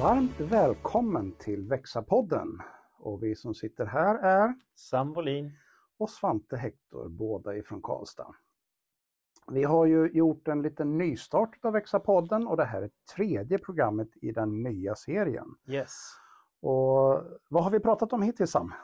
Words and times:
Varmt 0.00 0.40
välkommen 0.40 1.32
till 1.32 1.68
Växa-podden. 1.68 2.58
Och 2.98 3.22
vi 3.22 3.36
som 3.36 3.54
sitter 3.54 3.86
här 3.86 4.18
är 4.18 4.54
Sam 4.74 5.12
Wåhlin. 5.12 5.52
och 5.98 6.10
Svante 6.10 6.56
Hector, 6.56 7.08
båda 7.08 7.56
ifrån 7.56 7.82
Karlstad. 7.82 8.34
Vi 9.50 9.64
har 9.64 9.86
ju 9.86 10.10
gjort 10.12 10.48
en 10.48 10.62
liten 10.62 10.98
nystart 10.98 11.64
av 11.64 11.72
Växa-podden 11.72 12.46
och 12.46 12.56
det 12.56 12.64
här 12.64 12.82
är 12.82 12.90
tredje 13.16 13.58
programmet 13.58 14.08
i 14.22 14.32
den 14.32 14.62
nya 14.62 14.94
serien. 14.94 15.54
Yes. 15.68 15.92
Och 16.60 17.22
vad 17.48 17.64
har 17.64 17.70
vi 17.70 17.80
pratat 17.80 18.12
om 18.12 18.22
hittills 18.22 18.50
Sam? 18.50 18.74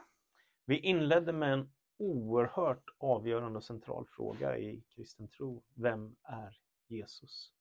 Vi 0.67 0.79
inledde 0.79 1.33
med 1.33 1.53
en 1.53 1.73
oerhört 1.99 2.85
avgörande 2.99 3.57
och 3.57 3.65
central 3.65 4.07
fråga 4.17 4.59
i 4.59 4.85
kristen 4.95 5.29
tro. 5.29 5.63
Vem 5.75 6.17
är 6.23 6.57
Jesus? 6.89 7.54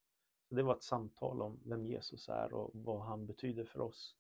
Det 0.56 0.64
var 0.64 0.76
ett 0.76 0.84
samtal 0.84 1.42
om 1.42 1.60
vem 1.66 1.86
Jesus 1.86 2.30
är 2.30 2.54
och 2.54 2.72
vad 2.74 3.02
han 3.02 3.26
betyder 3.26 3.64
för 3.64 3.82
oss. 3.82 4.16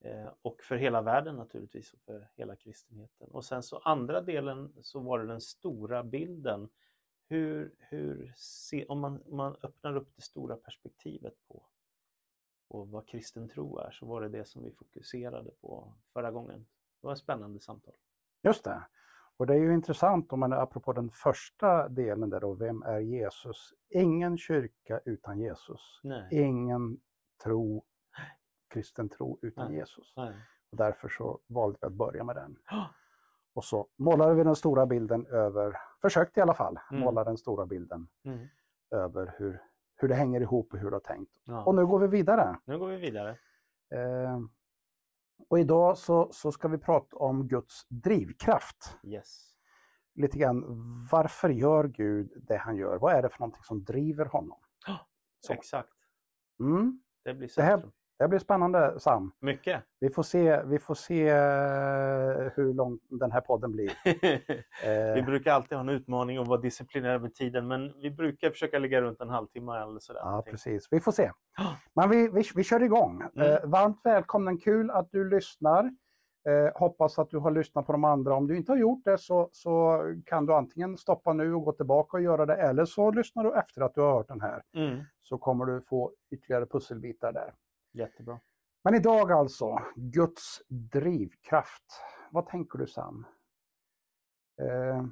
Eh, 0.00 0.28
och 0.42 0.62
för 0.62 0.76
hela 0.76 1.02
världen 1.02 1.36
naturligtvis 1.36 1.92
och 1.92 2.00
för 2.00 2.28
hela 2.34 2.56
kristenheten. 2.56 3.28
Och 3.30 3.44
sen 3.44 3.62
så 3.62 3.78
andra 3.78 4.20
delen 4.20 4.72
så 4.82 5.00
var 5.00 5.18
det 5.18 5.26
den 5.26 5.40
stora 5.40 6.02
bilden. 6.02 6.68
Hur, 7.28 7.74
hur 7.78 8.32
se, 8.36 8.86
om, 8.86 9.00
man, 9.00 9.22
om 9.22 9.36
man 9.36 9.56
öppnar 9.62 9.96
upp 9.96 10.16
det 10.16 10.22
stora 10.22 10.56
perspektivet 10.56 11.34
på, 11.48 11.62
på 12.68 12.84
vad 12.84 13.08
kristen 13.08 13.48
tro 13.48 13.78
är 13.78 13.90
så 13.90 14.06
var 14.06 14.20
det 14.20 14.28
det 14.28 14.44
som 14.44 14.64
vi 14.64 14.70
fokuserade 14.70 15.50
på 15.50 15.92
förra 16.12 16.30
gången. 16.30 16.66
Det 17.00 17.06
var 17.06 17.12
ett 17.12 17.18
spännande 17.18 17.60
samtal. 17.60 17.94
Just 18.42 18.64
det. 18.64 18.82
Och 19.38 19.46
det 19.46 19.54
är 19.54 19.58
ju 19.58 19.74
intressant 19.74 20.32
om 20.32 20.40
man 20.40 20.52
apropå 20.52 20.92
den 20.92 21.10
första 21.10 21.88
delen 21.88 22.30
där 22.30 22.40
då, 22.40 22.54
vem 22.54 22.82
är 22.82 22.98
Jesus? 22.98 23.72
Ingen 23.88 24.38
kyrka 24.38 25.00
utan 25.04 25.38
Jesus. 25.38 26.00
Nej. 26.02 26.28
Ingen 26.30 27.00
tro, 27.44 27.84
kristen 28.68 29.08
tro 29.08 29.38
utan 29.42 29.68
Nej. 29.68 29.76
Jesus. 29.78 30.14
Nej. 30.16 30.34
Och 30.70 30.76
därför 30.76 31.08
så 31.08 31.40
valde 31.46 31.78
vi 31.80 31.86
att 31.86 31.92
börja 31.92 32.24
med 32.24 32.36
den. 32.36 32.56
Och 33.54 33.64
så 33.64 33.86
målade 33.96 34.34
vi 34.34 34.44
den 34.44 34.56
stora 34.56 34.86
bilden 34.86 35.26
över, 35.26 35.76
försökte 36.02 36.40
i 36.40 36.42
alla 36.42 36.54
fall, 36.54 36.78
Mm. 36.90 37.02
måla 37.04 37.24
den 37.24 37.36
stora 37.36 37.66
bilden 37.66 38.08
Mm. 38.24 38.46
över 38.90 39.34
hur, 39.38 39.62
hur 39.96 40.08
det 40.08 40.14
hänger 40.14 40.40
ihop 40.40 40.72
och 40.72 40.78
hur 40.78 40.86
du 40.90 40.94
har 40.94 41.00
tänkt. 41.00 41.32
Ja. 41.44 41.64
Och 41.64 41.74
nu 41.74 41.86
går 41.86 41.98
vi 41.98 42.06
vidare. 42.06 42.56
Nu 42.64 42.78
går 42.78 42.86
vi 42.88 42.96
vidare. 42.96 43.30
Eh, 43.90 44.40
och 45.48 45.58
idag 45.58 45.98
så, 45.98 46.28
så 46.32 46.52
ska 46.52 46.68
vi 46.68 46.78
prata 46.78 47.16
om 47.16 47.48
Guds 47.48 47.86
drivkraft. 47.88 48.98
Yes. 49.04 49.52
Lite 50.14 50.38
grann, 50.38 50.64
varför 51.10 51.48
gör 51.48 51.84
Gud 51.84 52.32
det 52.48 52.56
han 52.56 52.76
gör? 52.76 52.98
Vad 52.98 53.14
är 53.14 53.22
det 53.22 53.28
för 53.28 53.38
någonting 53.40 53.62
som 53.62 53.84
driver 53.84 54.24
honom? 54.24 54.58
Så. 55.40 55.52
Exakt. 55.52 55.92
Mm. 56.60 57.02
Det 57.24 57.34
blir 57.34 57.50
Det 57.56 57.62
här-. 57.62 57.90
Det 58.18 58.28
blir 58.28 58.38
spännande 58.38 59.00
Sam. 59.00 59.32
Mycket. 59.40 59.82
Vi 60.00 60.10
får 60.10 60.22
se, 60.22 60.62
vi 60.62 60.78
får 60.78 60.94
se 60.94 61.28
eh, 61.28 62.52
hur 62.54 62.74
lång 62.74 62.98
den 63.08 63.32
här 63.32 63.40
podden 63.40 63.72
blir. 63.72 63.92
vi 65.14 65.20
Eh, 65.20 65.24
brukar 65.24 65.52
alltid 65.52 65.72
ha 65.72 65.80
en 65.80 65.88
utmaning 65.88 66.38
och 66.40 66.46
vara 66.46 66.60
disciplinerade 66.60 67.18
med 67.18 67.34
tiden 67.34 67.68
men 67.68 68.00
vi 68.00 68.10
brukar 68.10 68.50
försöka 68.50 68.78
ligga 68.78 69.00
runt 69.00 69.20
en 69.20 69.28
halvtimme 69.28 69.82
eller 69.82 69.98
sådär. 69.98 70.20
Ja, 70.24 70.42
precis. 70.50 70.88
Vi 70.90 71.00
får 71.00 71.12
se. 71.12 71.30
Men 71.94 72.10
vi, 72.10 72.28
vi, 72.28 72.42
vi 72.54 72.64
kör 72.64 72.82
igång. 72.82 73.22
Mm. 73.36 73.52
Eh, 73.52 73.58
varmt 73.64 74.00
välkommen, 74.04 74.58
kul 74.58 74.90
att 74.90 75.08
du 75.12 75.30
lyssnar. 75.30 75.84
Eh, 76.48 76.72
hoppas 76.74 77.18
att 77.18 77.30
du 77.30 77.38
har 77.38 77.50
lyssnat 77.50 77.86
på 77.86 77.92
de 77.92 78.04
andra. 78.04 78.34
Om 78.34 78.46
du 78.46 78.56
inte 78.56 78.72
har 78.72 78.76
gjort 78.78 79.04
det 79.04 79.18
så, 79.18 79.48
så 79.52 80.02
kan 80.26 80.46
du 80.46 80.54
antingen 80.54 80.96
stoppa 80.96 81.32
nu 81.32 81.54
och 81.54 81.64
gå 81.64 81.72
tillbaka 81.72 82.16
och 82.16 82.22
göra 82.22 82.46
det 82.46 82.56
eller 82.56 82.84
så 82.84 83.10
lyssnar 83.10 83.44
du 83.44 83.54
efter 83.54 83.80
att 83.82 83.94
du 83.94 84.00
har 84.00 84.12
hört 84.12 84.28
den 84.28 84.40
här. 84.40 84.62
Mm. 84.76 85.04
Så 85.22 85.38
kommer 85.38 85.64
du 85.64 85.80
få 85.80 86.12
ytterligare 86.30 86.66
pusselbitar 86.66 87.32
där. 87.32 87.52
Jättebra. 87.96 88.40
Men 88.84 88.94
idag 88.94 89.32
alltså, 89.32 89.78
Guds 89.96 90.62
drivkraft. 90.68 92.02
Vad 92.30 92.46
tänker 92.46 92.78
du 92.78 92.86
Sam? 92.86 93.26
Eh, 94.62 95.06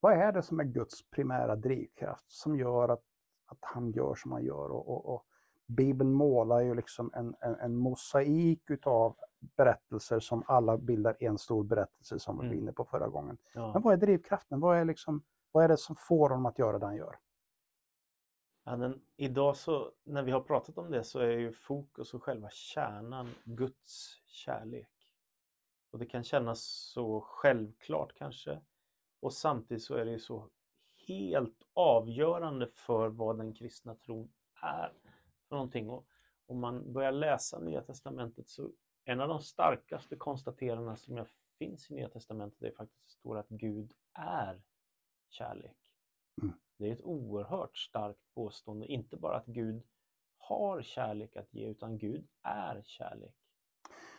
vad 0.00 0.12
är 0.12 0.32
det 0.32 0.42
som 0.42 0.60
är 0.60 0.64
Guds 0.64 1.10
primära 1.10 1.56
drivkraft 1.56 2.24
som 2.30 2.56
gör 2.56 2.88
att, 2.88 3.02
att 3.46 3.58
han 3.60 3.90
gör 3.90 4.14
som 4.14 4.32
han 4.32 4.44
gör? 4.44 4.70
Och, 4.70 4.88
och, 4.88 5.14
och 5.14 5.26
Bibeln 5.66 6.12
målar 6.12 6.60
ju 6.60 6.74
liksom 6.74 7.10
en, 7.14 7.34
en, 7.40 7.54
en 7.54 7.76
mosaik 7.76 8.70
utav 8.70 9.16
berättelser 9.56 10.20
som 10.20 10.42
alla 10.46 10.78
bildar 10.78 11.16
en 11.20 11.38
stor 11.38 11.64
berättelse 11.64 12.18
som 12.18 12.36
vi 12.36 12.38
var 12.38 12.52
Mm. 12.52 12.58
inne 12.58 12.72
på 12.72 12.84
förra 12.84 13.08
gången. 13.08 13.38
Ja. 13.54 13.72
Men 13.72 13.82
vad 13.82 13.92
är 13.92 13.96
drivkraften? 13.96 14.60
Vad 14.60 14.78
är, 14.78 14.84
liksom, 14.84 15.22
vad 15.52 15.64
är 15.64 15.68
det 15.68 15.76
som 15.76 15.96
får 15.96 16.28
honom 16.28 16.46
att 16.46 16.58
göra 16.58 16.78
det 16.78 16.86
han 16.86 16.96
gör? 16.96 17.16
Ja, 18.64 18.76
den, 18.76 19.00
idag 19.16 19.56
så, 19.56 19.92
när 20.04 20.22
vi 20.22 20.32
har 20.32 20.40
pratat 20.40 20.78
om 20.78 20.90
det 20.90 21.04
så 21.04 21.18
är 21.18 21.30
ju 21.30 21.52
fokus 21.52 22.14
och 22.14 22.22
själva 22.22 22.50
kärnan 22.50 23.34
Guds 23.44 24.20
kärlek. 24.26 24.88
Och 25.90 25.98
det 25.98 26.06
kan 26.06 26.24
kännas 26.24 26.64
så 26.64 27.20
självklart 27.20 28.14
kanske. 28.14 28.60
Och 29.20 29.32
samtidigt 29.32 29.82
så 29.82 29.94
är 29.94 30.04
det 30.04 30.10
ju 30.10 30.18
så 30.18 30.50
helt 31.06 31.62
avgörande 31.72 32.66
för 32.66 33.08
vad 33.08 33.38
den 33.38 33.54
kristna 33.54 33.94
tron 33.94 34.32
är 34.62 34.92
för 35.48 35.56
någonting. 35.56 35.90
Och 35.90 36.06
om 36.46 36.60
man 36.60 36.92
börjar 36.92 37.12
läsa 37.12 37.58
Nya 37.58 37.82
Testamentet 37.82 38.48
så 38.48 38.70
en 39.04 39.20
av 39.20 39.28
de 39.28 39.40
starkaste 39.40 40.16
konstaterandena 40.16 40.96
som 40.96 41.16
jag 41.16 41.26
finns 41.58 41.90
i 41.90 41.94
Nya 41.94 42.08
Testamentet 42.08 42.62
är 42.62 42.70
faktiskt 42.70 43.04
det 43.04 43.10
står 43.10 43.38
att 43.38 43.48
Gud 43.48 43.92
är 44.12 44.62
kärlek. 45.28 45.76
Mm. 46.42 46.54
Det 46.82 46.88
är 46.88 46.92
ett 46.92 47.04
oerhört 47.04 47.76
starkt 47.76 48.20
påstående, 48.34 48.86
inte 48.86 49.16
bara 49.16 49.36
att 49.36 49.46
Gud 49.46 49.82
har 50.36 50.82
kärlek 50.82 51.36
att 51.36 51.54
ge 51.54 51.66
utan 51.66 51.98
Gud 51.98 52.26
är 52.42 52.82
kärlek. 52.84 53.34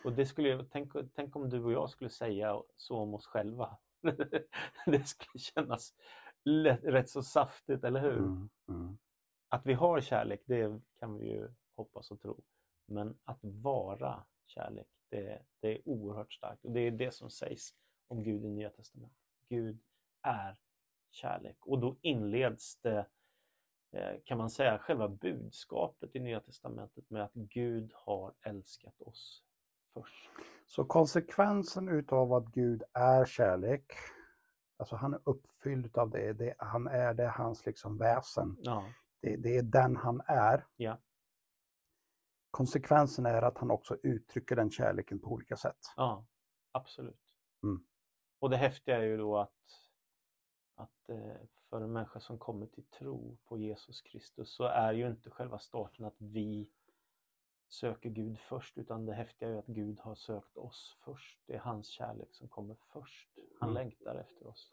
Och 0.04 0.14
det 0.14 0.26
skulle 0.26 0.50
jag, 0.50 0.70
tänk, 0.72 0.92
tänk 1.14 1.36
om 1.36 1.50
du 1.50 1.64
och 1.64 1.72
jag 1.72 1.90
skulle 1.90 2.10
säga 2.10 2.62
så 2.76 2.98
om 2.98 3.14
oss 3.14 3.26
själva. 3.26 3.78
det 4.86 5.08
skulle 5.08 5.40
kännas 5.40 5.94
lätt, 6.44 6.84
rätt 6.84 7.10
så 7.10 7.24
saftigt, 7.24 7.84
eller 7.84 8.02
hur? 8.02 8.18
Mm, 8.18 8.50
mm. 8.68 8.98
Att 9.50 9.66
vi 9.66 9.74
har 9.74 10.02
kärlek, 10.02 10.42
det 10.46 10.82
kan 11.00 11.18
vi 11.18 11.32
ju 11.32 11.50
hoppas 11.76 12.12
och 12.12 12.22
tro. 12.22 12.42
Men 12.86 13.18
att 13.24 13.40
vara 13.42 14.24
kärlek, 14.46 14.88
det, 15.10 15.42
det 15.60 15.78
är 15.78 15.90
oerhört 15.90 16.34
starkt. 16.34 16.66
Och 16.66 16.72
det 16.72 16.80
är 16.80 16.92
det 16.92 17.12
som 17.14 17.30
sägs 17.30 17.76
om 18.08 18.24
Gud 18.24 18.46
i 18.46 18.50
Nya 18.50 18.70
Testamentet. 18.70 19.18
Gud 19.50 19.80
är 20.22 20.58
kärlek. 21.14 21.58
Och 21.66 21.80
då 21.80 21.98
inleds 22.02 22.78
det, 22.82 23.08
eh, 23.92 24.16
kan 24.26 24.38
man 24.38 24.50
säga, 24.50 24.80
själva 24.80 25.08
budskapet 25.08 26.16
i 26.16 26.20
Nya 26.20 26.40
Testamentet 26.40 27.10
med 27.10 27.24
att 27.24 27.34
Gud 27.34 27.92
har 27.96 28.34
älskat 28.42 29.02
oss 29.02 29.44
först. 29.94 30.30
Så 30.68 30.86
konsekvensen 30.86 31.90
utav 31.90 32.34
att 32.34 32.46
Gud 32.46 32.84
är 32.94 33.26
kärlek, 33.26 33.94
alltså 34.78 34.96
han 34.96 35.14
är 35.14 35.20
uppfylld 35.24 35.98
av 35.98 36.10
det, 36.10 36.34
det 36.34 36.56
han 36.58 36.88
är, 36.88 37.14
det 37.14 37.28
hans 37.28 37.66
liksom 37.66 37.98
väsen. 37.98 38.58
Ja, 38.62 38.86
Det, 39.22 39.36
det 39.36 39.58
är 39.58 39.64
den 39.64 39.96
han 39.96 40.22
är. 40.26 40.66
Ja. 40.76 40.98
Konsekvensen 42.52 43.26
är 43.26 43.42
att 43.42 43.58
han 43.58 43.72
också 43.72 43.98
uttrycker 44.04 44.56
den 44.56 44.72
kärleken 44.72 45.20
på 45.20 45.28
olika 45.32 45.56
sätt. 45.56 45.80
ja 45.96 46.26
absolut. 46.72 47.36
Mm. 47.64 47.86
Och 48.40 48.50
det 48.50 48.58
häftiga 48.58 48.98
är 48.98 49.04
ju 49.04 49.18
då 49.18 49.38
att, 49.38 49.54
att 50.84 51.10
eh, 51.10 51.36
för 51.70 51.82
en 51.82 51.92
människa 51.92 52.20
som 52.20 52.38
kommer 52.38 52.66
till 52.66 52.84
tro 52.84 53.38
på 53.46 53.58
Jesus 53.58 54.02
Kristus 54.02 54.56
så 54.56 54.64
är 54.64 54.94
ju 54.94 55.08
inte 55.08 55.30
själva 55.30 55.60
starten 55.60 56.06
att 56.06 56.16
vi 56.18 56.70
söker 57.70 58.10
Gud 58.10 58.40
först 58.40 58.78
utan 58.78 59.06
det 59.06 59.14
häftiga 59.14 59.50
är 59.50 59.56
att 59.58 59.66
Gud 59.68 60.00
har 60.00 60.16
sökt 60.16 60.58
oss 60.58 60.98
först. 61.06 61.40
Det 61.46 61.54
är 61.56 61.60
hans 61.60 61.88
kärlek 61.88 62.28
som 62.32 62.48
kommer 62.48 62.76
först. 62.94 63.30
Han 63.60 63.70
Mm. 63.70 63.84
längtar 63.84 64.16
efter 64.16 64.48
oss. 64.48 64.72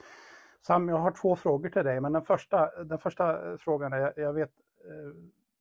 Sam, 0.67 0.89
jag 0.89 0.97
har 0.99 1.11
två 1.11 1.37
frågor 1.37 1.69
till 1.69 1.85
dig, 1.85 2.01
men 2.01 2.13
den 2.13 2.23
första, 2.23 2.85
den 2.85 2.99
första 2.99 3.59
frågan 3.59 3.93
är, 3.93 4.13
jag 4.21 4.33
vet, 4.33 4.53
eh, 4.85 5.15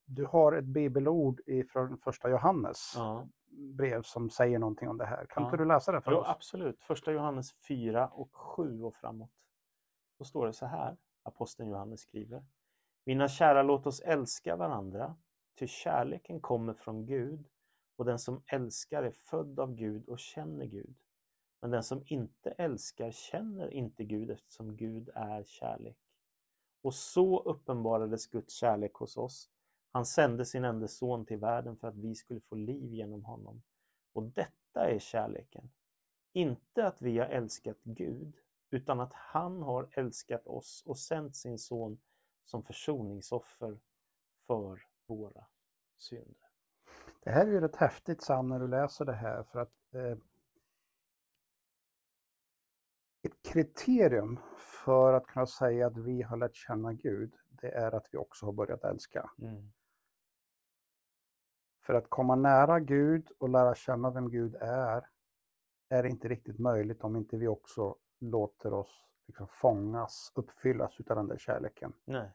du 0.06 0.25
har 0.25 0.54
ett 0.54 0.66
bibelord 0.66 1.42
från 1.72 1.98
första 1.98 2.30
Johannes 2.30 2.94
Ja. 2.95 3.28
brev 3.78 4.02
som 4.02 4.30
säger 4.30 4.60
någonting 4.60 4.90
om 4.90 4.98
det 4.98 5.06
här. 5.06 5.25
Kan 5.25 5.44
Ja. 5.44 5.48
inte 5.48 5.57
du 5.57 5.66
läsa 5.66 5.92
det 5.92 6.02
för 6.02 6.12
Jo, 6.12 6.18
oss? 6.18 6.28
absolut. 6.28 6.81
Första 6.84 7.12
Johannes 7.12 7.54
4 7.68 8.07
och 8.07 8.36
7 8.36 8.84
och 8.84 8.95
framåt. 8.95 9.31
Då 10.19 10.25
står 10.25 10.45
det 10.45 10.54
så 10.54 10.66
här, 10.66 10.98
aposteln 11.24 11.69
Johannes 11.69 12.01
skriver. 12.01 12.45
Mina 13.06 13.27
kära, 13.27 13.63
låt 13.63 13.86
oss 13.86 14.00
älska 14.00 14.56
varandra, 14.56 15.16
ty 15.60 15.68
kärleken 15.68 16.39
kommer 16.39 16.74
från 16.74 17.06
Gud 17.06 17.48
och 17.95 18.06
den 18.06 18.19
som 18.19 18.44
älskar 18.45 19.04
är 19.04 19.12
född 19.12 19.60
av 19.60 19.75
Gud 19.75 20.10
och 20.10 20.19
känner 20.19 20.66
Gud. 20.66 20.95
Men 21.62 21.71
den 21.71 21.83
som 21.83 22.04
inte 22.06 22.51
älskar 22.51 23.12
känner 23.12 23.74
inte 23.74 24.04
Gud 24.04 24.31
eftersom 24.31 24.75
Gud 24.75 25.10
är 25.16 25.44
kärlek. 25.44 25.98
Och 26.81 26.94
så 26.94 27.39
uppenbarades 27.39 28.27
Guds 28.27 28.54
kärlek 28.54 28.94
hos 28.94 29.18
oss. 29.18 29.50
Han 29.92 30.06
sände 30.06 30.45
sin 30.45 30.66
enda 30.66 30.88
son 30.88 31.25
till 31.25 31.38
världen 31.38 31.77
för 31.77 31.88
att 31.88 31.98
vi 31.98 32.16
skulle 32.16 32.39
få 32.39 32.56
liv 32.56 32.94
genom 32.94 33.25
honom. 33.25 33.62
Och 34.13 34.24
detta 34.24 34.89
är 34.89 35.00
kärleken. 35.00 35.71
Inte 36.33 36.88
att 36.88 37.01
vi 37.01 37.19
har 37.19 37.25
älskat 37.25 37.77
Gud, 37.83 38.38
utan 38.69 39.00
att 39.00 39.13
han 39.13 39.62
har 39.62 39.89
älskat 39.92 40.48
oss 40.48 40.83
och 40.86 40.98
sänt 40.98 41.36
sin 41.36 41.57
son 41.57 42.00
som 42.44 42.63
försoningsoffer 42.63 43.80
för 44.48 44.81
våra 45.06 45.45
synder. 45.98 46.50
Det 47.19 47.30
här 47.30 47.48
är 47.48 47.51
ju 47.51 47.62
rätt 47.62 47.75
häftigt 47.75 48.21
Sam 48.21 48.50
när 48.50 48.60
du 48.60 48.68
läser 48.68 49.06
det 49.06 49.13
här 49.13 49.44
för 49.44 49.60
att 49.60 49.94
eh, 49.94 50.18
ett 53.21 53.42
kriterium 53.42 54.39
för 54.57 55.13
att 55.13 55.27
kunna 55.27 55.45
säga 55.45 55.88
att 55.88 55.98
vi 55.98 56.21
har 56.21 56.38
lärt 56.38 56.56
känna 56.56 56.94
Gud, 56.94 57.33
det 57.50 57.71
är 57.71 57.95
att 57.95 58.07
vi 58.12 58.18
också 58.18 58.45
har 58.45 58.54
börjat 58.54 58.83
älska. 58.83 59.30
Mm. 59.39 59.71
För 61.81 61.94
att 61.94 62.10
komma 62.10 62.36
nära 62.36 62.80
Gud 62.80 63.31
och 63.38 63.50
lära 63.50 63.75
känna 63.75 64.12
vem 64.12 64.30
Gud 64.30 64.56
är, 64.56 65.10
är 65.89 66.04
inte 66.04 66.27
riktigt 66.27 66.60
möjligt 66.60 67.04
om 67.04 67.16
inte 67.16 67.38
vi 67.38 67.48
också 67.48 67.95
låter 68.19 68.74
oss 68.74 69.06
liksom 69.25 69.48
fångas, 69.48 70.31
uppfyllas 70.36 71.00
utav 71.00 71.16
den 71.16 71.27
där 71.27 71.38
kärleken. 71.38 71.94
Nej. 72.06 72.31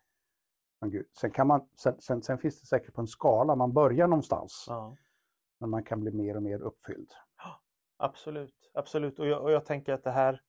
Gud. 0.86 1.06
Sen, 1.20 1.30
kan 1.30 1.46
man, 1.46 1.68
sen, 1.76 2.00
sen, 2.00 2.22
sen 2.22 2.38
finns 2.38 2.60
det 2.60 2.66
säkert 2.66 2.94
på 2.94 3.00
en 3.00 3.06
skala, 3.06 3.54
man 3.54 3.72
börjar 3.72 4.06
någonstans, 4.08 4.64
Ja. 4.68 4.96
men 5.58 5.70
man 5.70 5.84
kan 5.84 6.00
bli 6.00 6.10
mer 6.12 6.36
och 6.36 6.42
mer 6.42 6.60
uppfylld. 6.62 7.12
Absolut, 7.96 8.70
absolut. 8.74 9.18
Och 9.18 9.26
jag, 9.26 9.42
och 9.42 9.52
jag 9.52 9.64
tänker 9.66 9.92
att 9.92 10.04
det 10.04 10.10
här, 10.10 10.42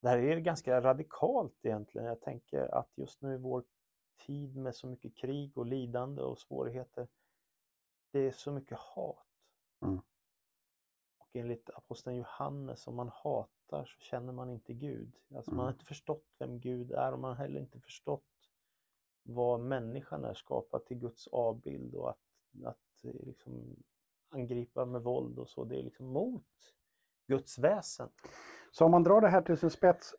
det 0.00 0.08
här 0.08 0.18
är 0.18 0.36
ganska 0.36 0.80
radikalt 0.80 1.58
egentligen. 1.62 2.06
Jag 2.06 2.20
tänker 2.20 2.74
att 2.74 2.90
just 2.98 3.22
nu 3.22 3.34
i 3.34 3.38
vår 3.38 3.64
tid 4.26 4.56
med 4.56 4.74
så 4.74 4.86
mycket 4.86 5.16
krig 5.16 5.58
och 5.58 5.66
lidande 5.66 6.22
och 6.22 6.38
svårigheter, 6.38 7.08
det 8.12 8.18
är 8.18 8.32
så 8.32 8.52
mycket 8.52 8.78
hat. 8.78 9.26
Mm. 9.82 10.00
Enligt 11.36 11.70
aposteln 11.70 12.16
Johannes, 12.16 12.86
om 12.86 12.94
man 12.96 13.08
hatar 13.08 13.84
så 13.84 13.98
känner 13.98 14.32
man 14.32 14.50
inte 14.50 14.72
Gud. 14.74 15.16
Alltså 15.34 15.50
man 15.50 15.58
har 15.60 15.66
Mm. 15.66 15.74
inte 15.74 15.84
förstått 15.84 16.24
vem 16.38 16.60
Gud 16.60 16.92
är 16.92 17.12
och 17.12 17.18
man 17.18 17.30
har 17.30 17.36
heller 17.44 17.60
inte 17.60 17.80
förstått 17.80 18.24
vad 19.22 19.60
människan 19.60 20.24
är 20.24 20.34
skapad 20.34 20.84
till 20.84 20.98
Guds 20.98 21.28
avbild 21.28 21.94
och 21.94 22.10
att, 22.10 22.18
att 22.64 23.04
eh, 23.04 23.12
liksom 23.26 23.76
angripa 24.28 24.84
med 24.84 25.02
våld 25.02 25.38
och 25.38 25.48
så, 25.48 25.64
det 25.64 25.78
är 25.78 25.82
liksom 25.82 26.06
mot 26.06 26.44
Guds 27.26 27.58
väsen. 27.58 28.08
Så 28.70 28.84
om 28.84 28.90
man 28.90 29.02
drar 29.02 29.20
det 29.20 29.28
här 29.28 29.42
till 29.42 29.56
sin 29.56 29.70
spets 29.70 30.14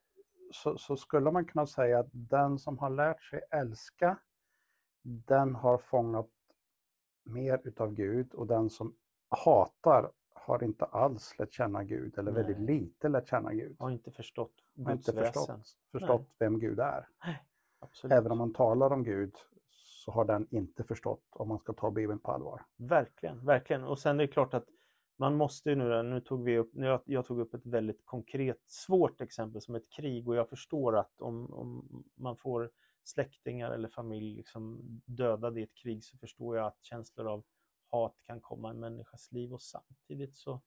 så, 0.52 0.78
så 0.78 0.98
skulle 0.98 1.31
man 1.31 1.46
kunna 1.46 1.68
säga 1.68 2.00
att 2.00 2.10
den 2.12 2.60
som 2.60 2.78
har 2.78 2.90
lärt 2.90 3.24
sig 3.24 3.42
älska, 3.52 4.19
den 5.04 5.56
har 5.56 5.78
fångat 5.78 6.30
mer 7.24 7.62
utav 7.64 7.94
Gud 7.94 8.34
och 8.34 8.48
den 8.48 8.69
som 8.69 8.96
hatar 9.30 10.12
har 10.48 10.64
inte 10.64 10.86
alls 10.86 11.40
lärt 11.40 11.54
känna 11.54 11.84
Gud 11.84 12.18
eller 12.18 12.32
väldigt 12.32 12.60
Nej. 12.60 12.80
lite 12.80 13.10
lärt 13.10 13.28
känna 13.30 13.54
Gud. 13.54 13.76
Har 13.80 13.92
inte 13.92 14.12
förstått 14.12 14.54
Har 14.78 14.92
Guds 14.92 15.08
inte 15.10 15.22
väsen. 15.22 15.34
förstått, 15.34 15.78
förstått 15.92 16.36
vem 16.40 16.60
Gud 16.60 16.80
är. 16.80 17.08
Absolut. 17.80 18.14
Även 18.14 18.32
om 18.32 18.38
man 18.38 18.54
talar 18.54 18.94
om 18.94 19.04
Gud 19.04 19.36
så 19.70 20.12
har 20.12 20.26
den 20.26 20.48
inte 20.52 20.84
förstått 20.84 21.24
om 21.30 21.48
man 21.48 21.60
ska 21.60 21.74
ta 21.74 21.92
Bibeln 21.92 22.20
på 22.20 22.32
allvar. 22.32 22.62
Verkligen, 22.78 23.46
verkligen. 23.46 23.84
Och 23.84 24.00
sen 24.00 24.20
är 24.20 24.28
det 24.28 24.32
klart 24.32 24.54
att 24.54 24.66
man 25.18 25.36
måste 25.36 25.70
ju 25.70 25.76
nu, 25.76 26.04
nu 26.04 26.22
tog 26.22 26.44
vi 26.44 26.58
upp, 26.58 26.74
nu 26.74 26.86
jag, 26.86 27.02
jag 27.06 27.26
tog 27.26 27.40
upp 27.40 27.54
ett 27.54 27.66
väldigt 27.66 28.06
konkret, 28.06 28.62
svårt 28.66 29.22
exempel 29.22 29.62
som 29.62 29.76
ett 29.76 29.90
krig 29.90 30.28
och 30.28 30.36
jag 30.36 30.50
förstår 30.50 30.98
att 30.98 31.22
om, 31.22 31.54
om 31.54 32.04
man 32.16 32.38
får 32.38 32.72
släktingar 33.04 33.72
eller 33.72 33.90
familj 33.90 34.36
liksom 34.36 34.80
dödade 35.06 35.60
i 35.60 35.64
ett 35.64 35.76
krig 35.76 36.04
så 36.04 36.18
förstår 36.18 36.58
jag 36.58 36.66
att 36.68 36.78
känslor 36.82 37.28
av 37.28 37.44
hat 37.92 38.16
kan 38.24 38.42
komma 38.42 38.68
i 38.68 38.72
en 38.72 38.80
människas 38.80 39.31
liv 39.31 39.54
och 39.54 39.62
samtidigt 39.62 40.36
så 40.36 40.62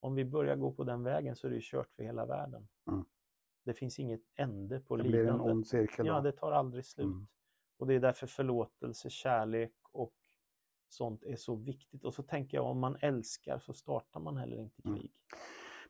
om 0.00 0.14
vi 0.14 0.24
börjar 0.24 0.56
gå 0.56 0.72
på 0.72 0.84
den 0.84 1.02
vägen 1.02 1.36
så 1.36 1.46
är 1.46 1.50
det 1.50 1.54
ju 1.56 1.62
kört 1.64 1.92
för 1.92 2.02
hela 2.02 2.26
världen. 2.26 2.68
Mm. 2.90 3.04
Det 3.64 3.74
finns 3.74 3.98
inget 3.98 4.20
ände 4.34 4.80
på 4.80 4.96
Det 4.96 5.02
blir 5.02 5.14
en 5.18 5.20
lidandet. 5.24 5.46
ond 5.52 5.66
cirkel. 5.66 6.06
Ja, 6.06 6.14
då. 6.14 6.20
det 6.20 6.32
tar 6.32 6.52
aldrig 6.52 6.86
slut. 6.86 7.04
Mm. 7.06 7.26
Och 7.78 7.86
det 7.86 7.94
är 7.94 8.00
därför 8.00 8.26
förlåtelse, 8.26 9.10
kärlek 9.10 9.72
och 9.92 10.14
sånt 10.88 11.22
är 11.24 11.36
så 11.36 11.54
viktigt. 11.54 12.04
Och 12.04 12.14
så 12.14 12.22
tänker 12.22 12.56
jag 12.56 12.66
om 12.66 12.78
man 12.80 12.96
älskar 13.00 13.58
så 13.58 13.72
startar 13.72 14.20
man 14.20 14.36
heller 14.36 14.56
inte 14.56 14.82
Mm. 14.84 14.98
krig. 14.98 15.12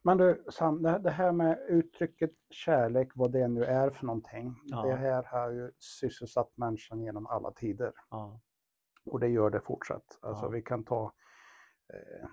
Men 0.02 0.18
du 0.18 0.44
Sam, 0.50 0.82
det 0.82 0.98
det 0.98 1.10
här 1.10 1.32
med 1.32 1.58
uttrycket 1.68 2.32
kärlek, 2.50 3.08
vad 3.14 3.32
det 3.32 3.48
nu 3.48 3.64
är 3.64 3.90
för 3.90 4.06
någonting, 4.06 4.54
Ja. 4.64 4.82
det 4.82 4.94
här 4.94 5.22
har 5.22 5.50
ju 5.50 5.72
sysselsatt 5.78 6.56
människan 6.56 7.02
genom 7.02 7.26
alla 7.26 7.50
tider. 7.52 7.92
Ja, 8.10 8.40
Och 9.04 9.20
det 9.20 9.28
gör 9.28 9.50
det 9.50 9.60
fortsatt. 9.60 10.18
Alltså 10.20 10.44
Ja. 10.44 10.48
vi 10.48 10.62
kan 10.62 10.84
ta 10.84 11.12
eh, 11.92 12.28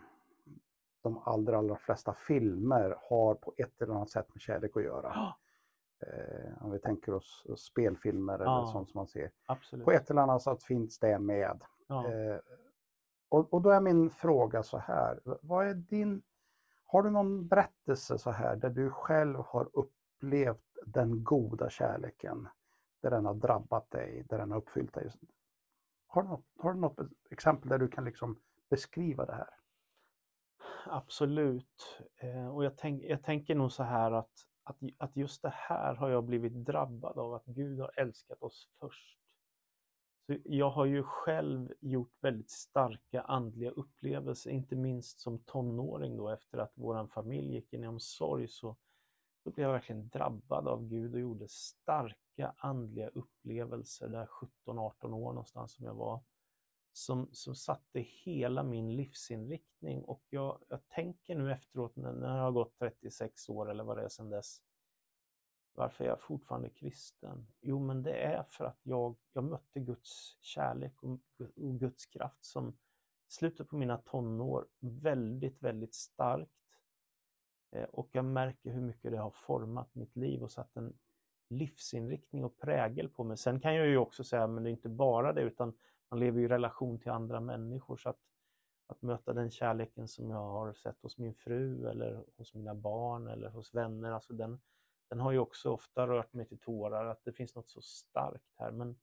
de 1.04 1.18
allra, 1.25 1.58
allra 1.58 1.75
flesta 1.75 2.14
filmer 2.14 2.96
har 3.10 3.36
på 3.36 3.54
ett 3.58 3.81
eller 3.81 3.94
annat 3.94 4.10
sätt 4.10 4.28
med 4.34 4.42
kärlek 4.42 4.78
att 4.78 4.84
göra. 4.84 5.12
Ja. 5.16 5.38
Eh, 6.08 6.64
om 6.66 6.72
vi 6.72 6.80
tänker 6.80 7.14
oss 7.14 7.46
spelfilmer 7.58 8.34
eller 8.34 8.46
Ja. 8.46 8.69
sånt 8.72 8.90
som 8.90 9.00
man 9.00 9.08
ser. 9.08 9.31
absolut. 9.46 9.86
På 9.86 9.92
ett 9.92 10.10
eller 10.10 10.22
annat 10.22 10.42
sätt 10.42 10.64
finns 10.64 11.00
det 11.00 11.19
med. 11.19 11.62
Eh, 12.06 12.40
och, 13.30 13.54
och 13.54 13.62
då 13.62 13.69
är 13.69 13.81
min 13.81 14.10
fråga 14.10 14.64
så 14.64 14.78
här, 14.78 15.19
vad 15.42 15.68
är 15.68 15.74
din, 15.74 16.22
har 16.86 17.04
du 17.04 17.10
någon 17.10 17.48
berättelse 17.48 18.18
så 18.18 18.31
här 18.31 18.56
där 18.56 18.69
du 18.69 18.90
själv 18.90 19.40
har 19.40 19.69
upplevt 19.74 20.78
den 20.86 21.24
goda 21.24 21.69
kärleken, 21.69 22.48
där 23.02 23.12
den 23.12 23.25
har 23.25 23.34
drabbat 23.34 23.92
dig, 23.92 24.25
där 24.30 24.38
den 24.38 24.52
har 24.52 24.58
uppfyllt 24.58 24.94
dig? 24.94 25.12
Har 26.07 26.24
du 26.24 26.30
något, 26.30 26.45
har 26.57 26.74
du 26.74 26.80
något 26.80 27.00
exempel 27.30 27.69
där 27.69 27.77
du 27.77 27.88
kan 27.88 28.06
liksom 28.06 28.39
beskriva 28.69 29.25
det 29.25 29.33
här? 29.33 29.50
Absolut. 30.86 32.01
Eh, 32.18 32.48
och 32.48 32.65
jag, 32.65 32.77
tänk, 32.77 33.04
jag 33.04 33.24
tänker 33.24 33.56
nog 33.56 33.71
så 33.71 33.83
här 33.83 34.12
att, 34.12 34.31
att, 34.63 34.77
att 34.98 35.15
just 35.15 35.42
det 35.42 35.54
här 35.54 35.95
har 35.95 36.09
jag 36.09 36.24
blivit 36.24 36.54
drabbad 36.54 37.18
av, 37.18 37.33
att 37.33 37.45
Gud 37.45 37.80
har 37.80 38.00
älskat 38.00 38.44
oss 38.44 38.69
först. 38.80 39.18
Så 40.25 40.38
jag 40.44 40.69
har 40.69 40.86
ju 40.86 41.04
själv 41.04 41.74
gjort 41.80 42.13
väldigt 42.21 42.50
starka 42.50 43.21
andliga 43.21 43.71
upplevelser, 43.71 44.51
inte 44.51 44.75
minst 44.75 45.19
som 45.19 45.39
tonåring 45.39 46.18
då 46.18 46.30
efter 46.30 46.57
att 46.57 46.71
vår 46.75 47.07
familj 47.07 47.54
gick 47.54 47.74
in 47.74 47.83
i 47.83 47.88
omsorg 47.88 48.48
så 48.48 48.77
då 49.44 49.51
blev 49.51 49.65
jag 49.68 49.74
verkligen 49.74 50.09
drabbad 50.09 50.68
av 50.68 50.88
Gud 50.88 51.13
och 51.13 51.19
gjorde 51.19 51.48
starka 51.48 52.26
andliga 52.45 53.07
upplevelser 53.07 54.07
där 54.07 54.25
17-18 54.66 55.13
år 55.13 55.34
någonstans 55.34 55.74
som 55.74 55.86
jag 55.86 55.94
var 55.94 56.24
som, 56.94 57.30
som 57.31 57.56
satte 57.56 58.00
hela 58.00 58.64
min 58.64 58.95
livsinriktning 58.95 60.04
och 60.04 60.23
jag, 60.30 60.64
jag 60.69 60.88
tänker 60.88 61.35
nu 61.35 61.52
efteråt 61.52 61.95
när, 61.95 62.14
när 62.14 62.38
jag 62.38 62.44
har 62.44 62.52
gått 62.52 62.76
36 62.80 63.50
år 63.50 63.71
eller 63.71 63.83
vad 63.83 63.97
det 63.97 64.04
är 64.04 64.09
sedan 64.09 64.30
dess 64.30 64.61
varför 65.78 66.04
är 66.04 66.07
jag 66.07 66.21
fortfarande 66.21 66.69
kristen? 66.69 67.47
Jo, 67.61 67.80
men 67.80 68.04
det 68.04 68.14
är 68.14 68.44
för 68.44 68.66
att 68.66 68.80
jag, 68.83 69.16
jag 69.33 69.44
mötte 69.44 69.80
Guds 69.80 70.38
kärlek 70.42 71.04
och, 71.04 71.19
och 71.56 71.80
Guds 71.80 72.06
kraft 72.06 72.45
som 72.45 72.69
i 73.28 73.31
slutet 73.31 73.68
på 73.68 73.78
mina 73.78 73.97
tonår 73.97 74.68
väldigt, 74.80 75.64
väldigt 75.64 75.95
starkt. 75.95 76.52
Eh, 77.71 77.83
och 77.83 78.09
jag 78.11 78.26
märker 78.26 78.71
hur 78.71 78.81
mycket 78.81 79.11
det 79.11 79.18
har 79.18 79.31
format 79.31 79.95
mitt 79.95 80.16
liv 80.16 80.44
och 80.44 80.52
satt 80.52 80.78
en 80.78 80.97
livsinriktning 81.49 82.44
och 82.44 82.57
prägel 82.57 83.09
på 83.09 83.23
mig. 83.23 83.37
Sen 83.37 83.59
kan 83.59 83.75
jag 83.75 83.87
ju 83.87 83.97
också 83.97 84.23
säga, 84.23 84.47
men 84.47 84.63
det 84.63 84.69
är 84.69 84.71
inte 84.71 84.89
bara 84.89 85.33
det, 85.33 85.42
utan 85.42 85.73
man 86.09 86.19
lever 86.19 86.39
ju 86.39 86.45
i 86.45 86.47
relation 86.47 86.99
till 86.99 87.11
andra 87.11 87.39
människor. 87.39 87.97
Så 87.97 88.09
att, 88.09 88.19
att 88.87 89.01
möta 89.01 89.33
den 89.33 89.51
kärleken 89.51 90.07
som 90.07 90.30
jag 90.30 90.37
har 90.37 90.73
sett 90.73 91.01
hos 91.01 91.18
min 91.18 91.33
fru 91.33 91.89
eller 91.89 92.23
hos 92.37 92.54
mina 92.54 92.75
barn 92.75 93.27
eller 93.27 93.49
hos 93.49 93.73
vänner, 93.73 94.11
alltså 94.11 94.33
den, 94.33 94.59
den 95.09 95.19
har 95.19 95.31
ju 95.31 95.39
också 95.39 95.71
ofta 95.71 96.07
rört 96.07 96.33
mig 96.33 96.45
till 96.45 96.59
tårar, 96.59 97.06
att 97.06 97.23
det 97.23 97.33
finns 97.33 97.56
något 97.56 97.69
så 97.69 97.81
starkt 97.81 98.54
här. 98.56 98.71
Men, 98.71 98.99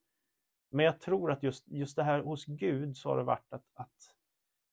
men 0.70 0.84
jag 0.84 1.00
tror 1.00 1.32
att 1.32 1.42
just, 1.42 1.68
just 1.68 1.96
det 1.96 2.02
här 2.02 2.22
hos 2.22 2.44
Gud 2.44 2.96
så 2.96 3.08
har 3.08 3.16
det 3.16 3.22
varit 3.22 3.52
att, 3.52 3.70
att 3.74 4.14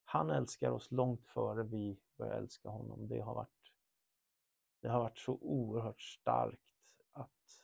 han 0.04 0.30
älskar 0.30 0.72
oss 0.72 0.92
långt 0.92 1.26
före 1.26 1.64
vi 1.64 2.00
börjar 2.18 2.34
älska 2.34 2.70
honom. 2.70 3.08
Det 3.08 3.20
har 3.20 3.36
varit, 3.36 3.74
det 4.82 4.90
har 4.90 5.00
varit 5.00 5.18
så 5.18 5.38
oerhört 5.42 6.02
starkt 6.02 6.72
att, 7.12 7.61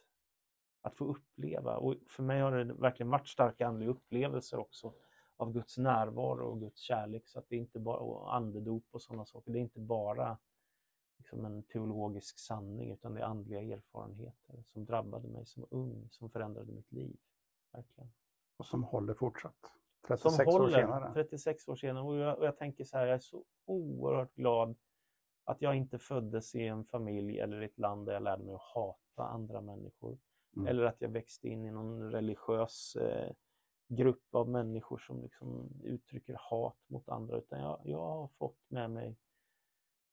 att 0.87 0.97
få 0.97 1.05
uppleva. 1.05 1.77
Och 1.77 1.95
för 2.07 2.23
mig 2.23 2.41
har 2.41 2.51
det 2.51 2.73
verkligen 2.73 3.09
varit 3.09 3.27
starka 3.27 3.67
andliga 3.67 3.89
upplevelser 3.89 4.59
också 4.59 4.93
av 5.37 5.53
Guds 5.53 5.77
närvaro 5.77 6.45
och 6.45 6.59
Guds 6.59 6.79
kärlek. 6.79 7.27
Så 7.27 7.39
att 7.39 7.49
det 7.49 7.55
är 7.55 7.59
inte 7.59 7.79
bara 7.79 7.99
och 7.99 8.35
andedop 8.35 8.85
och 8.91 9.01
sådana 9.01 9.25
saker. 9.25 9.51
Det 9.51 9.59
är 9.59 9.61
inte 9.61 9.79
bara 9.79 10.37
liksom 11.17 11.45
en 11.45 11.63
teologisk 11.63 12.39
sanning 12.39 12.91
utan 12.91 13.13
det 13.13 13.19
är 13.19 13.25
andliga 13.25 13.61
erfarenheter 13.61 14.63
som 14.65 14.85
drabbade 14.85 15.27
mig 15.27 15.45
som 15.45 15.67
ung, 15.69 16.07
som 16.11 16.29
förändrade 16.29 16.71
mitt 16.71 16.91
liv. 16.91 17.17
Verkligen. 17.71 18.11
Och 18.57 18.65
som 18.65 18.83
håller 18.83 19.13
fortsatt, 19.13 19.71
Som 20.07 20.17
36 20.17 20.47
år 20.47 20.59
håller 20.59 20.81
senare. 20.81 21.13
36 21.13 21.67
år 21.67 21.75
senare. 21.75 22.03
Och 22.03 22.15
jag, 22.15 22.37
och 22.37 22.45
jag 22.45 22.57
tänker 22.57 22.83
så 22.83 22.97
här, 22.97 23.05
jag 23.05 23.15
är 23.15 23.19
så 23.19 23.43
oerhört 23.65 24.35
glad 24.35 24.75
att 25.43 25.61
jag 25.61 25.75
inte 25.75 25.99
föddes 25.99 26.55
i 26.55 26.67
en 26.67 26.85
familj 26.85 27.39
eller 27.39 27.61
i 27.61 27.65
ett 27.65 27.79
land 27.79 28.05
där 28.05 28.13
jag 28.13 28.23
lärde 28.23 28.43
mig 28.43 28.55
att 28.55 28.61
hata 28.61 29.23
andra 29.23 29.61
människor. 29.61 30.17
Mm. 30.57 30.67
Eller 30.67 30.83
att 30.83 31.01
jag 31.01 31.09
växte 31.09 31.49
in 31.49 31.65
i 31.65 31.71
någon 31.71 32.11
religiös 32.11 32.95
eh, 32.95 33.31
grupp 33.87 34.35
av 34.35 34.49
människor 34.49 34.97
som 34.97 35.21
liksom 35.21 35.81
uttrycker 35.83 36.37
hat 36.39 36.77
mot 36.87 37.09
andra. 37.09 37.37
Utan 37.37 37.59
jag, 37.59 37.81
jag 37.83 37.97
har 37.97 38.27
fått 38.27 38.59
med 38.67 38.91
mig, 38.91 39.17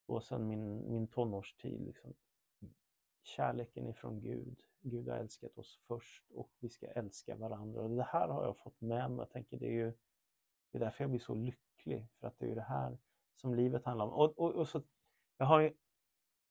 och 0.07 0.25
sedan 0.25 0.47
min, 0.47 0.91
min 0.91 1.07
tonårstid, 1.07 1.81
liksom, 1.81 2.15
kärleken 3.23 3.89
ifrån 3.89 4.21
Gud. 4.21 4.61
Gud 4.81 5.09
har 5.09 5.17
älskat 5.17 5.59
oss 5.59 5.81
först 5.87 6.31
och 6.31 6.51
vi 6.59 6.69
ska 6.69 6.87
älska 6.87 7.37
varandra. 7.37 7.81
Och 7.81 7.91
det 7.91 8.03
här 8.03 8.29
har 8.29 8.45
jag 8.45 8.59
fått 8.59 8.81
med 8.81 9.11
mig. 9.11 9.19
Jag 9.19 9.31
tänker 9.31 9.59
det 9.59 9.67
är 9.67 9.73
ju 9.73 9.93
Det 10.71 10.79
är 10.79 10.81
därför 10.81 11.05
jag 11.05 11.11
blir 11.11 11.21
så 11.21 11.35
lycklig, 11.35 12.07
för 12.21 12.27
att 12.27 12.39
det 12.39 12.51
är 12.51 12.55
det 12.55 12.63
här 12.63 12.99
som 13.35 13.55
livet 13.55 13.85
handlar 13.85 14.05
om. 14.07 14.13
Och, 14.13 14.39
och, 14.39 14.55
och 14.55 14.69
så, 14.69 14.83
jag 15.37 15.47
har 15.47 15.61
ju 15.61 15.73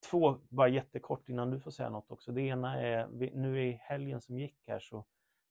två, 0.10 0.38
bara 0.50 0.68
jättekort 0.68 1.30
innan 1.30 1.52
du 1.52 1.60
får 1.60 1.72
säga 1.72 1.90
något 1.90 2.12
också. 2.12 2.32
Det 2.32 2.42
ena 2.42 2.82
är, 2.82 3.08
nu 3.34 3.68
i 3.68 3.72
helgen 3.72 4.22
som 4.22 4.40
gick 4.40 4.68
här 4.68 4.80
så 4.80 5.06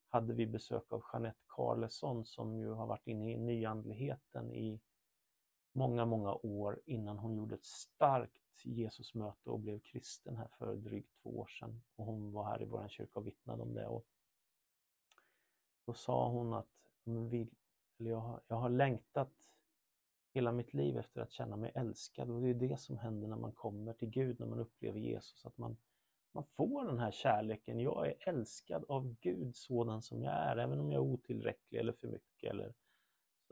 hade 0.09 0.35
vi 0.35 0.47
besök 0.47 0.93
av 0.93 1.03
Jeanette 1.13 1.41
Karlsson 1.47 2.25
som 2.25 2.59
ju 2.59 2.71
har 2.71 2.87
varit 2.87 3.07
inne 3.07 3.33
i 3.33 3.37
nyandligheten 3.37 4.53
i 4.53 4.81
många, 5.73 6.05
många 6.05 6.35
år 6.35 6.81
innan 6.85 7.19
hon 7.19 7.37
gjorde 7.37 7.55
ett 7.55 7.65
starkt 7.65 8.65
Jesusmöte 8.65 9.51
och 9.51 9.61
blev 9.61 9.81
kristen 9.81 10.37
här 10.37 10.49
för 10.59 10.77
drygt 10.77 11.11
två 11.23 11.39
år 11.39 11.47
sedan. 11.47 11.83
Och 11.97 12.07
hon 12.07 12.33
var 12.33 12.45
här 12.45 12.63
i 12.63 12.65
vår 12.65 12.89
kyrka 12.89 13.21
och 13.21 13.27
vittnade 13.27 13.63
om 13.63 13.75
det. 13.75 13.87
Och 13.87 14.07
då 15.87 15.93
sa 15.93 16.29
hon 16.29 16.55
att 16.55 16.69
eller 17.99 18.11
jag, 18.11 18.21
har, 18.21 18.41
jag 18.49 18.57
har 18.57 18.69
längtat 18.69 19.31
hela 20.33 20.53
mitt 20.53 20.75
liv 20.75 20.99
efter 20.99 21.21
att 21.21 21.33
känna 21.33 21.57
mig 21.57 21.73
älskad 21.75 22.31
och 22.31 22.43
det 22.43 22.49
är 22.49 22.55
det 22.55 22.81
som 22.81 22.99
händer 22.99 23.29
när 23.29 23.37
man 23.37 23.53
kommer 23.53 23.93
till 23.93 24.11
Gud, 24.11 24.41
när 24.41 24.47
man 24.47 24.59
upplever 24.59 24.99
Jesus, 24.99 25.47
att 25.47 25.59
man, 25.59 25.77
man 26.33 26.45
får 26.45 26.85
den 26.85 26.99
här 26.99 27.11
kärleken. 27.11 27.81
Jag 27.81 28.07
är 28.07 28.15
älskad 28.29 28.85
av 28.89 29.15
Gud 29.21 29.57
sådan 29.57 30.03
som 30.03 30.23
jag 30.23 30.35
är, 30.35 30.57
även 30.57 30.81
om 30.81 30.93
jag 30.93 31.05
är 31.05 31.13
otillräcklig 31.13 31.81
eller 31.81 31.93
för 31.93 32.09
mycket 32.09 32.51
eller 32.51 32.75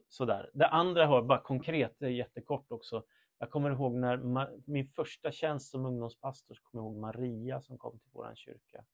sådär. 0.08 0.50
Det 0.54 0.66
andra 0.66 1.06
har 1.06 1.22
bara 1.22 1.40
konkret, 1.40 1.94
det 1.98 2.06
är 2.06 2.10
jättekort 2.10 2.72
också. 2.72 3.04
Jag 3.38 3.50
kommer 3.50 3.70
ihåg 3.70 3.94
när 3.94 4.50
min 4.64 4.86
första 4.86 5.32
tjänst 5.32 5.70
som 5.70 5.86
ungdomspastor, 5.86 6.54
så 6.54 6.62
kommer 6.62 6.84
jag 6.84 6.92
ihåg 6.92 7.00
Maria 7.00 7.60
som 7.60 7.78
kom 7.78 7.98
till 7.98 8.10
vår 8.12 8.32
kyrka. 8.34 8.84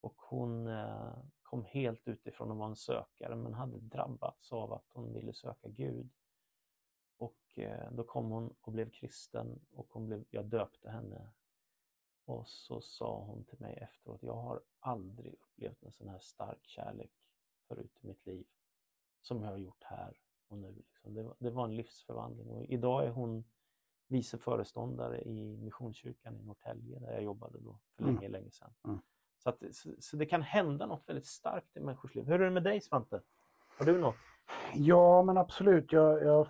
Och 0.00 0.14
hon 0.16 0.66
eh, 0.66 1.18
kom 1.42 1.64
helt 1.64 2.08
utifrån 2.08 2.50
att 2.50 2.56
vara 2.56 2.68
en 2.68 2.76
sökare 2.76 3.36
men 3.36 3.54
hade 3.54 3.78
drabbats 3.78 4.52
av 4.52 4.72
att 4.72 4.86
hon 4.88 5.14
ville 5.14 5.32
söka 5.32 5.68
Gud. 5.68 6.10
Och 7.20 7.58
eh, 7.58 7.92
då 7.92 8.04
kom 8.04 8.30
hon 8.30 8.54
och 8.60 8.72
blev 8.72 8.90
kristen 8.90 9.60
och 9.72 9.88
hon 9.90 10.06
blev, 10.06 10.24
jag 10.30 10.44
döpte 10.44 10.90
henne. 10.90 11.30
Och 12.24 12.48
så 12.48 12.80
sa 12.80 13.24
hon 13.24 13.44
till 13.44 13.60
mig 13.60 13.74
efteråt, 13.74 14.22
jag 14.22 14.36
har 14.36 14.60
aldrig 14.80 15.34
upplevt 15.34 15.82
en 15.82 15.92
sån 15.92 16.08
här 16.08 16.18
stark 16.18 16.66
kärlek 16.66 17.12
förut 17.68 17.98
i 18.00 18.06
mitt 18.06 18.26
liv 18.26 18.46
som 19.20 19.42
jag 19.42 19.50
har 19.50 19.56
gjort 19.56 19.84
här 19.84 20.20
och 20.48 20.58
nu. 20.58 20.72
Liksom. 20.72 21.14
Det, 21.14 21.22
var, 21.22 21.36
det 21.38 21.50
var 21.50 21.64
en 21.64 21.76
livsförvandling 21.76 22.50
och 22.50 22.64
idag 22.64 23.06
är 23.06 23.10
hon 23.10 23.44
vice 24.06 24.38
föreståndare 24.38 25.22
i 25.22 25.56
Missionskyrkan 25.56 26.36
i 26.36 26.42
Norrtälje 26.42 26.98
där 26.98 27.12
jag 27.12 27.22
jobbade 27.22 27.58
då 27.58 27.78
för 27.96 28.04
länge, 28.04 28.18
mm. 28.18 28.32
länge 28.32 28.50
sedan. 28.50 28.74
Mm. 28.84 29.00
Så, 29.38 29.48
att, 29.48 29.62
så, 29.72 29.90
så, 29.98 30.16
det 30.16 30.26
kan 30.26 30.42
hända 30.42 30.86
något 30.86 31.08
väldigt 31.08 31.26
starkt 31.26 31.76
i 31.76 31.80
människors 31.80 32.14
liv. 32.14 32.24
Hur 32.24 32.34
är 32.34 32.44
det 32.44 32.50
med 32.50 32.62
dig 32.62 32.80
Svante? 32.80 33.22
Har 33.78 33.86
du 33.86 33.98
något? 33.98 34.16
Ja, 34.74 35.22
men 35.22 35.36
absolut. 35.36 35.92
Jag, 35.92 36.22
jag 36.22 36.48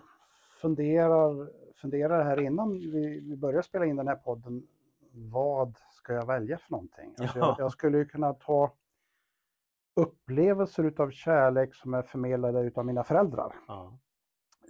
funderar, 0.61 1.49
funderar 1.75 2.23
här 2.23 2.41
innan 2.41 2.71
vi, 2.71 3.19
vi 3.19 3.37
börjar 3.37 3.61
spela 3.61 3.85
in 3.85 3.95
den 3.95 4.07
här 4.07 4.15
podden. 4.15 4.67
Vad 5.13 5.77
ska 5.91 6.13
jag 6.13 6.25
välja 6.25 6.57
för 6.57 6.71
någonting? 6.71 7.15
Alltså 7.19 7.39
ja. 7.39 7.45
jag, 7.45 7.65
jag, 7.65 7.71
skulle 7.71 7.97
ju 7.97 8.05
kunna 8.05 8.33
ta 8.33 8.71
upplevelser 9.95 10.83
utav 10.83 11.11
kärlek 11.11 11.75
som 11.75 11.93
är 11.93 12.01
förmedlade 12.01 12.61
utav 12.61 12.85
mina 12.85 13.03
föräldrar. 13.03 13.55
Ja. 13.67 13.97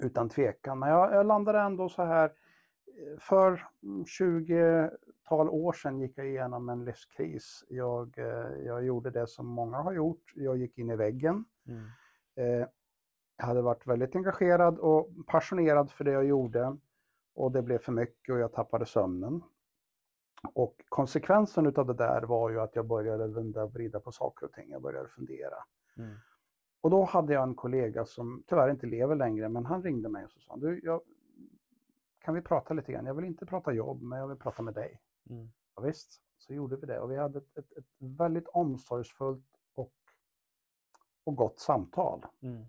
Utan 0.01 0.29
tvekan. 0.29 0.79
Men 0.79 0.89
jag, 0.89 1.13
jag 1.13 1.25
landade 1.25 1.59
ändå 1.59 1.89
så 1.89 2.03
här. 2.03 2.31
För 3.19 3.67
20-tal 4.19 5.49
år 5.49 5.73
sedan 5.73 5.99
gick 5.99 6.17
jag 6.17 6.27
igenom 6.27 6.69
en 6.69 6.85
livskris. 6.85 7.65
Jag, 7.69 8.17
eh, 8.17 8.65
jag 8.65 8.85
gjorde 8.85 9.09
det 9.09 9.27
som 9.27 9.47
många 9.47 9.77
har 9.77 9.93
gjort. 9.93 10.33
Jag 10.35 10.57
gick 10.57 10.77
in 10.77 10.89
i 10.89 10.95
väggen. 10.95 11.45
Mm. 11.67 11.83
Jag 13.37 13.45
hade 13.45 13.61
varit 13.61 13.87
väldigt 13.87 14.15
engagerad 14.15 14.79
och 14.79 15.09
passionerad 15.27 15.91
för 15.91 16.03
det 16.03 16.11
jag 16.11 16.25
gjorde 16.25 16.77
och 17.35 17.51
det 17.51 17.61
blev 17.61 17.77
för 17.77 17.91
mycket 17.91 18.33
och 18.33 18.39
jag 18.39 18.53
tappade 18.53 18.85
sömnen. 18.85 19.43
Och 20.53 20.75
konsekvensen 20.89 21.65
utav 21.65 21.85
det 21.85 21.93
där 21.93 22.21
var 22.21 22.49
ju 22.49 22.59
att 22.59 22.75
jag 22.75 22.87
började 22.87 23.27
vända 23.27 23.63
och 23.63 23.73
vrida 23.73 23.99
på 23.99 24.11
saker 24.11 24.45
och 24.45 24.51
ting. 24.51 24.69
Jag 24.69 24.81
började 24.81 25.09
fundera. 25.09 25.55
Mm. 25.97 26.15
Och 26.81 26.89
då 26.89 27.03
hade 27.03 27.33
jag 27.33 27.43
en 27.43 27.55
kollega 27.55 28.05
som 28.05 28.43
tyvärr 28.47 28.69
inte 28.69 28.87
lever 28.87 29.15
längre, 29.15 29.49
men 29.49 29.65
han 29.65 29.83
ringde 29.83 30.09
mig 30.09 30.25
och 30.25 30.31
sa 30.31 30.55
du, 30.55 30.81
jag, 30.83 31.01
kan 32.19 32.35
vi 32.35 32.41
prata 32.41 32.73
lite 32.73 32.91
grann? 32.91 33.05
Jag 33.05 33.13
vill 33.13 33.25
inte 33.25 33.45
prata 33.45 33.73
jobb, 33.73 34.01
men 34.01 34.19
jag 34.19 34.27
vill 34.27 34.37
prata 34.37 34.61
med 34.61 34.73
dig. 34.73 35.01
Mm. 35.29 35.51
Ja, 35.75 35.81
visst, 35.81 36.21
så 36.37 36.53
gjorde 36.53 36.75
vi 36.75 36.87
det. 36.87 36.99
Och 36.99 37.11
vi 37.11 37.17
hade 37.17 37.37
ett, 37.37 37.57
ett, 37.57 37.77
ett 37.77 37.85
väldigt 37.99 38.47
omsorgsfullt 38.47 39.45
och, 39.73 39.93
och 41.23 41.35
gott 41.35 41.59
samtal. 41.59 42.25
Mm. 42.41 42.65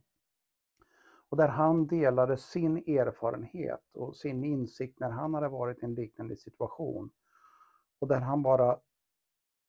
Och 1.32 1.38
där 1.38 1.48
han 1.48 1.86
delade 1.86 2.36
sin 2.36 2.76
erfarenhet 2.76 3.96
och 3.96 4.16
sin 4.16 4.44
insikt 4.44 5.00
när 5.00 5.10
han 5.10 5.34
hade 5.34 5.48
varit 5.48 5.82
i 5.82 5.84
en 5.84 5.94
liknande 5.94 6.36
situation. 6.36 7.10
Och 7.98 8.08
där 8.08 8.20
han 8.20 8.42
bara 8.42 8.78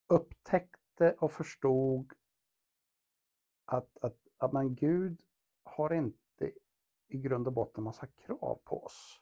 upptäckte 0.07 1.15
och 1.19 1.31
förstod 1.31 2.13
att, 3.65 3.97
att, 4.01 4.17
att 4.37 4.51
man 4.51 4.75
Gud 4.75 5.21
har 5.63 5.93
inte 5.93 6.51
i 7.07 7.17
grund 7.17 7.47
och 7.47 7.53
botten 7.53 7.83
massa 7.83 8.07
krav 8.07 8.59
på 8.63 8.83
oss. 8.83 9.21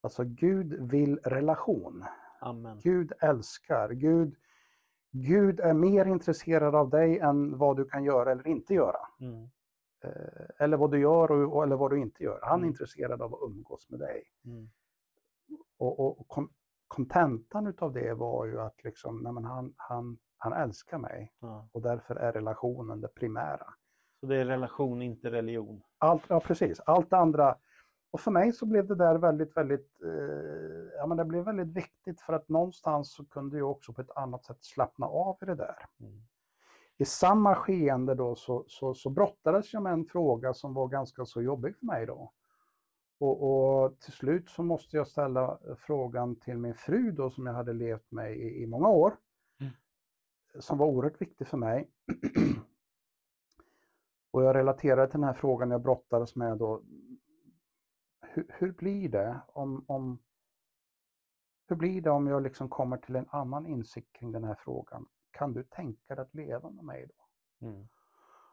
Alltså 0.00 0.24
Gud 0.24 0.90
vill 0.90 1.18
relation. 1.18 2.04
Amen. 2.40 2.80
Gud 2.80 3.12
älskar. 3.20 3.90
Gud, 3.90 4.36
Gud 5.10 5.60
är 5.60 5.74
mer 5.74 6.06
intresserad 6.06 6.74
av 6.74 6.90
dig 6.90 7.18
än 7.18 7.58
vad 7.58 7.76
du 7.76 7.84
kan 7.84 8.04
göra 8.04 8.32
eller 8.32 8.46
inte 8.46 8.74
göra. 8.74 9.08
Mm. 9.20 9.50
Eh, 10.04 10.64
eller 10.64 10.76
vad 10.76 10.90
du 10.90 11.00
gör 11.00 11.32
och, 11.32 11.62
eller 11.62 11.76
vad 11.76 11.90
du 11.90 12.00
inte 12.00 12.24
gör. 12.24 12.38
Han 12.42 12.52
är 12.52 12.56
mm. 12.56 12.68
intresserad 12.68 13.22
av 13.22 13.34
att 13.34 13.40
umgås 13.42 13.90
med 13.90 14.00
dig. 14.00 14.22
Mm. 14.44 14.70
Och, 15.78 16.20
och 16.20 16.48
kontentan 16.88 17.66
utav 17.66 17.92
det 17.92 18.14
var 18.14 18.46
ju 18.46 18.60
att 18.60 18.84
liksom, 18.84 19.22
nej 19.22 19.32
men 19.32 19.44
han, 19.44 19.74
han, 19.76 20.18
han 20.38 20.52
älskar 20.52 20.98
mig 20.98 21.32
ja. 21.40 21.68
och 21.72 21.82
därför 21.82 22.16
är 22.16 22.32
relationen 22.32 23.00
det 23.00 23.08
primära. 23.08 23.66
Så 24.20 24.26
det 24.26 24.36
är 24.36 24.44
relation, 24.44 25.02
inte 25.02 25.30
religion? 25.30 25.82
Allt, 25.98 26.22
ja, 26.28 26.40
precis. 26.40 26.80
Allt 26.80 27.10
det 27.10 27.16
andra. 27.16 27.56
Och 28.10 28.20
för 28.20 28.30
mig 28.30 28.52
så 28.52 28.66
blev 28.66 28.86
det 28.86 28.94
där 28.94 29.18
väldigt, 29.18 29.56
väldigt, 29.56 30.00
eh, 30.04 30.98
ja 30.98 31.06
men 31.06 31.16
det 31.16 31.24
blev 31.24 31.44
väldigt 31.44 31.76
viktigt 31.76 32.20
för 32.20 32.32
att 32.32 32.48
någonstans 32.48 33.14
så 33.14 33.24
kunde 33.24 33.58
jag 33.58 33.70
också 33.70 33.92
på 33.92 34.00
ett 34.00 34.16
annat 34.16 34.44
sätt 34.44 34.58
slappna 34.60 35.06
av 35.06 35.38
i 35.42 35.44
det 35.44 35.54
där. 35.54 35.76
Mm 36.00 36.22
i 36.98 37.04
samma 37.04 37.54
skeende 37.54 38.14
då 38.14 38.34
så, 38.34 38.64
så, 38.66 38.94
så 38.94 39.10
brottades 39.10 39.72
jag 39.72 39.82
med 39.82 39.92
en 39.92 40.04
fråga 40.04 40.54
som 40.54 40.74
var 40.74 40.88
ganska 40.88 41.24
så 41.24 41.42
jobbig 41.42 41.76
för 41.76 41.86
mig 41.86 42.06
då. 42.06 42.32
Och, 43.18 43.42
och, 43.42 44.00
till 44.00 44.12
slut 44.12 44.48
så 44.48 44.62
måste 44.62 44.96
jag 44.96 45.08
ställa 45.08 45.58
frågan 45.78 46.36
till 46.36 46.58
min 46.58 46.74
fru 46.74 47.12
då 47.12 47.30
som 47.30 47.46
jag 47.46 47.54
hade 47.54 47.72
levt 47.72 48.10
med 48.10 48.36
i, 48.36 48.62
i 48.62 48.66
många 48.66 48.88
år. 48.88 49.16
Mm. 49.60 49.72
Som 50.58 50.78
var 50.78 50.86
oerhört 50.86 51.20
viktig 51.20 51.46
för 51.46 51.56
mig. 51.56 51.90
och 54.30 54.44
jag 54.44 54.56
relaterade 54.56 55.10
till 55.10 55.20
den 55.20 55.28
här 55.28 55.34
frågan 55.34 55.70
jag 55.70 55.82
brottades 55.82 56.36
med 56.36 56.58
då. 56.58 56.82
Hur, 58.20 58.46
hur 58.48 58.72
blir 58.72 59.08
det 59.08 59.40
om, 59.48 59.84
om 59.88 60.18
hur 61.66 61.76
blir 61.76 62.02
det 62.02 62.10
om 62.10 62.26
jag 62.26 62.42
liksom 62.42 62.68
kommer 62.68 62.96
till 62.96 63.16
en 63.16 63.28
annan 63.28 63.66
insikt 63.66 64.12
kring 64.12 64.32
den 64.32 64.44
här 64.44 64.54
frågan? 64.54 65.06
Kan 65.34 65.52
du 65.52 65.62
tänka 65.62 66.14
dig 66.14 66.22
att 66.22 66.34
leva 66.34 66.70
med 66.70 66.84
mig 66.84 67.06
då? 67.06 67.66
Mm. 67.66 67.88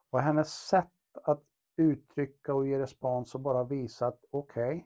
Och 0.09 0.21
hennes 0.21 0.53
sätt 0.53 1.17
att 1.23 1.43
uttrycka 1.75 2.53
och 2.53 2.67
ge 2.67 2.79
respons 2.79 3.35
och 3.35 3.41
bara 3.41 3.63
visa 3.63 4.07
att 4.07 4.25
okej, 4.31 4.75
okay, 4.75 4.83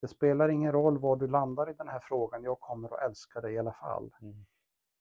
det 0.00 0.08
spelar 0.08 0.48
ingen 0.48 0.72
roll 0.72 0.98
var 0.98 1.16
du 1.16 1.26
landar 1.26 1.70
i 1.70 1.74
den 1.74 1.88
här 1.88 2.00
frågan, 2.00 2.42
jag 2.42 2.60
kommer 2.60 2.94
att 2.94 3.10
älska 3.10 3.40
dig 3.40 3.54
i 3.54 3.58
alla 3.58 3.72
fall. 3.72 4.14
Mm. 4.22 4.46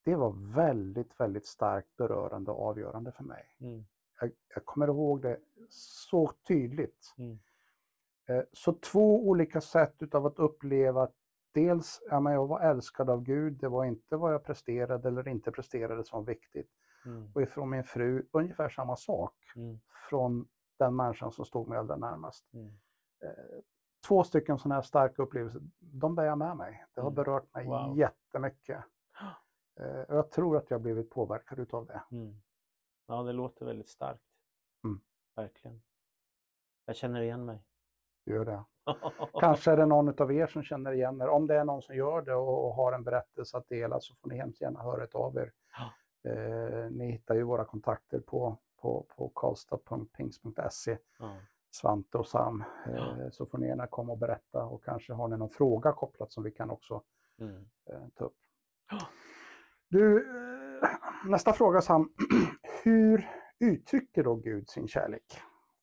Det 0.04 0.16
var 0.16 0.54
väldigt, 0.56 1.20
väldigt 1.20 1.46
starkt 1.46 1.98
berörande 1.98 2.52
och 2.52 2.68
avgörande 2.68 3.12
för 3.12 3.24
mig. 3.24 3.44
Mm. 3.60 3.86
Jag, 4.22 4.32
jag, 4.56 4.66
kommer 4.66 4.88
ihåg 4.88 5.22
det 5.22 5.40
så 5.70 6.32
tydligt. 6.48 7.14
Mm. 7.18 7.40
Eh, 8.26 8.44
så 8.54 8.74
två 8.74 9.28
olika 9.28 9.62
sätt 9.62 9.96
utav 10.00 10.26
att 10.26 10.40
uppleva 10.40 11.08
dels, 11.56 12.02
ja, 12.10 12.20
men 12.20 12.34
jag 12.34 12.48
var 12.48 12.60
älskad 12.60 13.10
av 13.10 13.24
Gud, 13.24 13.54
det 13.54 13.68
var 13.68 13.86
inte 13.86 14.18
vad 14.18 14.34
jag 14.34 14.44
presterade 14.44 15.08
eller 15.08 15.28
inte 15.28 15.52
presterade 15.52 16.04
som 16.04 16.20
var 16.20 16.26
viktigt. 16.26 16.70
Mm. 17.06 17.32
Och 17.36 17.42
ifrån 17.42 17.70
min 17.70 17.84
fru, 17.84 18.28
ungefär 18.32 18.70
samma 18.70 18.96
sak. 18.96 19.34
Mm. 19.56 19.80
Från 20.10 20.48
den 20.80 20.96
människan 20.96 21.32
som 21.32 21.46
stod 21.46 21.68
mig 21.68 21.78
allra 21.78 21.96
närmast. 21.96 22.54
Mm. 22.54 22.68
Eh, 23.24 23.60
två 24.08 24.24
stycken 24.24 24.58
sådana 24.58 24.76
här 24.76 24.82
starka 24.82 25.22
upplevelser, 25.22 25.62
de 25.80 26.16
bär 26.16 26.24
jag 26.24 26.38
med 26.38 26.58
mig. 26.58 26.86
Det 26.94 27.02
har 27.02 27.10
mm. 27.10 27.16
berört 27.16 27.54
mig 27.54 27.66
wow. 27.68 27.98
jättemycket. 27.98 28.84
Eh, 29.80 30.02
och 30.02 30.16
jag 30.16 30.32
tror 30.32 30.58
att 30.58 30.70
jag 30.70 30.82
blivit 30.82 31.10
påverkad 31.10 31.60
utav 31.60 31.86
det. 31.86 32.04
Mm. 32.12 32.42
Ja, 33.08 33.24
det 33.24 33.34
låter 33.34 33.66
väldigt 33.66 33.90
starkt. 33.90 34.24
Mm. 34.84 35.00
Verkligen. 35.36 35.82
Jag 36.86 36.96
känner 36.96 37.22
igen 37.22 37.46
mig. 37.46 37.64
Gör 38.26 38.46
det. 38.46 38.64
Kanske 39.40 39.72
är 39.72 39.78
det 39.78 39.86
någon 39.86 40.22
av 40.22 40.34
er 40.34 40.48
som 40.48 40.64
känner 40.64 40.92
igen 40.92 41.22
er. 41.22 41.28
Om 41.28 41.48
det 41.48 41.56
är 41.56 41.64
någon 41.64 41.82
som 41.82 41.96
gör 41.96 42.22
det 42.22 42.36
och, 42.36 42.76
har 42.76 42.94
en 42.94 43.04
berättelse 43.04 43.58
att 43.58 43.70
dela 43.70 44.00
så 44.00 44.16
får 44.16 44.30
ni 44.30 44.38
hemskt 44.38 44.62
gärna 44.62 44.84
höra 44.84 45.08
av 45.14 45.38
er. 45.38 45.52
Eh, 46.32 46.92
ni 46.92 47.12
hittar 47.12 47.36
ju 47.36 47.44
våra 47.44 47.66
kontakter 47.66 48.20
på, 48.20 48.58
på, 48.82 49.06
på 49.18 49.32
karlstad.pings.se. 49.36 50.98
Svante 51.72 52.18
och 52.18 52.28
Sam. 52.28 52.64
Eh, 52.88 53.30
så 53.32 53.46
får 53.46 53.58
ni 53.58 53.68
gärna 53.68 53.88
komma 53.88 54.12
och 54.12 54.18
berätta 54.20 54.66
och 54.66 54.84
kanske 54.84 55.14
har 55.14 55.28
ni 55.28 55.38
någon 55.38 55.50
fråga 55.50 55.92
kopplat 55.92 56.32
som 56.32 56.44
vi 56.44 56.52
kan 56.52 56.70
också 56.70 57.04
Mm. 57.40 57.66
eh, 57.90 58.08
ta 58.16 58.26
upp. 58.26 58.38
Du, 59.90 60.18
eh, 60.18 60.90
nästa 61.30 61.54
fråga 61.54 61.82
Sam. 61.82 62.14
Hur 62.84 63.30
uttrycker 63.60 64.24
då 64.24 64.36
Gud 64.36 64.70
sin 64.70 64.88
kärlek? 64.88 65.24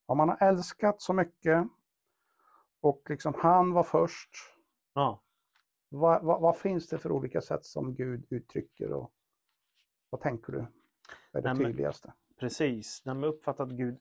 Om 0.06 0.16
man 0.18 0.28
har 0.28 0.37
älskat 0.40 1.00
så 1.02 1.12
mycket 1.12 1.66
och 2.82 3.10
liksom 3.10 3.34
han 3.36 3.72
var 3.72 3.82
först. 3.82 4.30
Ja. 4.94 5.22
Vad, 5.88 6.24
vad, 6.24 6.40
vad 6.40 6.58
finns 6.58 6.88
det 6.88 6.98
för 6.98 7.12
olika 7.12 7.40
sätt 7.40 7.64
som 7.64 7.94
Gud 7.94 8.26
uttrycker 8.30 8.92
och 8.92 9.12
vad 10.10 10.20
tänker 10.20 10.52
du 10.52 10.58
är 10.58 10.66
det 11.32 11.40
Nej, 11.42 11.54
men- 11.54 11.56
tydligaste? 11.56 12.12
Precis, 12.36 13.02
när 13.04 13.14
man 13.14 13.24
uppfattar 13.24 13.64
att 13.64 13.70
Gud 13.70 13.98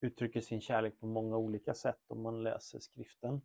uttrycker 0.00 0.40
sin 0.40 0.60
kärlek 0.60 1.00
på 1.00 1.06
många 1.06 1.36
olika 1.36 1.74
sätt 1.74 2.00
om 2.06 2.22
man 2.22 2.42
läser 2.42 2.78
skriften. 2.78 3.40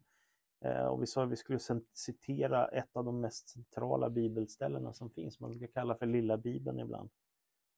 Eh, 0.62 0.86
och 0.86 1.02
vi 1.02 1.08
sa 1.08 1.24
att 1.24 1.30
vi 1.30 1.36
skulle 1.36 1.60
citera 1.94 2.68
ett 2.68 2.96
av 2.96 3.06
de 3.06 3.22
mest 3.22 3.50
centrala 3.50 4.10
bibelställena 4.10 4.94
som 4.94 5.10
finns, 5.10 5.40
man 5.40 5.52
brukar 5.52 5.68
kalla 5.68 5.96
för 5.96 6.06
lilla 6.06 6.38
bibeln 6.38 6.80
ibland. 6.80 7.10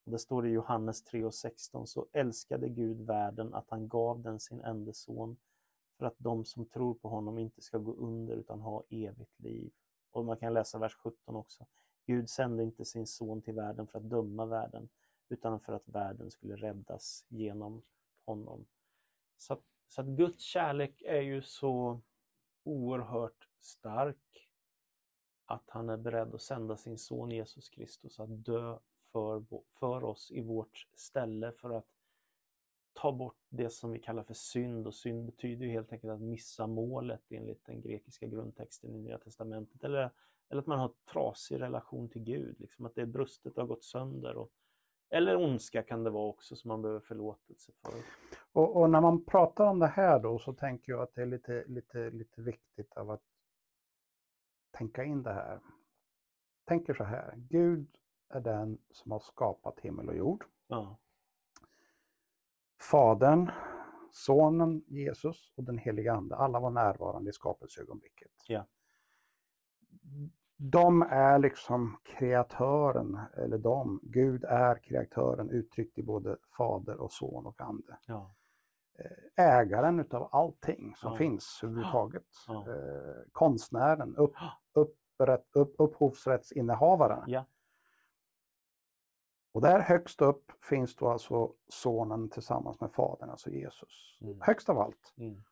Och 0.06 0.12
det 0.12 0.20
står 0.20 0.48
i 0.48 0.52
Johannes 0.52 1.04
3 1.04 1.24
och 1.24 1.34
16, 1.34 1.88
så 1.88 2.08
älskade 2.14 2.70
Gud 2.70 3.02
världen 3.02 3.54
att 3.54 3.70
han 3.70 3.88
gav 3.88 4.22
den 4.22 4.40
sin 4.40 4.62
enda 4.62 4.94
son 4.94 5.38
för 5.98 6.06
att 6.06 6.16
de 6.18 6.46
som 6.46 6.66
tror 6.66 6.94
på 6.94 7.10
honom 7.10 7.38
inte 7.38 7.62
ska 7.62 7.78
gå 7.78 7.94
under 7.94 8.36
utan 8.36 8.62
ha 8.62 8.84
evigt 8.90 9.40
liv. 9.40 9.72
Och 10.12 10.26
man 10.26 10.38
kan 10.38 10.54
läsa 10.54 10.80
vers 10.80 10.96
17 10.96 11.36
också. 11.36 11.66
Gud 12.06 12.30
sände 12.30 12.64
inte 12.64 12.86
sin 12.86 13.08
son 13.08 13.42
till 13.42 13.54
världen 13.54 13.88
för 13.88 14.00
att 14.00 14.10
döma 14.10 14.46
världen 14.46 14.90
utan 15.30 15.60
för 15.60 15.74
att 15.74 15.88
världen 15.88 16.32
skulle 16.32 16.56
räddas 16.56 17.26
genom 17.28 17.84
honom. 18.26 18.68
Så 19.38 19.54
att, 19.54 19.64
så 19.88 20.02
att 20.02 20.08
Guds 20.08 20.44
kärlek 20.44 21.02
är 21.02 21.22
ju 21.22 21.42
så 21.42 22.02
oerhört 22.64 23.50
stark 23.60 24.50
att 25.46 25.70
han 25.70 25.90
är 25.90 25.98
beredd 25.98 26.36
att 26.36 26.42
sända 26.42 26.78
sin 26.78 26.98
son 26.98 27.32
Jesus 27.32 27.70
Kristus 27.70 28.20
att 28.20 28.46
dö 28.46 28.80
för, 29.12 29.46
för 29.80 30.04
oss 30.04 30.32
i 30.32 30.42
vårt 30.42 30.88
ställe 30.94 31.52
för 31.52 31.70
att 31.70 31.97
ta 32.98 33.12
bort 33.12 33.38
det 33.50 33.70
som 33.70 33.92
vi 33.92 34.00
kallar 34.00 34.24
för 34.24 34.34
synd 34.34 34.88
och 34.88 34.96
synd 34.96 35.26
betyder 35.26 35.66
ju 35.66 35.72
helt 35.72 35.92
enkelt 35.92 36.12
att 36.14 36.22
missa 36.22 36.68
målet 36.68 37.22
enligt 37.30 37.66
den 37.66 37.82
grekiska 37.82 38.28
grundtexten 38.28 38.96
i 38.96 38.98
Nya 38.98 39.18
Testamentet 39.18 39.84
eller, 39.84 40.12
eller 40.50 40.62
att 40.62 40.68
man 40.68 40.80
har 40.80 40.92
trasig 41.14 41.62
relation 41.62 42.10
till 42.10 42.24
Gud, 42.24 42.60
liksom 42.60 42.86
att 42.86 42.96
det 42.96 43.02
är 43.02 43.06
brustet 43.06 43.58
har 43.58 43.66
gått 43.66 43.84
sönder. 43.84 44.36
Och, 44.36 44.52
eller 45.10 45.36
ondska 45.36 45.84
kan 45.84 46.04
det 46.04 46.10
vara 46.10 46.30
också 46.30 46.56
som 46.56 46.68
man 46.68 46.82
behöver 46.82 47.00
förlåtelse 47.00 47.72
för. 47.82 47.94
Och, 48.52 48.76
och 48.76 48.90
när 48.90 49.02
man 49.02 49.26
pratar 49.26 49.66
om 49.66 49.80
det 49.80 49.88
här 49.88 50.20
då 50.20 50.40
så 50.40 50.54
tänker 50.54 50.92
jag 50.92 51.02
att 51.02 51.16
det 51.16 51.22
är 51.22 51.26
lite, 51.26 51.64
lite, 51.68 52.10
lite 52.10 52.42
viktigt 52.42 52.98
av 52.98 53.12
att 53.12 53.24
tänka 54.72 55.04
in 55.04 55.24
det 55.24 55.34
här. 55.34 55.60
Tänker 56.66 56.94
så 56.94 57.04
här, 57.04 57.34
Gud 57.38 57.98
är 58.30 58.40
den 58.40 58.78
som 58.92 59.12
har 59.12 59.20
skapat 59.20 59.80
himmel 59.80 60.10
och 60.10 60.16
jord. 60.16 60.46
Ja, 60.68 60.98
Fadern, 62.92 63.52
Sonen 64.12 64.84
Jesus 64.88 65.54
och 65.56 65.64
den 65.64 65.78
heliga 65.78 66.14
Ande, 66.14 66.36
alla 66.36 66.60
var 66.60 66.70
närvarande 66.70 67.30
i 67.30 67.34
skapelseögonblicket. 67.34 68.32
Ja. 68.48 68.66
De 70.58 71.02
är 71.02 71.40
liksom 71.40 71.98
kreatören, 72.04 73.20
eller 73.38 73.58
de, 73.58 74.00
Gud 74.04 74.44
är 74.44 74.76
kreatören 74.84 75.50
uttryckt 75.50 75.98
i 75.98 76.04
både 76.04 76.38
Fader 76.58 76.98
och 77.02 77.12
Son 77.12 77.46
och 77.46 77.62
Ande. 77.62 77.98
ja, 78.08 78.34
Eh, 79.00 79.46
Ägaren 79.46 80.00
utav 80.00 80.30
allting 80.32 80.94
som 80.96 81.12
Ja. 81.12 81.18
finns 81.18 81.60
överhuvudtaget. 81.64 82.24
Ja. 82.48 82.66
Eh, 82.70 83.22
konstnären, 83.32 84.16
upp, 84.16 84.34
upprätt, 84.74 85.46
upp, 85.56 85.76
upphovsrättsinnehavaren. 85.78 87.24
Och 89.58 89.62
där 89.64 89.80
högst 89.80 90.22
upp 90.22 90.52
finns 90.64 90.96
då 90.96 91.08
alltså 91.10 91.54
sonen 91.68 92.30
tillsammans 92.30 92.80
med 92.80 92.92
fadern, 92.92 93.30
alltså 93.30 93.50
Jesus. 93.50 94.18
Mm. 94.22 94.42
Högst 94.42 94.70
av 94.70 94.80
allt. 94.80 95.14
mm, 95.18 95.44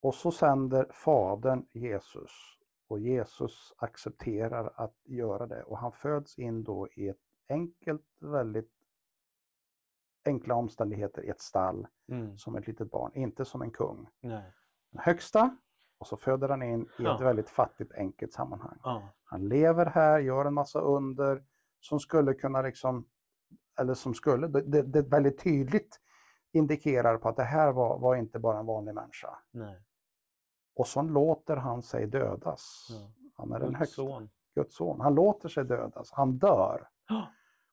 Och 0.00 0.14
så 0.14 0.30
sänder 0.30 0.86
fadern 0.90 1.66
Jesus 1.72 2.30
och 2.88 3.00
Jesus 3.00 3.72
accepterar 3.76 4.72
att 4.76 4.94
göra 5.04 5.46
det 5.46 5.62
och 5.62 5.78
han 5.78 5.92
föds 5.92 6.38
in 6.38 6.64
då 6.64 6.88
i 6.88 7.08
ett 7.08 7.20
enkelt, 7.48 8.06
väldigt 8.18 8.72
enkla 10.24 10.54
omständigheter 10.54 11.22
i 11.24 11.28
ett 11.28 11.40
stall 11.40 11.86
mm, 12.08 12.38
som 12.38 12.56
ett 12.56 12.66
litet 12.66 12.90
barn, 12.90 13.12
inte 13.14 13.44
som 13.44 13.62
en 13.62 13.70
kung. 13.70 14.08
nej, 14.20 14.52
Den 14.90 15.00
högsta 15.00 15.56
och 15.98 16.06
så 16.06 16.16
föder 16.16 16.48
han 16.48 16.62
in 16.62 16.80
i 16.82 16.84
ett 16.84 16.90
Ja. 16.98 17.16
väldigt 17.18 17.50
fattigt 17.50 17.92
enkelt 17.92 18.32
sammanhang. 18.32 18.78
ja, 18.82 19.08
Han 19.24 19.48
lever 19.48 19.86
här, 19.86 20.18
gör 20.18 20.44
en 20.44 20.54
massa 20.54 20.80
under 20.80 21.44
som 21.80 22.00
skulle 22.00 22.34
kunna 22.34 22.62
liksom, 22.62 23.08
eller 23.78 23.94
som 23.94 24.14
skulle, 24.14 24.46
det, 24.48 24.82
det, 24.82 25.02
väldigt 25.02 25.38
tydligt 25.42 26.00
indikerar 26.52 27.18
på 27.18 27.28
att 27.28 27.36
det 27.36 27.42
här 27.44 27.72
var, 27.72 27.98
var 27.98 28.16
inte 28.16 28.38
bara 28.38 28.58
en 28.58 28.66
vanlig 28.66 28.94
människa. 28.94 29.38
nej, 29.50 29.82
Och 30.74 30.86
så 30.86 31.02
låter 31.02 31.56
han 31.56 31.82
sig 31.82 32.06
dödas. 32.06 32.86
ja. 32.90 33.10
Han 33.36 33.52
är 33.52 33.58
den 33.58 33.68
Guds 33.68 33.78
högsta, 33.78 33.94
son. 34.02 34.30
Guds 34.54 34.76
son. 34.76 35.00
Han 35.00 35.14
låter 35.14 35.48
sig 35.48 35.64
dödas, 35.64 36.12
han 36.12 36.38
dör. 36.38 36.88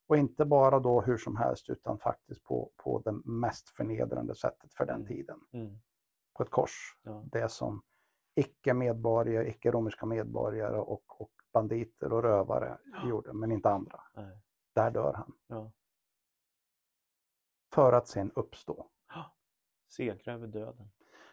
Och 0.07 0.17
inte 0.17 0.45
bara 0.45 0.79
då 0.79 1.01
hur 1.01 1.17
som 1.17 1.35
helst 1.37 1.69
utan 1.69 1.99
faktiskt 1.99 2.43
på, 2.43 2.71
på 2.77 2.99
det 3.05 3.11
mest 3.25 3.69
förnedrande 3.69 4.35
sättet 4.35 4.73
för 4.73 4.85
den 4.85 4.95
Mm. 4.95 5.07
tiden. 5.07 5.39
Mm, 5.53 5.79
På 6.33 6.43
ett 6.43 6.49
kors. 6.49 6.97
ja, 7.03 7.23
Det 7.31 7.49
som 7.51 7.81
icke-medborgare, 8.35 9.49
icke-romerska 9.49 10.05
medborgare 10.05 10.77
och, 10.77 11.21
och 11.21 11.31
banditer 11.57 12.13
och 12.13 12.23
rövare 12.23 12.77
Ja. 12.93 13.09
gjorde, 13.09 13.33
men 13.33 13.51
inte 13.51 13.69
andra. 13.69 14.01
nej, 14.15 14.37
Där 14.75 14.91
dör 14.91 15.13
han. 15.13 15.33
ja. 15.47 15.71
För 17.73 17.93
att 17.93 18.07
sen 18.07 18.31
uppstå. 18.35 18.87
Segra 19.89 20.33
över 20.33 20.47
döden. 20.47 20.89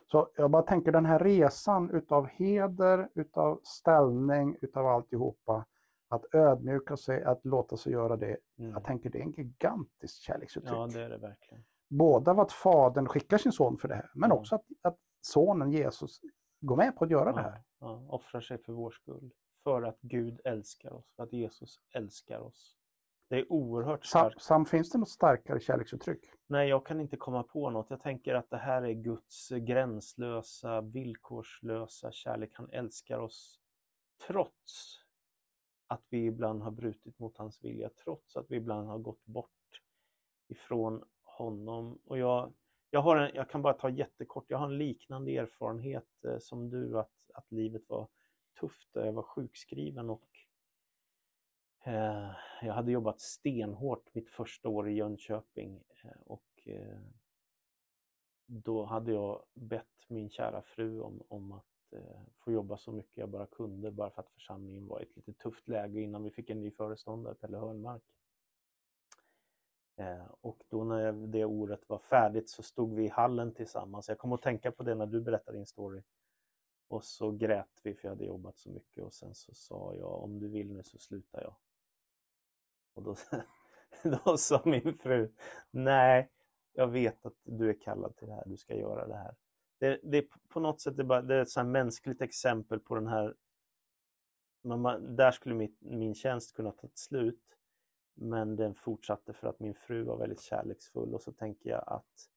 Så 0.06 0.28
jag 0.36 0.50
bara 0.50 0.62
tänker 0.62 0.92
den 0.92 1.06
här 1.06 1.18
resan 1.18 1.90
utav 1.90 2.26
heder, 2.26 3.08
utav 3.14 3.60
ställning, 3.62 4.56
utav 4.60 4.86
alltihopa. 4.86 5.66
Att 6.08 6.34
ödmjuka 6.34 6.96
sig, 6.96 7.22
att 7.24 7.44
låta 7.44 7.76
sig 7.76 7.92
göra 7.92 8.16
det. 8.16 8.36
Mm. 8.58 8.70
Jag 8.70 8.84
tänker 8.84 9.10
det 9.10 9.18
är 9.18 9.22
en 9.22 9.32
gigantisk 9.32 10.22
kärleksuttryck. 10.22 10.72
Ja, 10.74 10.86
det 10.86 11.02
är 11.02 11.08
det 11.10 11.18
verkligen. 11.18 11.64
Både 11.88 12.30
av 12.30 12.40
att 12.40 12.52
fadern 12.52 13.06
skickar 13.08 13.38
sin 13.38 13.52
son 13.52 13.76
för 13.78 13.88
det 13.88 13.94
här, 13.94 14.10
men 14.14 14.30
Ja. 14.30 14.36
också 14.36 14.54
att, 14.54 14.64
att 14.82 14.98
sonen 15.20 15.70
Jesus 15.72 16.20
går 16.60 16.76
med 16.76 16.96
på 16.96 17.04
att 17.04 17.10
göra 17.10 17.32
det 17.32 17.40
här. 17.40 17.62
Ja, 17.78 18.02
ja, 18.08 18.14
offrar 18.14 18.40
sig 18.40 18.58
för 18.58 18.72
vår 18.72 18.90
skull. 18.90 19.30
För 19.64 19.82
att 19.82 19.98
Gud 20.00 20.40
älskar 20.44 20.92
oss, 20.92 21.12
för 21.16 21.22
att 21.22 21.32
Jesus 21.32 21.80
älskar 21.94 22.38
oss. 22.40 22.76
Det 23.28 23.36
är 23.36 23.52
oerhört 23.52 24.04
starkt. 24.06 24.42
Sam, 24.42 24.66
finns 24.66 24.90
det 24.90 24.98
något 24.98 25.08
starkare 25.08 25.60
kärleksuttryck? 25.60 26.30
Nej, 26.46 26.68
jag 26.68 26.86
kan 26.86 27.00
inte 27.00 27.16
komma 27.16 27.42
på 27.42 27.70
något. 27.70 27.90
Jag 27.90 28.02
tänker 28.02 28.34
att 28.34 28.50
det 28.50 28.56
här 28.56 28.82
är 28.82 28.92
Guds 28.92 29.48
gränslösa, 29.48 30.80
villkorslösa 30.80 32.12
kärlek. 32.12 32.50
Han 32.54 32.70
älskar 32.70 33.18
oss 33.18 33.60
trots 34.26 35.00
att 35.86 36.02
vi 36.08 36.26
ibland 36.26 36.62
har 36.62 36.70
brutit 36.70 37.18
mot 37.18 37.38
hans 37.38 37.64
vilja, 37.64 37.90
trots 38.04 38.36
att 38.36 38.50
vi 38.50 38.56
ibland 38.56 38.88
har 38.88 38.98
gått 38.98 39.24
bort 39.24 39.80
ifrån 40.48 41.04
honom. 41.22 41.98
Och 42.04 42.18
jag, 42.18 42.52
jag, 42.90 43.00
har 43.00 43.16
en, 43.16 43.30
jag 43.34 43.50
kan 43.50 43.62
bara 43.62 43.74
ta 43.74 43.88
jättekort, 43.88 44.44
jag 44.48 44.58
har 44.58 44.66
en 44.66 44.78
liknande 44.78 45.36
erfarenhet 45.36 46.24
eh, 46.24 46.38
som 46.38 46.70
du, 46.70 46.98
att, 46.98 47.30
att 47.34 47.52
livet 47.52 47.82
var 47.88 48.08
tufft. 48.60 48.88
där 48.92 49.04
Jag 49.04 49.12
var 49.12 49.22
sjukskriven 49.22 50.10
och 50.10 50.28
eh, 51.84 52.30
jag 52.62 52.74
hade 52.74 52.92
jobbat 52.92 53.20
stenhårt 53.20 54.14
mitt 54.14 54.30
första 54.30 54.68
år 54.68 54.88
i 54.88 54.92
Jönköping 54.92 55.82
eh, 56.02 56.20
och 56.26 56.62
eh, 56.64 56.98
då 58.46 58.84
hade 58.84 59.12
jag 59.12 59.44
bett 59.54 59.86
min 60.08 60.30
kära 60.30 60.62
fru 60.62 61.00
om, 61.00 61.22
om 61.28 61.52
att 61.52 61.92
eh, 61.92 62.20
få 62.38 62.52
jobba 62.52 62.76
så 62.76 62.92
mycket 62.92 63.16
jag 63.16 63.28
bara 63.28 63.46
kunde 63.46 63.90
bara 63.90 64.10
för 64.10 64.22
att 64.22 64.30
församlingen 64.30 64.86
var 64.86 65.00
i 65.00 65.02
ett 65.02 65.16
lite 65.16 65.32
tufft 65.32 65.68
läge 65.68 66.00
innan 66.00 66.22
vi 66.22 66.30
fick 66.30 66.50
en 66.50 66.60
ny 66.60 66.70
föreståndare, 66.70 67.34
Pelle 67.34 67.58
Hörnmark. 67.58 68.02
Eh, 69.96 70.26
och 70.40 70.64
då 70.68 70.84
när 70.84 71.12
det 71.12 71.44
året 71.44 71.88
var 71.88 71.98
färdigt 71.98 72.50
så 72.50 72.62
stod 72.62 72.94
vi 72.94 73.04
i 73.04 73.08
hallen 73.08 73.54
tillsammans. 73.54 74.08
Jag 74.08 74.18
kom 74.18 74.32
att 74.32 74.42
tänka 74.42 74.72
på 74.72 74.82
det 74.82 74.94
när 74.94 75.06
du 75.06 75.20
berättade 75.20 75.58
din 75.58 75.66
story. 75.66 76.02
Och 76.94 77.04
så 77.04 77.30
grät 77.30 77.80
vi 77.82 77.94
för 77.94 78.08
jag 78.08 78.10
hade 78.10 78.24
jobbat 78.24 78.58
så 78.58 78.70
mycket 78.70 79.04
och 79.04 79.12
sen 79.12 79.34
så 79.34 79.54
sa 79.54 79.94
jag 79.94 80.22
om 80.22 80.38
du 80.38 80.48
vill 80.48 80.72
nu 80.72 80.82
så 80.82 80.98
slutar 80.98 81.42
jag. 81.42 81.56
Och 82.94 83.02
då, 83.02 83.16
då 84.24 84.36
sa 84.36 84.62
min 84.64 84.98
fru, 84.98 85.32
nej, 85.70 86.30
jag 86.72 86.86
vet 86.86 87.26
att 87.26 87.34
du 87.42 87.70
är 87.70 87.80
kallad 87.80 88.16
till 88.16 88.28
det 88.28 88.34
här, 88.34 88.42
du 88.46 88.56
ska 88.56 88.74
göra 88.74 89.06
det 89.06 89.16
här. 89.16 89.34
Det, 89.78 90.00
det 90.02 90.18
är 90.18 90.26
på 90.48 90.60
något 90.60 90.80
sätt 90.80 90.96
det 90.96 91.02
är 91.02 91.04
bara, 91.04 91.22
det 91.22 91.34
är 91.34 91.42
ett 91.42 91.50
så 91.50 91.60
här 91.60 91.66
mänskligt 91.66 92.22
exempel 92.22 92.80
på 92.80 92.94
den 92.94 93.06
här, 93.06 93.34
man, 94.62 94.80
man, 94.80 95.16
där 95.16 95.30
skulle 95.30 95.54
mitt, 95.54 95.80
min 95.80 96.14
tjänst 96.14 96.56
kunna 96.56 96.72
ta 96.72 96.88
slut, 96.94 97.58
men 98.14 98.56
den 98.56 98.74
fortsatte 98.74 99.32
för 99.32 99.48
att 99.48 99.60
min 99.60 99.74
fru 99.74 100.02
var 100.02 100.16
väldigt 100.16 100.40
kärleksfull 100.40 101.14
och 101.14 101.22
så 101.22 101.32
tänker 101.32 101.70
jag 101.70 101.84
att 101.86 102.30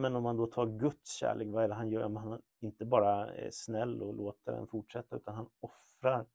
men 0.00 0.16
om 0.16 0.22
man 0.22 0.36
då 0.36 0.46
tar 0.46 0.66
Guds 0.66 1.10
kärlek, 1.10 1.48
vad 1.48 1.64
är 1.64 1.68
det 1.68 1.74
han 1.74 1.90
gör? 1.90 2.08
Men 2.08 2.22
han 2.22 2.42
inte 2.60 2.84
bara 2.84 3.34
är 3.34 3.50
snäll 3.50 4.02
och 4.02 4.14
låter 4.14 4.52
den 4.52 4.66
fortsätta, 4.66 5.16
utan 5.16 5.34
han 5.34 5.48
offrar 5.60 6.26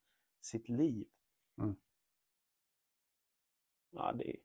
sitt 0.41 0.69
liv. 0.69 1.07
Mm. 1.57 1.75
Ja, 3.91 4.11
det 4.15 4.29
är, 4.29 4.35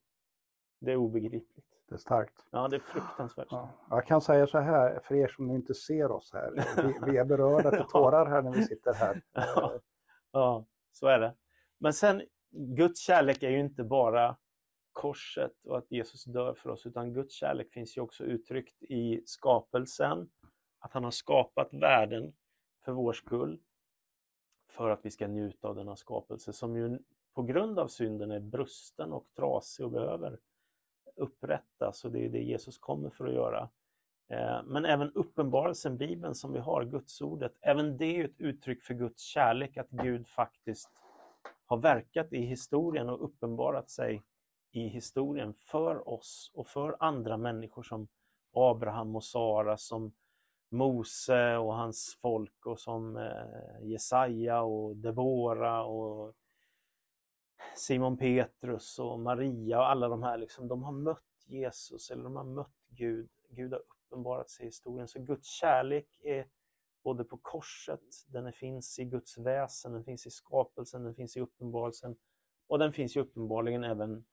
det 0.81 0.93
är 0.93 0.97
obegripligt. 0.97 1.67
Det 1.89 1.95
är 1.95 1.99
starkt. 1.99 2.47
Ja, 2.51 2.69
det 2.69 2.77
är 2.77 2.81
fruktansvärt. 2.81 3.49
Ja. 3.51 3.71
Jag 3.91 4.07
kan 4.07 4.21
säga 4.21 4.47
så 4.47 4.59
här, 4.59 5.01
för 5.01 5.15
er 5.15 5.29
som 5.29 5.51
inte 5.51 5.75
ser 5.75 6.11
oss 6.11 6.33
här, 6.33 6.53
vi, 6.77 7.13
vi 7.13 7.19
är 7.19 7.25
berörda 7.25 7.71
till 7.71 7.85
tårar 7.89 8.27
här 8.27 8.43
när 8.43 8.53
vi 8.53 8.65
sitter 8.65 8.95
här. 8.95 9.23
Ja. 9.33 9.81
ja, 10.33 10.65
så 10.93 11.07
är 11.07 11.19
det. 11.19 11.35
Men 11.79 11.93
sen, 11.93 12.23
Guds 12.51 13.01
kärlek 13.01 13.43
är 13.43 13.51
ju 13.51 13.61
inte 13.61 13.85
bara 13.85 14.37
korset 14.93 15.67
och 15.67 15.79
att 15.79 15.91
Jesus 15.91 16.25
dör 16.25 16.55
för 16.55 16.71
oss, 16.71 16.87
utan 16.87 17.13
Guds 17.13 17.35
kärlek 17.35 17.73
finns 17.73 17.97
ju 17.97 18.01
också 18.01 18.25
uttryckt 18.25 18.83
i 18.83 19.23
skapelsen, 19.27 20.31
att 20.79 20.93
han 20.93 21.05
har 21.05 21.11
skapat 21.11 21.75
världen 21.75 22.33
för 22.85 22.93
vår 22.93 23.13
skull, 23.13 23.61
för 24.69 24.91
att 24.91 25.05
vi 25.05 25.11
ska 25.11 25.27
njuta 25.27 25.69
av 25.69 25.75
denna 25.75 25.97
skapelse 25.97 26.53
som 26.53 26.77
ju 26.77 26.99
på 27.35 27.43
grund 27.43 27.79
av 27.79 27.89
synden 27.89 28.31
är 28.31 28.41
brusten 28.41 29.13
och 29.13 29.27
trasig 29.37 29.87
och 29.87 29.93
behöver 29.93 30.39
upprättas. 31.17 32.05
Och 32.05 32.13
det 32.13 32.25
är 32.25 32.29
det 32.29 32.43
Jesus 32.43 32.79
kommer 32.79 33.11
för 33.11 33.27
att 33.27 33.35
göra. 33.35 33.71
Eh, 34.29 34.63
men 34.65 34.85
även 34.85 35.13
uppenbarelsen, 35.13 35.97
Bibeln 35.97 36.35
som 36.35 36.53
vi 36.53 36.59
har, 36.59 36.85
Gudsordet, 36.85 37.53
även 37.61 37.97
det 37.97 38.05
är 38.21 38.25
ett 38.25 38.41
uttryck 38.41 38.83
för 38.83 38.95
Guds 38.95 39.23
kärlek, 39.23 39.77
att 39.77 39.91
Gud 39.91 40.29
faktiskt 40.29 40.91
har 41.67 41.77
verkat 41.77 42.33
i 42.33 42.41
historien 42.41 43.09
och 43.09 43.25
uppenbarat 43.25 43.91
sig 43.91 44.23
i 44.71 44.89
historien 44.89 45.55
för 45.55 46.09
oss 46.09 46.51
och 46.55 46.67
för 46.67 46.97
andra 47.01 47.37
människor 47.37 47.83
som 47.83 48.09
Abraham 48.53 49.17
och 49.17 49.25
Sara, 49.25 49.77
som 49.77 50.13
Mose 50.69 51.57
och 51.57 51.75
hans 51.75 52.19
folk 52.23 52.67
och 52.67 52.81
som 52.81 53.17
eh, 53.17 53.89
Jesaja 53.89 54.63
och 54.63 54.97
Debora 54.97 55.85
och 55.85 56.35
Simon 57.77 58.17
Petrus 58.17 58.99
och 58.99 59.21
Maria 59.21 59.79
och 59.79 59.91
alla 59.91 60.09
de 60.09 60.23
här, 60.23 60.39
liksom, 60.39 60.69
de 60.69 60.83
har 60.83 60.93
mött 60.93 61.45
Jesus 61.47 62.11
eller 62.11 62.25
de 62.25 62.37
har 62.37 62.45
mött 62.45 62.87
Gud. 62.89 63.31
Gud 63.49 63.73
har 63.73 63.81
uppenbarat 63.81 64.51
sig 64.51 64.65
i 64.65 64.69
historien. 64.69 65.09
Så 65.09 65.21
Guds 65.21 65.49
kärlek 65.49 66.21
är 66.23 66.47
både 67.03 67.25
på 67.25 67.39
korset, 67.43 68.01
den 68.29 68.53
finns 68.53 68.99
i 68.99 69.05
Guds 69.05 69.39
väsen, 69.39 69.93
den 69.93 70.05
finns 70.05 70.27
i 70.27 70.31
skapelsen, 70.31 71.05
den 71.05 71.15
finns 71.15 71.37
i 71.37 71.41
uppenbarelsen 71.41 72.17
och 72.67 72.79
den 72.79 72.93
finns 72.93 73.17
ju 73.17 73.21
uppenbarligen 73.21 73.85
även 73.85 74.25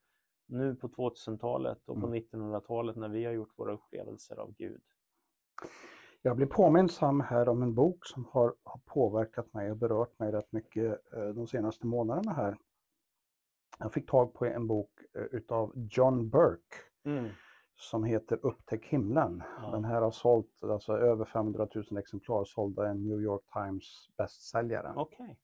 nu 0.48 0.76
på 0.76 0.88
2000-talet 0.88 1.90
och 1.90 2.02
på 2.02 2.08
1900-talet 2.08 2.96
mm. 2.96 3.10
när 3.12 3.18
vi 3.18 3.26
har 3.26 3.34
gjort 3.34 3.54
våra 3.60 3.74
upplevelser 3.74 4.36
av 4.36 4.54
Gud. 4.54 4.82
Jag 6.22 6.36
blir 6.36 6.48
påminnsam 6.48 7.22
här 7.22 7.50
om 7.50 7.62
en 7.62 7.74
bok 7.74 8.06
som 8.06 8.26
har, 8.26 8.56
har 8.64 8.80
påverkat 8.86 9.54
mig 9.54 9.72
och 9.72 9.78
berört 9.78 10.20
mig 10.20 10.32
rätt 10.32 10.52
mycket 10.52 11.14
eh, 11.14 11.28
de 11.28 11.48
senaste 11.48 11.88
månaderna 11.88 12.34
här. 12.34 12.58
Jag 13.80 13.94
fick 13.94 14.10
tag 14.10 14.34
på 14.34 14.46
en 14.46 14.68
bok 14.68 14.92
eh, 15.14 15.22
utav 15.22 15.74
John 15.76 16.30
Burke 16.30 16.76
mm. 17.06 17.30
som 17.76 18.04
heter 18.04 18.46
Upptäck 18.46 18.86
himlen. 18.86 19.44
Ja. 19.62 19.72
Den 19.72 19.86
här 19.86 20.02
har 20.02 20.12
sålt 20.12 20.64
alltså, 20.64 20.98
över 20.98 21.26
500 21.26 21.68
000 21.76 21.98
exemplar, 21.98 22.46
sålda 22.46 22.90
en 22.90 23.04
New 23.04 23.22
York 23.22 23.44
Times 23.54 24.10
bästsäljare. 24.18 24.94
Okay. 24.96 25.36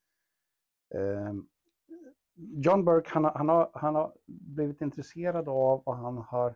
Eh, 0.96 1.34
John 2.36 2.86
Burke 2.86 3.10
han, 3.14 3.26
han, 3.26 3.50
har, 3.50 3.70
han 3.74 3.96
har 3.96 4.14
blivit 4.26 4.82
intresserad 4.82 5.50
av 5.50 5.82
och 5.84 5.96
han 5.96 6.18
har, 6.18 6.56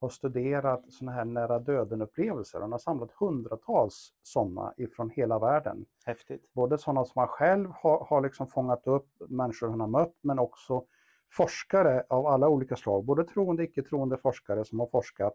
har 0.00 0.08
studerat 0.08 0.92
sådana 0.92 1.12
här 1.12 1.24
nära 1.24 1.58
döden-upplevelser. 1.58 2.60
Han 2.60 2.72
har 2.72 2.78
samlat 2.78 3.10
hundratals 3.12 4.12
sådana 4.22 4.74
ifrån 4.76 5.10
hela 5.10 5.38
världen. 5.38 5.86
Häftigt. 6.04 6.52
Både 6.52 6.78
sådana 6.78 7.04
som 7.04 7.18
han 7.20 7.28
själv 7.28 7.70
har, 7.70 8.04
har 8.04 8.20
liksom 8.20 8.46
fångat 8.46 8.86
upp, 8.86 9.08
människor 9.28 9.68
han 9.68 9.80
har 9.80 9.86
mött, 9.86 10.14
men 10.20 10.38
också 10.38 10.84
forskare 11.32 12.04
av 12.08 12.26
alla 12.26 12.48
olika 12.48 12.76
slag, 12.76 13.04
både 13.04 13.24
troende 13.24 13.62
och 13.62 13.68
icke 13.68 13.82
troende 13.82 14.16
forskare 14.16 14.64
som 14.64 14.80
har 14.80 14.86
forskat 14.86 15.34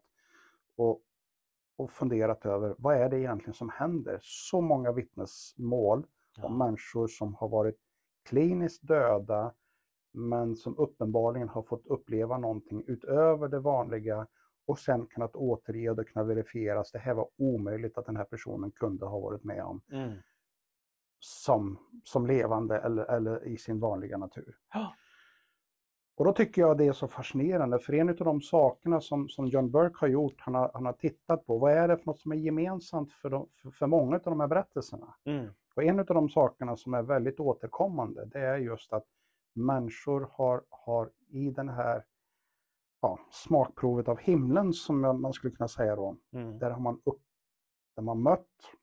och, 0.75 1.01
och 1.77 1.91
funderat 1.91 2.45
över 2.45 2.75
vad 2.77 2.97
är 2.97 3.09
det 3.09 3.19
egentligen 3.19 3.53
som 3.53 3.69
händer? 3.69 4.19
Så 4.21 4.61
många 4.61 4.91
vittnesmål 4.91 6.05
ja. 6.37 6.45
om 6.45 6.57
människor 6.57 7.07
som 7.07 7.35
har 7.35 7.47
varit 7.47 7.77
kliniskt 8.23 8.87
döda 8.87 9.53
men 10.13 10.55
som 10.55 10.77
uppenbarligen 10.77 11.49
har 11.49 11.63
fått 11.63 11.85
uppleva 11.85 12.37
någonting 12.37 12.83
utöver 12.87 13.47
det 13.47 13.59
vanliga 13.59 14.27
och 14.65 14.79
sen 14.79 15.07
kunnat 15.07 15.35
återge 15.35 15.89
och 15.89 15.95
det 15.95 16.03
kunnat 16.03 16.27
verifieras. 16.27 16.91
Det 16.91 16.99
här 16.99 17.13
var 17.13 17.27
omöjligt 17.37 17.97
att 17.97 18.05
den 18.05 18.17
här 18.17 18.23
personen 18.23 18.71
kunde 18.71 19.05
ha 19.05 19.19
varit 19.19 19.43
med 19.43 19.63
om. 19.63 19.81
Mm. 19.91 20.13
Som, 21.19 21.79
som 22.03 22.27
levande 22.27 22.77
eller, 22.77 23.03
eller 23.03 23.47
i 23.47 23.57
sin 23.57 23.79
vanliga 23.79 24.17
natur. 24.17 24.57
Ja. 24.73 24.93
Och 26.15 26.25
då 26.25 26.33
tycker 26.33 26.61
jag 26.61 26.77
det 26.77 26.87
är 26.87 26.93
så 26.93 27.07
fascinerande, 27.07 27.79
för 27.79 27.93
en 27.93 28.09
av 28.09 28.15
de 28.15 28.41
sakerna 28.41 29.01
som, 29.01 29.29
som 29.29 29.47
John 29.47 29.71
Burke 29.71 29.95
har 29.99 30.07
gjort, 30.07 30.35
han 30.37 30.55
har, 30.55 30.71
han 30.73 30.85
har 30.85 30.93
tittat 30.93 31.45
på, 31.45 31.57
vad 31.57 31.71
är 31.71 31.87
det 31.87 31.97
för 31.97 32.05
något 32.05 32.19
som 32.19 32.31
är 32.31 32.35
gemensamt 32.35 33.13
för, 33.13 33.29
de, 33.29 33.47
för, 33.61 33.69
för 33.71 33.87
många 33.87 34.15
av 34.15 34.21
de 34.21 34.39
här 34.39 34.47
berättelserna? 34.47 35.15
Mm. 35.25 35.47
Och 35.75 35.83
en 35.83 35.99
av 35.99 36.05
de 36.05 36.29
sakerna 36.29 36.77
som 36.77 36.93
är 36.93 37.01
väldigt 37.01 37.39
återkommande, 37.39 38.25
det 38.25 38.39
är 38.39 38.57
just 38.57 38.93
att 38.93 39.05
människor 39.53 40.29
har, 40.31 40.63
har 40.69 41.11
i 41.27 41.51
den 41.51 41.69
här 41.69 42.05
ja, 43.01 43.19
smakprovet 43.31 44.07
av 44.07 44.17
himlen, 44.17 44.73
som 44.73 45.01
man 45.01 45.33
skulle 45.33 45.53
kunna 45.55 45.67
säga 45.67 45.95
då, 45.95 46.17
mm. 46.31 46.59
där 46.59 46.71
har 46.71 46.79
man, 46.79 47.01
upp, 47.03 47.21
där 47.95 48.03
man 48.03 48.21
mött 48.21 48.75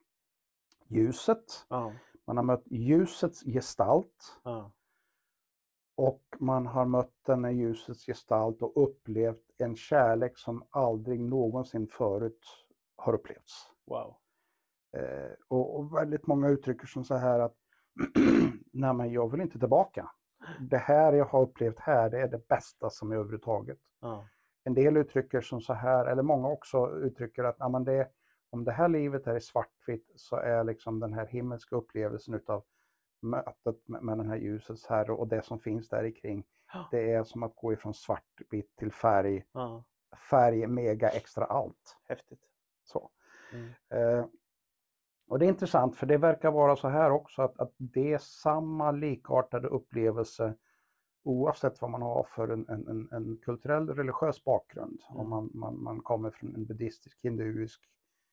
ljuset, 0.88 1.66
ja. 1.68 1.92
man 2.26 2.36
har 2.36 2.44
mött 2.44 2.64
ljusets 2.66 3.44
gestalt, 3.44 4.40
ja. 4.42 4.72
Och 5.96 6.22
man 6.38 6.66
har 6.66 6.84
mött 6.84 7.14
den 7.26 7.44
i 7.44 7.52
ljusets 7.52 8.06
gestalt 8.06 8.62
och 8.62 8.82
upplevt 8.82 9.50
en 9.58 9.76
kärlek 9.76 10.38
som 10.38 10.64
aldrig 10.70 11.20
någonsin 11.20 11.88
förut 11.88 12.40
har 12.96 13.14
upplevts. 13.14 13.70
Wow. 13.86 14.16
Eh, 14.96 15.32
och, 15.48 15.78
och, 15.78 15.96
väldigt 15.96 16.26
många 16.26 16.48
uttrycker 16.48 16.86
som 16.86 17.04
så 17.04 17.14
här 17.14 17.40
att 17.40 17.56
Nej 18.72 18.94
men 18.94 19.12
jag 19.12 19.30
vill 19.30 19.40
inte 19.40 19.58
tillbaka. 19.58 20.10
Det 20.60 20.78
här 20.78 21.12
jag 21.12 21.24
har 21.24 21.42
upplevt 21.42 21.78
här, 21.78 22.10
det 22.10 22.20
är 22.20 22.28
det 22.28 22.48
bästa 22.48 22.90
som 22.90 23.10
är 23.10 23.16
överhuvudtaget. 23.16 23.78
Ja. 24.00 24.28
En 24.64 24.74
del 24.74 24.96
uttrycker 24.96 25.40
som 25.40 25.60
så 25.60 25.72
här, 25.72 26.06
eller 26.06 26.22
många 26.22 26.48
också 26.48 26.90
uttrycker 26.96 27.44
att 27.44 27.56
ja, 27.58 27.68
det, 27.68 28.08
om 28.50 28.64
det 28.64 28.72
här 28.72 28.88
livet 28.88 29.26
är 29.26 29.38
svartvitt 29.38 30.12
så 30.16 30.36
är 30.36 30.64
liksom 30.64 31.00
den 31.00 31.12
här 31.12 31.26
himmelska 31.26 31.76
upplevelsen 31.76 32.34
utav 32.34 32.64
mötet 33.22 33.88
med, 33.88 34.02
med 34.02 34.18
den 34.18 34.28
här 34.28 34.36
ljusets 34.36 34.86
herre 34.86 35.12
och 35.12 35.28
det 35.28 35.42
som 35.42 35.60
finns 35.60 35.88
där 35.88 36.10
kring. 36.10 36.44
Ja. 36.72 36.88
Det 36.90 37.12
är 37.12 37.24
som 37.24 37.42
att 37.42 37.56
gå 37.56 37.72
ifrån 37.72 37.94
svartvitt 37.94 38.76
till 38.76 38.92
färg, 38.92 39.44
ja. 39.52 39.84
färg, 40.30 40.66
mega, 40.66 41.08
extra 41.08 41.44
allt. 41.44 41.96
Häftigt. 42.04 42.42
Så. 42.84 43.10
Mm. 43.52 43.70
Eh, 43.88 44.26
och 45.30 45.38
det 45.38 45.46
är 45.46 45.48
intressant 45.48 45.96
för 45.96 46.06
det 46.06 46.16
verkar 46.16 46.50
vara 46.50 46.76
så 46.76 46.88
här 46.88 47.10
också 47.10 47.42
att, 47.42 47.60
att 47.60 47.72
det 47.76 48.12
är 48.12 48.18
samma 48.18 48.90
likartade 48.90 49.68
upplevelse 49.68 50.54
oavsett 51.22 51.82
vad 51.82 51.90
man 51.90 52.02
har 52.02 52.26
för 52.34 52.48
en, 52.48 52.68
en, 52.68 53.08
en 53.12 53.38
kulturell 53.42 53.88
religiös 53.88 54.44
bakgrund. 54.44 55.02
Mm. 55.10 55.20
Om 55.20 55.30
man, 55.30 55.50
man, 55.54 55.82
man 55.82 56.00
kommer 56.00 56.30
från 56.30 56.54
en 56.54 56.66
buddhistisk, 56.66 57.18
hinduisk, 57.22 57.80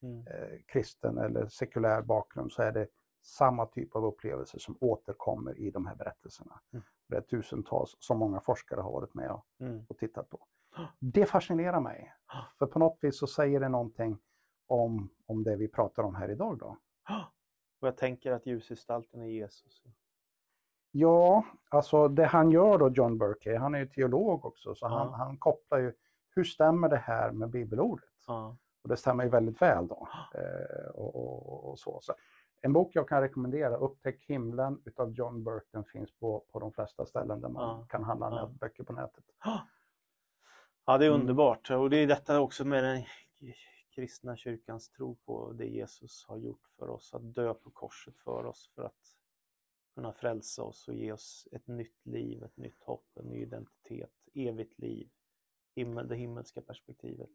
mm. 0.01 0.27
eh, 0.27 0.59
kristen 0.65 1.17
eller 1.17 1.47
sekulär 1.47 2.01
bakgrund 2.01 2.51
så 2.51 2.61
är 2.61 2.71
det 2.71 2.87
samma 3.21 3.65
typ 3.65 3.95
av 3.95 4.05
upplevelser 4.05 4.59
som 4.59 4.77
återkommer 4.79 5.59
i 5.59 5.71
de 5.71 5.85
här 5.85 5.95
berättelserna. 5.95 6.59
Mm. 6.73 6.83
Det 7.09 7.17
är 7.17 7.21
tusentals 7.21 7.95
som 7.99 8.17
många 8.17 8.39
forskare 8.39 8.81
har 8.81 8.91
varit 8.91 9.13
med 9.13 9.31
och, 9.31 9.45
mm. 9.59 9.85
och 9.89 9.97
tittat 9.97 10.29
på. 10.29 10.39
Det 10.99 11.25
fascinerar 11.25 11.81
mig. 11.81 12.13
För 12.59 12.65
på 12.65 12.79
något 12.79 12.97
vis 13.01 13.19
så 13.19 13.27
säger 13.27 13.59
det 13.59 13.69
någonting 13.69 14.19
om, 14.67 15.09
om 15.25 15.43
det 15.43 15.55
vi 15.55 15.67
pratar 15.67 16.03
om 16.03 16.15
här 16.15 16.31
idag. 16.31 16.57
Då. 16.57 16.77
Och 17.79 17.87
jag 17.87 17.97
tänker 17.97 18.31
att 18.31 18.45
ljusgestalten 18.45 19.21
är 19.21 19.27
Jesus. 19.27 19.83
Ja, 20.91 21.45
alltså 21.69 22.07
det 22.07 22.25
han 22.25 22.51
gör 22.51 22.77
då, 22.77 22.89
John 22.89 23.17
Burke, 23.17 23.57
han 23.57 23.75
är 23.75 23.79
ju 23.79 23.87
teolog 23.87 24.45
också, 24.45 24.75
så 24.75 24.87
han, 24.87 25.13
han 25.13 25.37
kopplar 25.37 25.77
ju, 25.77 25.93
hur 26.29 26.43
stämmer 26.43 26.89
det 26.89 26.97
här 26.97 27.31
med 27.31 27.49
bibelordet? 27.49 28.09
Och 28.81 28.89
det 28.89 28.97
stämmer 28.97 29.23
ju 29.23 29.29
väldigt 29.29 29.61
väl 29.61 29.87
då. 29.87 30.07
Eh, 30.33 30.89
och, 30.89 31.15
och, 31.15 31.69
och, 31.69 31.79
så. 31.79 31.99
så. 32.01 32.13
En 32.61 32.73
bok 32.73 32.91
jag 32.93 33.09
kan 33.09 33.21
rekommendera, 33.21 33.77
Upptäck 33.77 34.23
himlen 34.23 34.81
utav 34.85 35.11
John 35.11 35.43
Burke, 35.43 35.67
den 35.71 35.83
finns 35.83 36.11
på, 36.19 36.43
på 36.51 36.59
de 36.59 36.71
flesta 36.71 37.05
ställen 37.05 37.41
där 37.41 37.49
man 37.49 37.63
ja. 37.63 37.85
kan 37.89 38.03
handla 38.03 38.29
ja. 38.29 38.51
böcker 38.59 38.83
på 38.83 38.93
nätet. 38.93 39.23
Ja, 40.85 40.97
det 40.97 41.05
är 41.05 41.09
mm. 41.09 41.21
underbart 41.21 41.71
och 41.71 41.89
det 41.89 41.97
är 41.97 42.07
detta 42.07 42.39
också 42.39 42.65
med 42.65 42.83
den 42.83 43.03
kristna 43.97 44.37
kyrkans 44.37 44.89
tro 44.89 45.15
på 45.15 45.53
det 45.53 45.65
Jesus 45.65 46.25
har 46.27 46.37
gjort 46.37 46.67
för 46.79 46.89
oss, 46.89 47.13
att 47.13 47.35
dö 47.35 47.53
på 47.53 47.71
korset 47.71 48.17
för 48.17 48.45
oss 48.45 48.71
för 48.75 48.83
att 48.83 49.17
kunna 49.95 50.13
frälsa 50.13 50.63
oss 50.63 50.87
och 50.87 50.93
ge 50.93 51.11
oss 51.11 51.47
ett 51.51 51.67
nytt 51.67 52.05
liv, 52.05 52.43
ett 52.43 52.57
nytt 52.57 52.83
hopp, 52.83 53.05
en 53.15 53.25
ny 53.25 53.41
identitet, 53.41 54.13
evigt 54.33 54.79
liv, 54.79 55.09
himmel, 55.75 56.07
det 56.07 56.15
himmelska 56.15 56.61
perspektivet. 56.61 57.29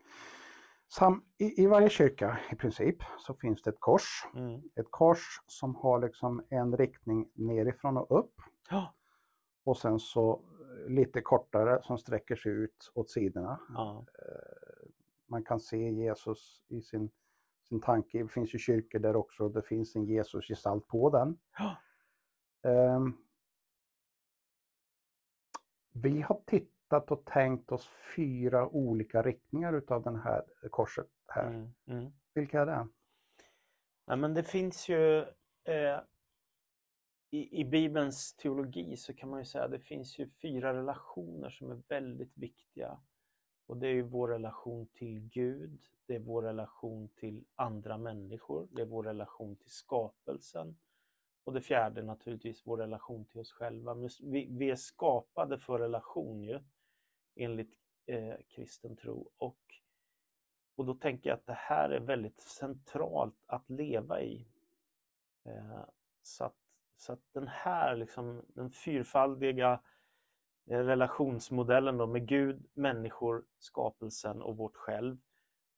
Sam, 0.89 1.25
i, 1.39 1.63
I 1.63 1.67
varje 1.67 1.89
kyrka 1.89 2.41
i 2.53 2.55
princip 2.55 2.97
så 3.19 3.35
finns 3.35 3.63
det 3.63 3.71
ett 3.71 3.81
kors. 3.81 4.27
Mm. 4.35 4.63
Ett 4.77 4.91
kors 4.91 5.41
som 5.47 5.75
har 5.75 6.01
liksom 6.01 6.47
en 6.49 6.77
riktning 6.77 7.31
nerifrån 7.35 7.97
och 7.97 8.19
upp. 8.19 8.35
Ja. 8.71 8.95
Och 9.65 9.79
sen 9.79 9.99
så 9.99 10.33
eh, 10.33 10.91
lite 10.91 11.21
kortare 11.21 11.83
som 11.83 11.99
sträcker 11.99 12.37
sig 12.37 12.53
ut 12.53 12.93
åt 12.95 13.11
sidorna. 13.11 13.61
Ja. 13.69 14.07
Man 15.33 15.45
kan 15.45 15.61
se 15.61 15.91
Jesus 15.91 16.63
i 16.69 16.83
sin, 16.83 17.11
sin 17.69 17.81
tanke. 17.81 18.23
Det 18.23 18.29
finns 18.29 18.55
ju 18.55 18.59
kyrkor 18.59 18.99
där 18.99 19.17
också 19.17 19.49
det 19.49 19.63
finns 19.63 19.97
en 19.97 20.05
Jesusgestalt 20.05 20.87
på 20.87 21.11
den. 21.11 21.39
Ja. 21.59 21.77
Ehm, 22.71 23.17
Vi 25.93 26.21
har 26.21 26.41
tittat 26.47 27.11
och 27.11 27.25
tänkt 27.25 27.73
oss 27.73 27.91
fyra 28.17 28.69
olika 28.69 29.23
riktningar 29.23 29.73
utav 29.73 30.03
den 30.03 30.17
här 30.17 30.45
korset 30.71 31.09
här. 31.27 31.47
Mm. 31.47 31.75
Mm. 31.87 32.13
Vilka 32.35 32.61
är 32.61 32.67
det? 32.67 32.89
Nej, 34.07 34.17
men 34.17 34.35
det 34.35 34.43
finns 34.43 34.89
ju 34.89 35.19
eh, 35.65 36.01
i, 37.31 37.61
i 37.61 37.65
Bibelns 37.65 38.35
teologi 38.35 38.97
så 38.97 39.15
kan 39.15 39.31
man 39.31 39.39
ju 39.39 39.45
säga 39.45 39.65
att 39.65 39.71
det 39.71 39.81
finns 39.81 40.19
ju 40.19 40.31
fyra 40.43 40.75
relationer 40.75 41.51
som 41.51 41.71
är 41.71 41.83
väldigt 41.89 42.39
viktiga. 42.39 43.01
Och 43.73 43.79
det 43.79 43.87
är 43.87 43.93
ju 43.93 44.03
vår 44.03 44.29
relation 44.29 44.87
till 44.87 45.29
Gud, 45.29 45.79
det 46.07 46.15
är 46.15 46.19
vår 46.19 46.43
relation 46.43 47.09
till 47.09 47.45
andra 47.55 47.99
människor, 47.99 48.69
det 48.71 48.83
är 48.83 48.87
vår 48.87 49.03
relation 49.03 49.57
till 49.57 49.71
skapelsen 49.71 50.77
och 51.45 51.53
det 51.53 51.61
fjärde 51.61 52.01
är 52.01 52.05
naturligtvis 52.05 52.67
vår 52.67 52.77
relation 52.77 53.25
till 53.25 53.41
oss 53.41 53.53
själva. 53.53 53.95
Men 53.95 54.11
Vi, 54.23 54.49
vi 54.51 54.71
är 54.71 54.77
skapade 54.77 55.59
för 55.59 55.79
relation 55.79 56.43
ju, 56.43 56.61
enligt 57.35 57.75
eh, 58.07 58.35
kristen 58.49 58.97
tro. 58.97 59.31
Och 59.37 59.59
och 60.75 60.85
då 60.85 60.95
tänker 60.95 61.31
jag 61.31 61.37
att 61.37 61.47
det 61.47 61.59
här 61.59 61.91
är 61.91 62.01
väldigt 62.01 62.41
centralt 62.41 63.45
att 63.47 63.71
leva 63.71 64.23
i. 64.23 64.47
Eh, 65.45 65.85
så, 66.23 66.45
att, 66.45 66.57
så 66.97 67.13
att 67.13 67.33
den 67.33 67.49
här, 67.49 67.97
liksom, 67.97 68.43
den 68.49 68.71
fyrfaldiga 68.71 69.73
eh, 69.73 69.79
Eh, 70.67 70.79
relationsmodellen 70.79 71.99
då 71.99 72.07
med 72.07 72.29
Gud, 72.29 72.67
människor, 72.75 73.45
skapelsen 73.59 74.43
och 74.43 74.57
vårt 74.57 74.77
själv, 74.77 75.17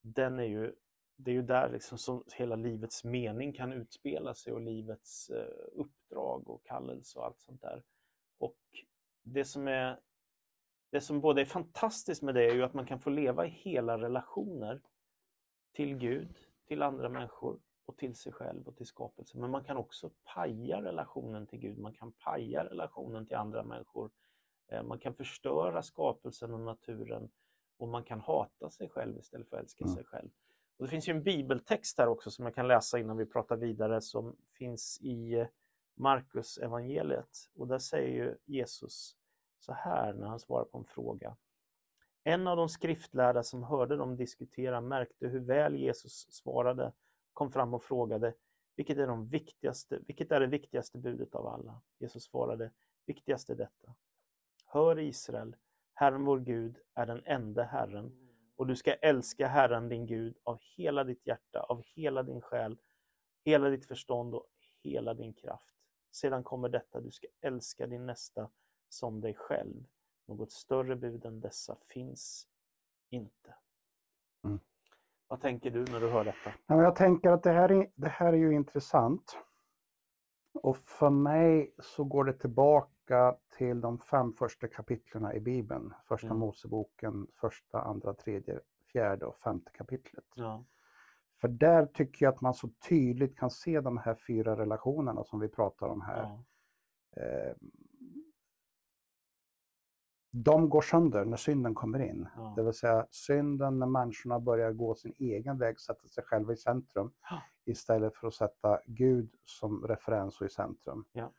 den 0.03 0.39
är 0.39 0.45
ju, 0.45 0.75
det 1.17 1.31
är 1.31 1.35
ju 1.35 1.43
där 1.43 1.71
liksom 1.71 1.99
som 1.99 2.25
hela 2.35 2.57
livets 2.57 3.05
mening 3.05 3.53
kan 3.53 3.73
utspela 3.73 4.35
sig 4.35 4.53
och 4.53 4.61
livets 4.61 5.31
eh, 5.31 5.67
uppdrag 5.73 6.51
och 6.51 6.65
kallelse 6.65 7.19
och 7.19 7.25
allt 7.25 7.41
sånt 7.41 7.61
där. 7.63 7.83
Och 8.39 8.59
det 9.23 9.45
som 9.45 9.69
är 9.69 10.01
det 10.91 11.01
som 11.01 11.21
både 11.21 11.41
är 11.41 11.45
fantastiskt 11.45 12.23
med 12.23 12.35
det 12.35 12.45
är 12.45 12.55
ju 12.55 12.63
att 12.63 12.75
man 12.75 12.87
kan 12.87 13.01
få 13.01 13.11
leva 13.11 13.47
i 13.47 13.49
hela 13.49 13.99
relationer 13.99 14.81
till 15.73 15.97
Gud, 15.97 16.39
till 16.67 16.83
andra 16.83 17.09
människor 17.09 17.61
och 17.87 17.97
till 17.97 18.15
sig 18.15 18.33
själv 18.33 18.69
och 18.69 18.77
till 18.77 18.87
skapelsen. 18.87 19.41
Men 19.41 19.51
man 19.51 19.65
kan 19.65 19.77
också 19.77 20.11
paja 20.35 20.83
relationen 20.83 21.47
till 21.47 21.59
Gud, 21.59 21.79
man 21.79 21.93
kan 21.93 22.13
paja 22.13 22.65
relationen 22.65 23.27
till 23.27 23.37
andra 23.37 23.63
människor. 23.63 24.11
Eh, 24.69 24.83
Man 24.83 24.99
kan 24.99 25.15
förstöra 25.15 25.83
skapelsen 25.83 26.55
och 26.55 26.61
naturen 26.61 27.29
och 27.77 27.89
man 27.89 28.05
kan 28.05 28.21
hata 28.21 28.71
sig 28.71 28.89
själv 28.89 29.19
istället 29.19 29.49
för 29.49 29.57
att 29.57 29.63
älska 29.63 29.85
Mm. 29.85 29.95
sig 29.97 30.05
själv. 30.05 30.31
Och 30.77 30.85
det 30.85 30.91
finns 30.91 31.09
ju 31.09 31.11
en 31.11 31.23
bibeltext 31.23 31.99
här 31.99 32.07
också 32.09 32.31
som 32.31 32.45
jag 32.45 32.55
kan 32.55 32.69
läsa 32.69 32.99
innan 32.99 33.17
vi 33.17 33.27
pratar 33.27 33.57
vidare 33.57 34.01
som 34.01 34.37
finns 34.51 34.99
i 35.01 35.35
eh, 35.35 35.47
Markus 35.95 36.59
evangeliet 36.59 37.51
och 37.55 37.67
där 37.69 37.79
säger 37.79 38.09
ju 38.25 38.37
Jesus 38.45 39.17
så 39.59 39.73
här 39.73 40.13
när 40.13 40.27
han 40.27 40.41
svarar 40.41 40.65
på 40.65 40.79
en 40.79 40.85
fråga. 40.85 41.37
En 42.25 42.47
av 42.47 42.57
de 42.57 42.69
skriftlärda 42.69 43.43
som 43.43 43.63
hörde 43.63 43.97
dem 43.97 44.17
diskutera 44.17 44.81
märkte 44.81 45.27
hur 45.29 45.41
väl 45.41 45.77
Jesus 45.77 46.27
svarade, 46.31 46.93
kom 47.33 47.53
fram 47.53 47.75
och 47.75 47.83
frågade 47.83 48.35
vilket 48.77 48.99
är, 48.99 49.07
de 49.07 49.29
viktigaste, 49.29 49.99
vilket 50.07 50.33
är 50.33 50.41
det 50.41 50.47
viktigaste 50.47 50.99
budet 50.99 51.35
av 51.35 51.47
alla? 51.47 51.81
Jesus 51.99 52.25
svarade, 52.25 52.71
viktigast 53.07 53.51
är 53.51 53.55
detta. 53.55 53.95
Hör 54.75 54.99
Israel, 54.99 55.57
Herren 55.95 56.25
vår 56.25 56.41
Gud 56.41 56.79
är 56.95 57.07
den 57.07 57.23
enda 57.25 57.63
Herren 57.63 58.13
och 58.57 58.67
du 58.67 58.77
ska 58.77 58.95
älska 58.95 59.47
Herren 59.47 59.89
din 59.89 60.07
Gud 60.07 60.37
av 60.45 60.59
hela 60.77 61.05
ditt 61.05 61.27
hjärta, 61.27 61.61
av 61.61 61.83
hela 61.85 62.23
din 62.23 62.41
själ, 62.41 62.79
hela 63.45 63.69
ditt 63.69 63.87
förstånd 63.87 64.35
och 64.35 64.47
hela 64.83 65.15
din 65.15 65.35
kraft. 65.35 65.75
Sedan 66.13 66.45
kommer 66.45 66.69
detta, 66.69 67.01
du 67.01 67.11
ska 67.11 67.27
älska 67.41 67.87
din 67.87 68.07
nästa 68.07 68.51
som 68.89 69.21
dig 69.21 69.35
själv. 69.35 69.85
Något 70.27 70.53
större 70.53 70.97
bud 70.97 71.25
än 71.25 71.41
dessa 71.41 71.77
finns 71.89 72.49
inte. 73.11 73.55
Mm. 74.45 74.61
Vad 75.29 75.41
tänker 75.41 75.71
du 75.71 75.85
när 75.85 76.01
du 76.01 76.09
hör 76.09 76.25
detta? 76.25 76.53
Jag 76.67 76.97
tänker 76.97 77.31
att 77.31 77.43
det 77.43 77.53
här, 77.53 77.73
är, 77.73 77.91
det 77.95 78.09
här 78.09 78.33
är 78.33 78.37
ju 78.37 78.55
intressant. 78.55 79.39
Och 80.55 80.77
för 80.77 81.11
mig 81.11 81.75
så 81.79 82.05
går 82.05 82.25
det 82.25 82.33
tillbaka 82.33 82.94
till 83.59 83.81
de 83.81 83.99
fem 83.99 84.33
första 84.33 84.69
kapitlerna 84.69 85.35
i 85.35 85.41
Bibeln. 85.41 85.95
Första 86.09 86.27
Mm. 86.27 86.39
Moseboken, 86.39 87.27
första, 87.41 87.83
andra, 87.83 88.15
tredje, 88.15 88.61
fjärde 88.93 89.27
och 89.27 89.37
femte 89.37 89.71
kapitlet. 89.71 90.25
Ja. 90.35 90.65
För 91.41 91.49
där 91.49 91.87
tycker 91.87 92.27
jag 92.27 92.35
att 92.35 92.41
man 92.41 92.55
så 92.55 92.69
tydligt 92.89 93.39
kan 93.39 93.51
se 93.51 93.81
de 93.81 93.99
här 93.99 94.15
fyra 94.27 94.57
relationerna 94.57 95.25
som 95.25 95.41
vi 95.41 95.49
pratar 95.49 95.87
om 95.87 96.01
här. 96.01 96.23
Ja. 96.23 97.23
Eh, 97.23 97.55
de 100.31 100.69
går 100.69 100.81
sönder 100.81 101.25
när 101.25 101.37
synden 101.37 101.75
kommer 101.75 101.99
in. 101.99 102.29
Ja. 102.37 102.53
Det 102.57 102.63
vill 102.63 102.73
säga 102.75 103.07
synden 103.11 103.79
när 103.79 103.87
människorna 103.87 104.41
börjar 104.41 104.73
gå 104.73 104.95
sin 104.95 105.15
egen 105.19 105.59
väg, 105.59 105.81
sätta 105.81 106.09
sig 106.09 106.25
själva 106.25 106.53
i 106.53 106.57
centrum 106.57 107.13
Ja. 107.31 107.43
istället 107.65 108.17
för 108.17 108.27
att 108.27 108.35
sätta 108.35 108.81
Gud 108.87 109.35
som 109.45 109.87
referens 109.87 110.41
och 110.41 110.47
i 110.47 110.51
centrum. 110.51 111.05
Ja. 111.13 111.33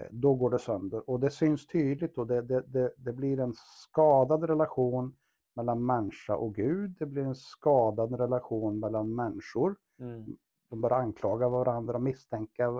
Eh, 0.00 0.06
Då 0.10 0.34
går 0.34 0.50
det 0.50 0.58
sönder 0.58 1.10
och 1.10 1.20
det 1.20 1.30
syns 1.30 1.66
tydligt 1.66 2.18
och 2.18 2.26
det, 2.26 2.42
det, 2.42 2.60
det, 2.66 2.92
det 2.96 3.12
blir 3.12 3.40
en 3.40 3.52
skadad 3.56 4.44
relation 4.44 5.16
mellan 5.54 5.86
människa 5.86 6.36
och 6.36 6.54
Gud. 6.54 6.96
Det 6.98 7.06
blir 7.06 7.22
en 7.22 7.34
skadad 7.34 8.20
relation 8.20 8.80
mellan 8.80 9.14
människor. 9.14 9.76
Mm. 9.98 10.36
De 10.70 10.80
börjar 10.80 10.98
anklaga 10.98 11.48
varandra, 11.48 11.98
misstänka 11.98 12.70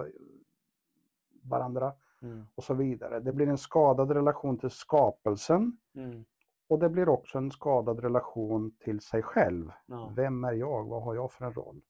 varandra 1.43 1.93
Mm. 2.23 2.47
och 2.55 2.65
så 2.65 2.75
vidare. 2.75 3.21
Det 3.21 3.33
blir 3.33 3.49
en 3.49 3.59
skadad 3.59 4.11
relation 4.11 4.59
till 4.59 4.71
skapelsen 4.71 5.77
Mm. 5.95 6.25
och 6.69 6.79
det 6.79 6.89
blir 6.89 7.09
också 7.09 7.39
en 7.39 7.51
skadad 7.51 8.01
relation 8.01 8.71
till 8.79 9.01
sig 9.01 9.23
själv. 9.23 9.73
Ja. 9.87 10.13
Vem 10.17 10.45
är 10.45 10.53
jag? 10.53 10.85
Vad 10.85 11.03
har 11.03 11.15
jag 11.15 11.33
för 11.33 11.45
en 11.45 11.53
roll? 11.53 11.81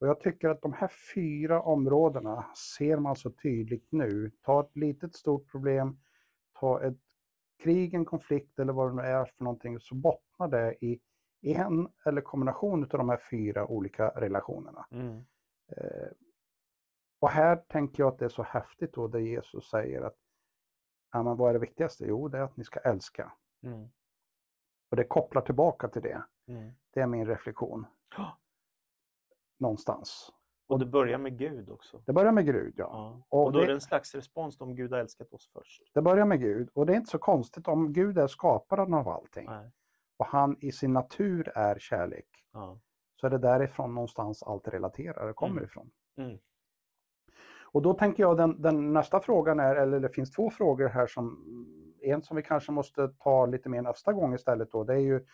Och 0.00 0.06
jag 0.06 0.20
tycker 0.20 0.48
att 0.48 0.62
de 0.62 0.72
här 0.72 0.90
fyra 1.14 1.62
områdena 1.62 2.46
ser 2.76 2.96
man 2.96 3.16
så 3.16 3.30
tydligt 3.30 3.92
nu. 3.92 4.30
Ta 4.42 4.60
ett 4.60 4.76
litet 4.76 5.14
stort 5.14 5.50
problem, 5.50 5.98
ta 6.60 6.82
ett 6.82 6.98
krig, 7.62 7.94
en 7.94 8.04
konflikt 8.04 8.58
eller 8.58 8.72
vad 8.72 8.90
det 8.90 9.02
nu 9.02 9.02
är 9.02 9.24
för 9.24 9.44
någonting, 9.44 9.80
så 9.80 9.94
bottnar 9.94 10.48
det 10.48 10.84
i 10.84 11.00
en 11.42 11.88
eller 12.04 12.20
kombination 12.20 12.82
av 12.82 12.88
de 12.88 13.08
här 13.08 13.20
fyra 13.30 13.66
olika 13.66 14.08
relationerna. 14.08 14.86
Mm. 14.90 15.24
Eh, 15.76 16.08
och 17.20 17.30
här 17.30 17.56
tänker 17.56 18.02
jag 18.02 18.12
att 18.12 18.18
det 18.18 18.24
är 18.24 18.28
så 18.28 18.42
häftigt 18.42 18.92
då 18.92 19.08
där 19.08 19.18
Jesus 19.18 19.70
säger 19.70 20.02
att 20.02 20.16
ja, 21.12 21.22
men 21.22 21.36
vad 21.36 21.48
är 21.48 21.52
det 21.52 21.58
viktigaste? 21.58 22.04
Jo, 22.06 22.28
det 22.28 22.38
är 22.38 22.42
att 22.42 22.56
ni 22.56 22.64
ska 22.64 22.80
älska. 22.80 23.32
Mm. 23.62 23.88
Och 24.90 24.96
det 24.96 25.04
kopplar 25.04 25.42
tillbaka 25.42 25.88
till 25.88 26.02
det. 26.02 26.24
Mm. 26.46 26.72
Det 26.90 27.00
är 27.00 27.06
min 27.06 27.26
reflektion. 27.26 27.86
Någonstans. 29.60 30.30
Och 30.68 30.78
det 30.78 30.86
börjar 30.86 31.18
med 31.18 31.38
Gud 31.38 31.70
också. 31.70 32.02
Det 32.06 32.12
börjar 32.12 32.32
med 32.32 32.46
Gud, 32.46 32.74
ja. 32.76 32.84
Ja. 32.92 33.22
Och 33.28 33.44
Och 33.46 33.52
då 33.52 33.58
är 33.58 33.62
det- 33.62 33.68
det 33.68 33.74
en 33.74 33.80
slags 33.80 34.14
respons 34.14 34.60
om 34.60 34.74
Gud 34.74 34.92
har 34.92 34.98
älskat 34.98 35.32
oss 35.32 35.50
först. 35.52 35.82
Det 35.94 36.02
börjar 36.02 36.24
med 36.26 36.40
Gud 36.40 36.68
och 36.74 36.86
det 36.86 36.92
är 36.92 36.96
inte 36.96 37.10
så 37.10 37.18
konstigt 37.18 37.68
om 37.68 37.92
Gud 37.92 38.18
är 38.18 38.26
skaparen 38.26 38.94
av 38.94 39.08
allting 39.08 39.46
Nej. 39.46 39.70
och 40.16 40.26
han 40.26 40.56
i 40.60 40.72
sin 40.72 40.92
natur 40.92 41.48
är 41.54 41.78
kärlek. 41.78 42.26
Ja. 42.52 42.80
Så 43.20 43.26
är 43.26 43.30
det 43.30 43.38
därifrån 43.38 43.94
någonstans 43.94 44.42
allt 44.42 44.68
relaterar 44.68 45.32
kommer 45.32 45.52
Mm. 45.52 45.64
ifrån. 45.64 45.90
Mm. 46.16 46.38
Och 47.72 47.82
då 47.82 47.94
tänker 47.94 48.22
jag 48.22 48.36
den, 48.36 48.62
den 48.62 48.92
nästa 48.92 49.20
frågan 49.20 49.60
är, 49.60 49.76
eller 49.76 50.00
det 50.00 50.08
finns 50.08 50.30
två 50.30 50.50
frågor 50.50 50.88
här 50.88 51.06
som, 51.06 51.44
en 52.02 52.22
som 52.22 52.36
vi 52.36 52.42
kanske 52.42 52.72
måste 52.72 53.08
ta 53.08 53.46
lite 53.46 53.68
mer 53.68 53.82
nästa 53.82 54.12
gång 54.12 54.34
istället 54.34 54.70
då, 54.70 54.84
det 54.84 54.94
är 54.94 54.98
ju 54.98 55.26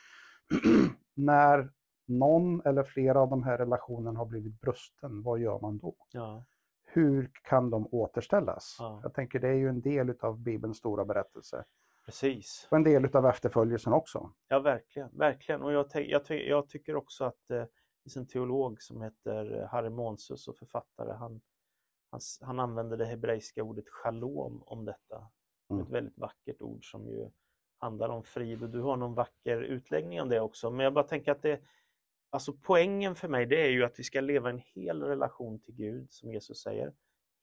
när 1.14 1.70
någon 2.08 2.62
eller 2.64 2.82
flera 2.84 3.20
av 3.20 3.30
de 3.30 3.42
här 3.42 3.58
relationerna 3.58 4.18
har 4.18 4.26
blivit 4.26 4.60
brusten, 4.60 5.22
vad 5.22 5.38
gör 5.38 5.60
man 5.60 5.78
då? 5.78 5.94
Ja. 6.12 6.44
Hur 6.84 7.30
kan 7.42 7.70
de 7.70 7.88
återställas? 7.90 8.76
Ja. 8.78 9.00
Jag 9.02 9.14
tänker 9.14 9.40
det 9.40 9.48
är 9.48 9.54
ju 9.54 9.68
en 9.68 9.80
del 9.80 10.14
av 10.20 10.38
Bibelns 10.38 10.78
stora 10.78 11.04
berättelse. 11.04 11.64
Precis. 12.04 12.68
Och 12.70 12.76
en 12.76 12.84
del 12.84 13.16
av 13.16 13.26
efterföljelsen 13.26 13.92
också. 13.92 14.32
Ja, 14.48 14.58
verkligen. 14.58 15.08
verkligen. 15.12 15.62
Och 15.62 15.72
jag, 15.72 15.86
jag, 15.94 16.22
jag 16.30 16.68
tycker 16.68 16.96
också 16.96 17.24
att 17.24 17.50
eh, 17.50 17.56
det 17.56 17.68
finns 18.02 18.16
en 18.16 18.26
teolog 18.26 18.82
som 18.82 19.02
heter 19.02 19.60
eh, 19.60 19.68
Harry 19.68 19.90
Monsus 19.90 20.48
och 20.48 20.56
författare. 20.56 21.12
Han, 21.12 21.40
han, 22.10 22.20
han 22.40 22.60
använder 22.60 22.96
det 22.96 23.04
hebreiska 23.04 23.62
ordet 23.62 23.88
shalom 23.88 24.62
om 24.66 24.84
detta. 24.84 25.30
Mm. 25.70 25.82
Ett 25.82 25.90
väldigt 25.90 26.18
vackert 26.18 26.62
ord 26.62 26.90
som 26.90 27.08
ju 27.08 27.30
handlar 27.78 28.08
om 28.08 28.24
frid 28.24 28.62
och 28.62 28.70
du 28.70 28.80
har 28.80 28.96
någon 28.96 29.14
vacker 29.14 29.62
utläggning 29.62 30.22
om 30.22 30.28
det 30.28 30.40
också. 30.40 30.70
Men 30.70 30.84
jag 30.84 30.92
bara 30.92 31.04
tänker 31.04 31.32
att 31.32 31.42
det, 31.42 31.60
Alltså 32.36 32.52
poängen 32.52 33.14
för 33.14 33.28
mig 33.28 33.46
det 33.46 33.66
är 33.66 33.70
ju 33.70 33.84
att 33.84 33.98
vi 33.98 34.04
ska 34.04 34.20
leva 34.20 34.50
en 34.50 34.62
hel 34.74 35.02
relation 35.02 35.58
till 35.58 35.74
Gud, 35.74 36.12
som 36.12 36.32
Jesus 36.32 36.62
säger. 36.62 36.92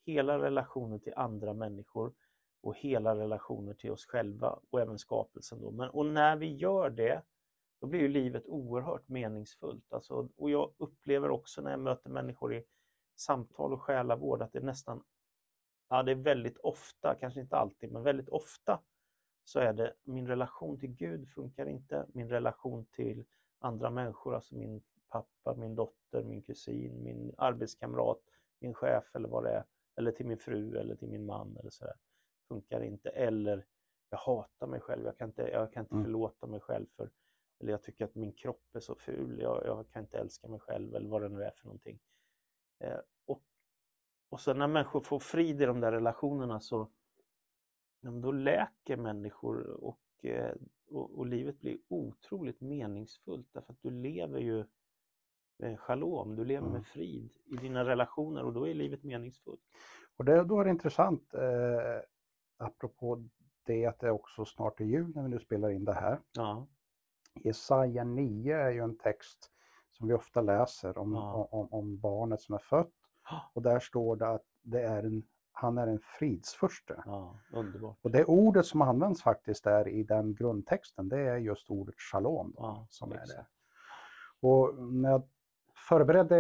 Hela 0.05 0.39
relationen 0.39 0.99
till 0.99 1.13
andra 1.15 1.53
människor 1.53 2.13
och 2.61 2.77
hela 2.77 3.15
relationer 3.15 3.73
till 3.73 3.91
oss 3.91 4.05
själva 4.05 4.59
och 4.69 4.81
även 4.81 4.99
skapelsen. 4.99 5.61
Då. 5.61 5.71
Men, 5.71 5.89
och 5.89 6.05
när 6.05 6.35
vi 6.35 6.55
gör 6.55 6.89
det, 6.89 7.21
då 7.81 7.87
blir 7.87 7.99
ju 7.99 8.07
livet 8.07 8.45
oerhört 8.45 9.07
meningsfullt. 9.07 9.93
Alltså, 9.93 10.29
och 10.35 10.49
jag 10.49 10.73
upplever 10.77 11.29
också 11.29 11.61
när 11.61 11.71
jag 11.71 11.79
möter 11.79 12.09
människor 12.09 12.53
i 12.55 12.63
samtal 13.15 13.73
och 13.73 13.81
själavård 13.81 14.41
att 14.41 14.53
det 14.53 14.59
är 14.59 14.63
nästan, 14.63 15.03
ja 15.89 16.03
det 16.03 16.11
är 16.11 16.15
väldigt 16.15 16.57
ofta, 16.57 17.15
kanske 17.19 17.39
inte 17.39 17.57
alltid, 17.57 17.91
men 17.91 18.03
väldigt 18.03 18.29
ofta 18.29 18.79
så 19.43 19.59
är 19.59 19.73
det 19.73 19.93
min 20.03 20.27
relation 20.27 20.79
till 20.79 20.89
Gud 20.89 21.29
funkar 21.29 21.65
inte, 21.65 22.05
min 22.13 22.29
relation 22.29 22.85
till 22.85 23.25
andra 23.63 23.89
människor, 23.89 24.35
alltså 24.35 24.55
min 24.55 24.81
pappa, 25.09 25.55
min 25.55 25.75
dotter, 25.75 26.23
min 26.23 26.41
kusin, 26.41 27.03
min 27.03 27.33
arbetskamrat, 27.37 28.19
min 28.59 28.73
chef 28.73 29.15
eller 29.15 29.29
vad 29.29 29.43
det 29.43 29.51
är, 29.51 29.63
eller 29.95 30.11
till 30.11 30.25
min 30.25 30.37
fru 30.37 30.77
eller 30.77 30.95
till 30.95 31.07
min 31.07 31.25
man 31.25 31.57
eller 31.57 31.69
sådär, 31.69 31.95
funkar 32.47 32.83
inte. 32.83 33.09
Eller 33.09 33.65
jag 34.09 34.17
hatar 34.17 34.67
mig 34.67 34.79
själv, 34.79 35.05
jag 35.05 35.17
kan 35.17 35.29
inte, 35.29 35.41
jag 35.41 35.73
kan 35.73 35.83
inte 35.83 35.93
Mm. 35.95 36.03
förlåta 36.05 36.47
mig 36.47 36.59
själv 36.59 36.85
för, 36.95 37.11
eller 37.59 37.71
jag 37.71 37.83
tycker 37.83 38.05
att 38.05 38.15
min 38.15 38.31
kropp 38.33 38.75
är 38.75 38.79
så 38.79 38.95
ful, 38.95 39.39
jag, 39.39 39.65
jag 39.65 39.89
kan 39.89 40.03
inte 40.03 40.17
älska 40.17 40.47
mig 40.47 40.59
själv 40.59 40.95
eller 40.95 41.09
vad 41.09 41.21
det 41.21 41.29
nu 41.29 41.43
är 41.43 41.51
för 41.51 41.65
någonting. 41.65 41.99
Eh, 42.79 42.99
och, 43.25 43.43
och 44.29 44.39
sen 44.41 44.57
när 44.57 44.67
människor 44.67 45.01
får 45.01 45.19
frid 45.19 45.61
i 45.61 45.65
de 45.65 45.79
där 45.79 45.91
relationerna 45.91 46.59
så 46.59 46.89
ja, 48.01 48.11
då 48.11 48.31
läker 48.31 48.97
människor 48.97 49.67
och, 49.83 49.99
och, 50.91 51.17
och 51.19 51.25
livet 51.25 51.59
blir 51.59 51.77
otroligt 51.87 52.61
meningsfullt 52.61 53.47
därför 53.53 53.73
att 53.73 53.81
du 53.81 53.89
lever 53.91 54.39
ju 54.39 54.65
med 55.59 55.79
shalom, 55.79 56.35
du 56.35 56.45
lever 56.45 56.67
Mm. 56.67 56.73
med 56.73 56.85
frid 56.85 57.29
i 57.45 57.55
dina 57.55 57.85
relationer 57.85 58.43
och 58.43 58.53
då 58.53 58.67
är 58.67 58.73
livet 58.73 59.03
meningsfullt. 59.03 59.61
Och 60.17 60.25
det, 60.25 60.43
då 60.43 60.59
är 60.59 60.63
det 60.65 60.69
intressant, 60.71 61.33
eh, 61.33 62.01
apropå 62.57 63.29
det 63.65 63.85
att 63.85 63.99
det 63.99 64.11
också 64.11 64.45
snart 64.45 64.79
är 64.79 64.85
jul 64.85 65.11
när 65.15 65.23
vi 65.23 65.29
nu 65.29 65.39
spelar 65.39 65.69
in 65.69 65.85
det 65.85 65.93
här. 65.93 66.19
Ja, 66.33 66.67
Jesaja 67.43 68.03
9 68.03 68.57
är 68.57 68.71
ju 68.71 68.79
en 68.79 68.97
text 68.97 69.51
som 69.91 70.07
vi 70.07 70.13
ofta 70.13 70.41
läser 70.41 70.97
om, 70.97 71.13
Ja. 71.13 71.47
om, 71.51 71.67
om 71.73 71.97
barnet 71.99 72.41
som 72.41 72.55
är 72.55 72.59
fött. 72.59 72.93
Och 73.53 73.61
där 73.61 73.79
står 73.79 74.15
det 74.15 74.27
att 74.27 74.45
det 74.61 74.81
är 74.81 75.03
en, 75.03 75.23
han 75.53 75.77
är 75.77 75.87
en 75.87 75.99
fridsfurste. 75.99 77.03
ja 77.05 77.39
underbart. 77.53 77.97
Och 78.01 78.11
det 78.11 78.25
ordet 78.25 78.65
som 78.65 78.81
används 78.81 79.21
faktiskt 79.23 79.63
där 79.63 79.87
i 79.87 80.03
den 80.03 80.35
grundtexten, 80.35 81.09
det 81.09 81.19
är 81.19 81.37
just 81.37 81.69
ordet 81.69 81.95
shalom. 82.11 82.53
Ja, 82.57 82.87
som 82.89 83.11
är 83.11 83.15
det. 83.15 83.45
Och 84.39 84.75
när 84.93 85.09
jag 85.09 85.23
förberedde 85.89 86.37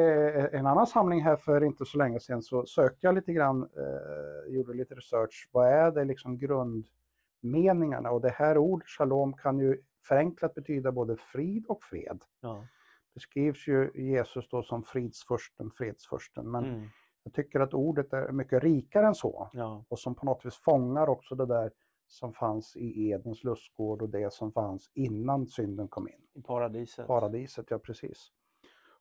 en 0.47 0.65
annan 0.67 0.87
samling 0.87 1.21
här 1.23 1.35
för 1.35 1.63
inte 1.63 1.85
så 1.85 1.97
länge 1.97 2.19
sedan 2.19 2.41
så 2.41 2.65
sökte 2.65 3.07
jag 3.07 3.15
lite 3.15 3.33
grann, 3.33 3.63
eh, 3.63 4.53
gjorde 4.53 4.73
lite 4.73 4.95
research. 4.95 5.49
Vad 5.51 5.67
är 5.67 5.91
det 5.91 6.05
liksom 6.05 6.37
grundmeningarna? 6.37 8.11
Och 8.11 8.21
det 8.21 8.29
här 8.29 8.57
ordet 8.57 8.87
shalom 8.87 9.33
kan 9.33 9.59
ju 9.59 9.81
förenklat 10.07 10.53
betyda 10.55 10.91
både 10.91 11.17
frid 11.17 11.65
och 11.67 11.83
fred. 11.83 12.21
Ja. 12.41 12.65
Det 13.13 13.19
skrivs 13.19 13.67
ju 13.67 13.91
Jesus 13.95 14.49
då 14.49 14.63
som 14.63 14.83
fridsfursten, 14.83 15.71
fredsfursten. 15.71 16.51
Men 16.51 16.63
Mm. 16.65 16.87
Jag 17.23 17.33
tycker 17.33 17.59
att 17.59 17.73
ordet 17.73 18.13
är 18.13 18.31
mycket 18.31 18.63
rikare 18.63 19.07
än 19.07 19.15
så 19.15 19.49
ja, 19.53 19.85
och 19.89 19.99
som 19.99 20.15
på 20.15 20.25
något 20.25 20.45
vis 20.45 20.55
fångar 20.55 21.07
också 21.09 21.35
det 21.35 21.45
där 21.45 21.71
som 22.07 22.33
fanns 22.33 22.75
i 22.75 23.09
Edens 23.09 23.43
lustgård 23.43 24.01
och 24.01 24.09
det 24.09 24.33
som 24.33 24.51
fanns 24.51 24.91
innan 24.93 25.47
synden 25.47 25.87
kom 25.87 26.07
in. 26.07 26.21
i 26.33 26.41
paradiset. 26.41 27.07
Paradiset, 27.07 27.65
ja 27.69 27.79
precis. 27.79 28.31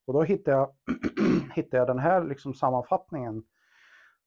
Och 0.04 0.12
då 0.14 0.22
hittade 0.22 0.56
jag, 0.56 0.74
hittade 1.54 1.76
jag 1.76 1.86
den 1.86 1.98
här 1.98 2.24
liksom 2.24 2.54
sammanfattningen. 2.54 3.44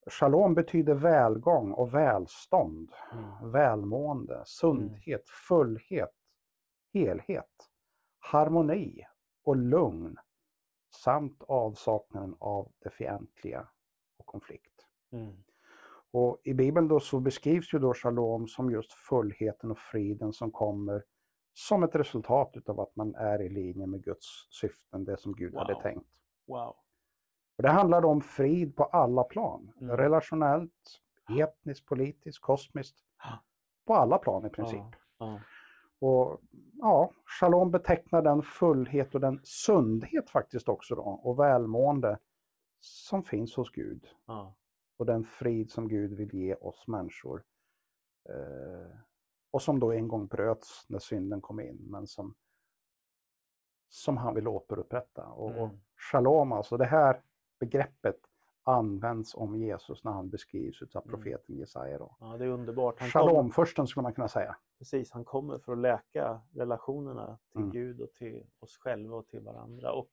Shalom 0.08 0.53
betyder 0.53 0.93
välgång 0.93 1.71
och 1.71 1.93
välstånd, 1.93 2.91
Mm. 3.13 3.51
välmående, 3.51 4.43
sundhet, 4.45 5.29
fullhet, 5.47 6.13
helhet, 6.93 7.69
harmoni 8.19 9.01
och 9.43 9.55
lugn 9.55 10.17
samt 11.03 11.43
avsaknaden 11.47 12.36
av 12.39 12.71
det 12.79 12.89
fientliga 12.89 13.67
och 14.17 14.25
konflikt. 14.25 14.86
Mm. 15.12 15.43
Och 16.12 16.41
I 16.43 16.54
Bibeln 16.54 16.88
då 16.88 16.99
så 16.99 17.19
beskrivs 17.19 17.73
ju 17.73 17.80
då 17.80 17.93
shalom 17.93 18.47
som 18.47 18.71
just 18.71 18.93
fullheten 18.93 19.71
och 19.71 19.78
friden 19.80 20.34
som 20.34 20.51
kommer 20.51 21.04
som 21.54 21.84
ett 21.84 21.95
resultat 21.95 22.51
utav 22.54 22.80
att 22.80 22.95
man 22.95 23.15
är 23.15 23.41
i 23.41 23.49
linje 23.49 23.88
med 23.88 24.04
Guds 24.04 24.25
syften, 24.49 25.06
det 25.06 25.17
som 25.17 25.34
Gud 25.34 25.56
hade 25.56 25.73
Wow. 25.73 25.82
tänkt. 25.82 26.10
Wow. 26.47 26.75
Och 27.58 27.63
det 27.63 27.69
handlar 27.69 28.06
om 28.06 28.21
frid 28.21 28.75
på 28.75 28.84
alla 28.84 29.23
plan, 29.23 29.71
Mm. 29.82 29.97
relationellt, 29.97 31.01
etniskt, 31.39 31.86
politiskt, 31.86 32.41
kosmiskt, 32.41 32.97
på 33.88 33.93
alla 33.95 34.17
plan 34.17 34.45
i 34.45 34.49
princip. 34.49 34.80
Ja. 34.80 34.91
Ja. 35.17 35.39
Och 35.99 36.41
ja, 36.73 37.12
shalom 37.39 37.71
betecknar 37.71 38.21
den 38.21 38.41
fullhet 38.41 39.15
och 39.15 39.21
den 39.21 39.39
sundhet 39.43 40.30
faktiskt 40.30 40.69
också 40.69 40.95
då, 40.95 41.01
och 41.01 41.39
välmående 41.39 42.19
som 42.87 43.23
finns 43.23 43.55
hos 43.55 43.71
Gud 43.71 44.07
Ja. 44.25 44.55
och 44.97 45.05
den 45.05 45.23
frid 45.23 45.71
som 45.71 45.87
Gud 45.87 46.13
vill 46.13 46.33
ge 46.33 46.55
oss 46.55 46.87
människor. 46.87 47.43
Eh, 48.29 48.97
och 49.51 49.61
som 49.61 49.79
då 49.79 49.91
en 49.91 50.07
gång 50.07 50.27
bröts 50.27 50.85
när 50.89 50.99
synden 50.99 51.41
kom 51.41 51.59
in, 51.59 51.77
men 51.89 52.07
som, 52.07 52.35
som 53.89 54.17
han 54.17 54.35
vill 54.35 54.47
återupprätta. 54.47 55.25
Och, 55.27 55.45
och 55.51 55.67
Mm. 55.69 55.79
shalom, 56.11 56.51
alltså 56.51 56.77
det 56.77 56.85
här 56.85 57.21
begreppet 57.59 58.19
används 58.63 59.35
om 59.35 59.55
Jesus 59.55 60.03
när 60.03 60.11
han 60.11 60.29
beskrivs 60.29 60.81
av 60.81 61.03
Mm. 61.07 61.09
profeten 61.15 61.55
Jesaja. 61.57 61.97
Då. 61.97 62.15
ja, 62.19 62.37
det 62.37 62.45
är 62.45 62.49
underbart. 62.49 62.99
Han 62.99 63.09
Shalom 63.09 63.35
kommer, 63.35 63.49
försten 63.49 63.87
skulle 63.87 64.03
man 64.03 64.13
kunna 64.13 64.27
säga. 64.27 64.57
precis, 64.77 65.11
han 65.11 65.25
kommer 65.25 65.57
för 65.59 65.71
att 65.71 65.77
läka 65.77 66.41
relationerna 66.53 67.37
till 67.51 67.59
Mm. 67.61 67.71
Gud 67.71 68.01
och 68.01 68.13
till 68.13 68.45
oss 68.59 68.77
själva 68.77 69.15
och 69.17 69.27
till 69.27 69.41
varandra. 69.41 69.91
Och, 69.93 70.09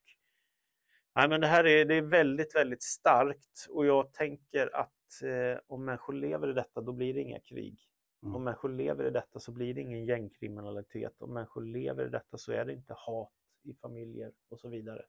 nej, 1.15 1.29
men 1.29 1.41
det 1.41 1.47
här 1.47 1.67
är, 1.67 1.85
det 1.85 1.95
är 1.95 2.03
väldigt, 2.03 2.55
väldigt 2.55 2.83
starkt 2.83 3.67
och 3.71 3.87
jag 3.87 4.13
tänker 4.13 4.77
att 4.77 5.23
eh, 5.23 5.61
om 5.67 5.85
människor 5.85 6.13
lever 6.13 6.51
i 6.51 6.53
detta, 6.53 6.81
då 6.81 6.93
blir 6.93 7.15
det 7.15 7.21
inga 7.21 7.41
krig. 7.41 7.79
Mm. 8.23 8.37
Om 8.37 8.45
människor 8.45 8.69
lever 8.69 9.05
i 9.05 9.11
detta 9.11 9.41
så 9.41 9.53
blir 9.53 9.75
det 9.75 9.81
ingen 9.81 10.05
gängkriminalitet. 10.05 11.23
Om 11.23 11.35
människor 11.35 11.63
lever 11.63 12.07
i 12.07 12.09
detta 12.09 12.39
så 12.39 12.53
är 12.53 12.65
det 12.65 12.73
inte 12.73 12.95
hat 12.97 13.33
i 13.63 13.75
familjer 13.75 14.33
och 14.49 14.61
så 14.61 14.69
vidare. 14.69 15.03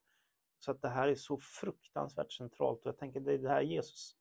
Så 0.59 0.71
att 0.71 0.81
det 0.81 0.89
här 0.89 1.07
är 1.07 1.15
så 1.15 1.37
fruktansvärt 1.37 2.31
centralt 2.31 2.79
och 2.79 2.87
jag 2.87 2.97
tänker 2.97 3.19
det 3.19 3.33
är 3.33 3.37
det 3.37 3.49
här 3.49 3.61
Jesus 3.61 4.15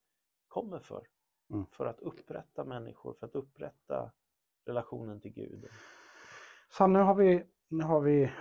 kommer 0.47 0.79
för. 0.79 1.07
Mm. 1.49 1.65
För 1.65 1.85
att 1.85 1.99
upprätta 1.99 2.63
människor, 2.63 3.13
för 3.13 3.25
att 3.25 3.35
upprätta 3.35 4.11
relationen 4.65 5.21
till 5.21 5.33
Gud. 5.33 5.67
Så 6.69 6.87
nu 6.87 6.99
har 6.99 7.15
vi, 7.15 7.43
nu 7.67 7.83
har 7.83 8.01
vi 8.01 8.31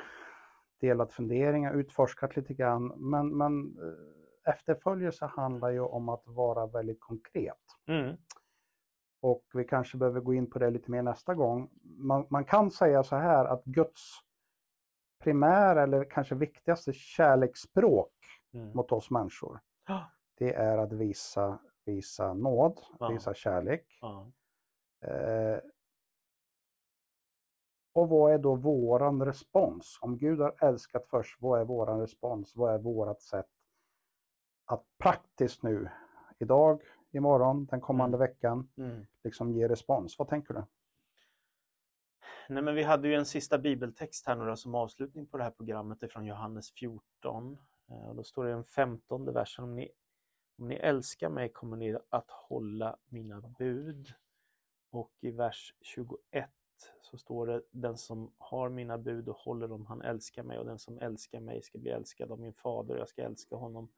delat 0.83 1.13
funderingar, 1.13 1.75
utforskat 1.75 2.37
lite 2.37 2.55
grann, 2.55 2.87
men, 2.97 3.37
men 3.37 3.79
eh, 3.79 4.53
efterföljelse 4.55 5.27
handlar 5.27 5.71
ju 5.71 5.81
om 5.81 6.09
att 6.09 6.23
vara 6.27 6.67
väldigt 6.67 7.01
konkret. 7.01 7.61
Mm. 7.87 8.17
Och 9.21 9.45
vi 9.55 9.65
kanske 9.65 9.97
behöver 9.99 10.21
gå 10.21 10.35
in 10.35 10.51
på 10.51 10.59
det 10.59 10.71
lite 10.71 10.91
mer 10.91 11.03
nästa 11.03 11.35
gång. 11.35 11.71
Man, 11.83 12.27
man 12.31 12.45
kan 12.45 12.71
säga 12.71 13.03
så 13.03 13.17
här 13.17 13.45
att 13.45 13.65
Guds 13.65 14.01
primära 15.25 15.83
eller 15.83 16.05
kanske 16.11 16.35
viktigaste 16.35 16.93
kärleksspråk 16.93 18.13
Mm. 18.55 18.73
mot 18.75 18.93
oss 18.93 19.11
människor, 19.11 19.61
det 20.39 20.55
är 20.55 20.79
att 20.79 20.93
visa, 20.93 21.59
visa 21.85 22.35
nåd, 22.35 22.81
Ja. 22.99 23.09
visa 23.09 23.35
kärlek. 23.35 23.99
Ja. 24.01 24.33
Eh, 25.05 25.59
och 27.93 28.09
vad 28.09 28.33
är 28.35 28.39
då 28.39 28.55
våran 28.55 29.25
respons? 29.25 29.99
Om 30.01 30.19
Gud 30.19 30.41
har 30.41 30.55
älskat 30.61 31.07
först, 31.07 31.37
vad 31.41 31.61
är 31.61 31.65
våran 31.65 32.01
respons? 32.01 32.57
Vad 32.57 32.75
är 32.75 32.79
vårat 32.79 33.23
sätt 33.23 33.49
att 34.65 34.85
praktiskt 34.99 35.63
nu, 35.63 35.91
idag, 36.39 36.83
imorgon, 37.11 37.65
den 37.67 37.81
kommande 37.81 38.19
veckan, 38.19 38.69
Mm. 38.77 39.07
liksom 39.25 39.53
ge 39.53 39.69
respons? 39.69 40.19
Vad 40.19 40.29
tänker 40.29 40.55
du? 40.55 40.65
Nej, 42.49 42.63
men 42.63 42.75
vi 42.75 42.83
hade 42.83 43.09
ju 43.09 43.15
en 43.15 43.27
sista 43.27 43.59
bibeltext 43.59 44.27
här 44.27 44.37
nu 44.37 44.45
då, 44.47 44.57
som 44.57 44.75
avslutning 44.75 45.27
på 45.27 45.37
det 45.39 45.45
här 45.45 45.51
programmet 45.51 46.01
det 46.01 46.07
är 46.07 46.09
från 46.09 46.27
Johannes 46.27 46.73
14. 46.73 47.59
Eh, 47.89 48.09
Och 48.09 48.17
då 48.17 48.23
står 48.25 48.45
det 48.45 48.51
i 48.51 48.55
den 48.55 48.65
femtonde 48.65 49.33
versen 49.33 49.65
om 49.65 49.75
ni, 49.75 49.91
om 50.59 50.69
ni 50.69 50.75
älskar 50.75 51.29
mig 51.29 51.49
kommer 51.53 51.77
ni 51.77 51.97
att 52.09 52.31
hålla 52.31 52.97
mina 53.07 53.41
bud. 53.41 54.13
Och 54.91 55.13
i 55.21 55.31
vers 55.31 55.75
21 55.81 56.51
så 57.01 57.19
står 57.19 57.47
det 57.47 57.63
den 57.71 57.97
som 57.97 58.33
har 58.39 58.69
mina 58.69 58.99
bud 58.99 59.29
och 59.29 59.37
håller 59.37 59.69
dem, 59.69 59.87
han 59.87 60.03
älskar 60.03 60.43
mig 60.43 60.59
och 60.59 60.67
den 60.67 60.79
som 60.79 60.99
älskar 60.99 61.41
mig 61.41 61.63
ska 61.63 61.79
bli 61.79 61.91
älskad 61.91 62.33
av 62.33 62.41
min 62.41 62.53
fader 62.53 62.95
och 62.95 63.01
jag 63.01 63.09
ska 63.09 63.23
älska 63.23 63.57
honom 63.57 63.89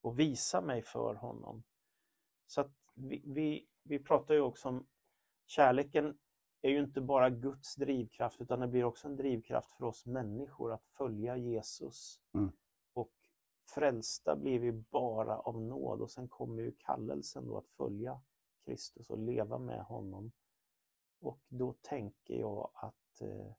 och 0.00 0.18
visa 0.18 0.60
mig 0.60 0.82
för 0.82 1.14
honom. 1.14 1.62
Så 2.46 2.60
att 2.60 2.72
vi, 2.94 3.22
vi, 3.26 3.66
vi 3.82 3.98
pratar 3.98 4.34
ju 4.34 4.40
också 4.40 4.68
om 4.68 4.86
kärleken 5.46 6.18
är 6.62 6.70
ju 6.70 6.80
inte 6.80 7.00
bara 7.00 7.30
Guds 7.30 7.74
drivkraft 7.74 8.40
utan 8.40 8.60
det 8.60 8.68
blir 8.68 8.84
också 8.84 9.08
en 9.08 9.16
drivkraft 9.16 9.72
för 9.72 9.84
oss 9.84 10.06
människor 10.06 10.72
att 10.72 10.86
följa 10.86 11.36
Jesus 11.36 12.20
Mm. 12.34 12.52
och 12.92 13.12
frälsta 13.74 14.36
blir 14.36 14.58
vi 14.58 14.72
bara 14.72 15.38
av 15.38 15.60
nåd 15.60 16.00
och 16.00 16.10
sen 16.10 16.28
kommer 16.28 16.62
ju 16.62 16.72
kallelsen 16.78 17.46
då 17.46 17.58
att 17.58 17.68
följa 17.68 18.20
Kristus 18.64 19.10
och 19.10 19.18
leva 19.18 19.58
med 19.58 19.84
honom. 19.84 20.32
Och 21.20 21.40
då 21.48 21.72
tänker 21.72 22.34
jag 22.34 22.70
att 22.74 23.20
eh, 23.20 23.52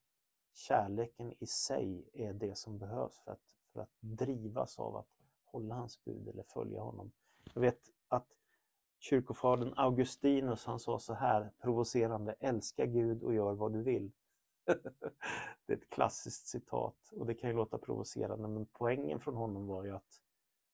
kärleken 0.53 1.33
i 1.39 1.45
sig 1.45 2.09
är 2.13 2.33
det 2.33 2.57
som 2.57 2.77
behövs 2.77 3.19
för 3.19 3.31
att, 3.31 3.41
för 3.73 3.81
att 3.81 3.91
drivas 3.99 4.79
av 4.79 4.95
att 4.95 5.09
hålla 5.43 5.75
hans 5.75 6.03
bud 6.03 6.27
eller 6.27 6.43
följa 6.43 6.81
honom. 6.81 7.11
Jag 7.53 7.61
vet 7.61 7.89
att 8.07 8.27
kyrkofadern 8.99 9.73
Augustinus 9.75 10.65
han 10.65 10.79
sa 10.79 10.99
så 10.99 11.13
här 11.13 11.51
provocerande, 11.59 12.35
älska 12.39 12.85
Gud 12.85 13.23
och 13.23 13.33
gör 13.33 13.53
vad 13.53 13.73
du 13.73 13.83
vill. 13.83 14.11
det 15.65 15.73
är 15.73 15.77
ett 15.77 15.89
klassiskt 15.89 16.47
citat 16.47 17.11
och 17.11 17.25
det 17.25 17.33
kan 17.33 17.49
ju 17.49 17.55
låta 17.55 17.77
provocerande 17.77 18.47
men 18.47 18.65
poängen 18.65 19.19
från 19.19 19.35
honom 19.35 19.67
var 19.67 19.83
ju 19.83 19.95
att 19.95 20.21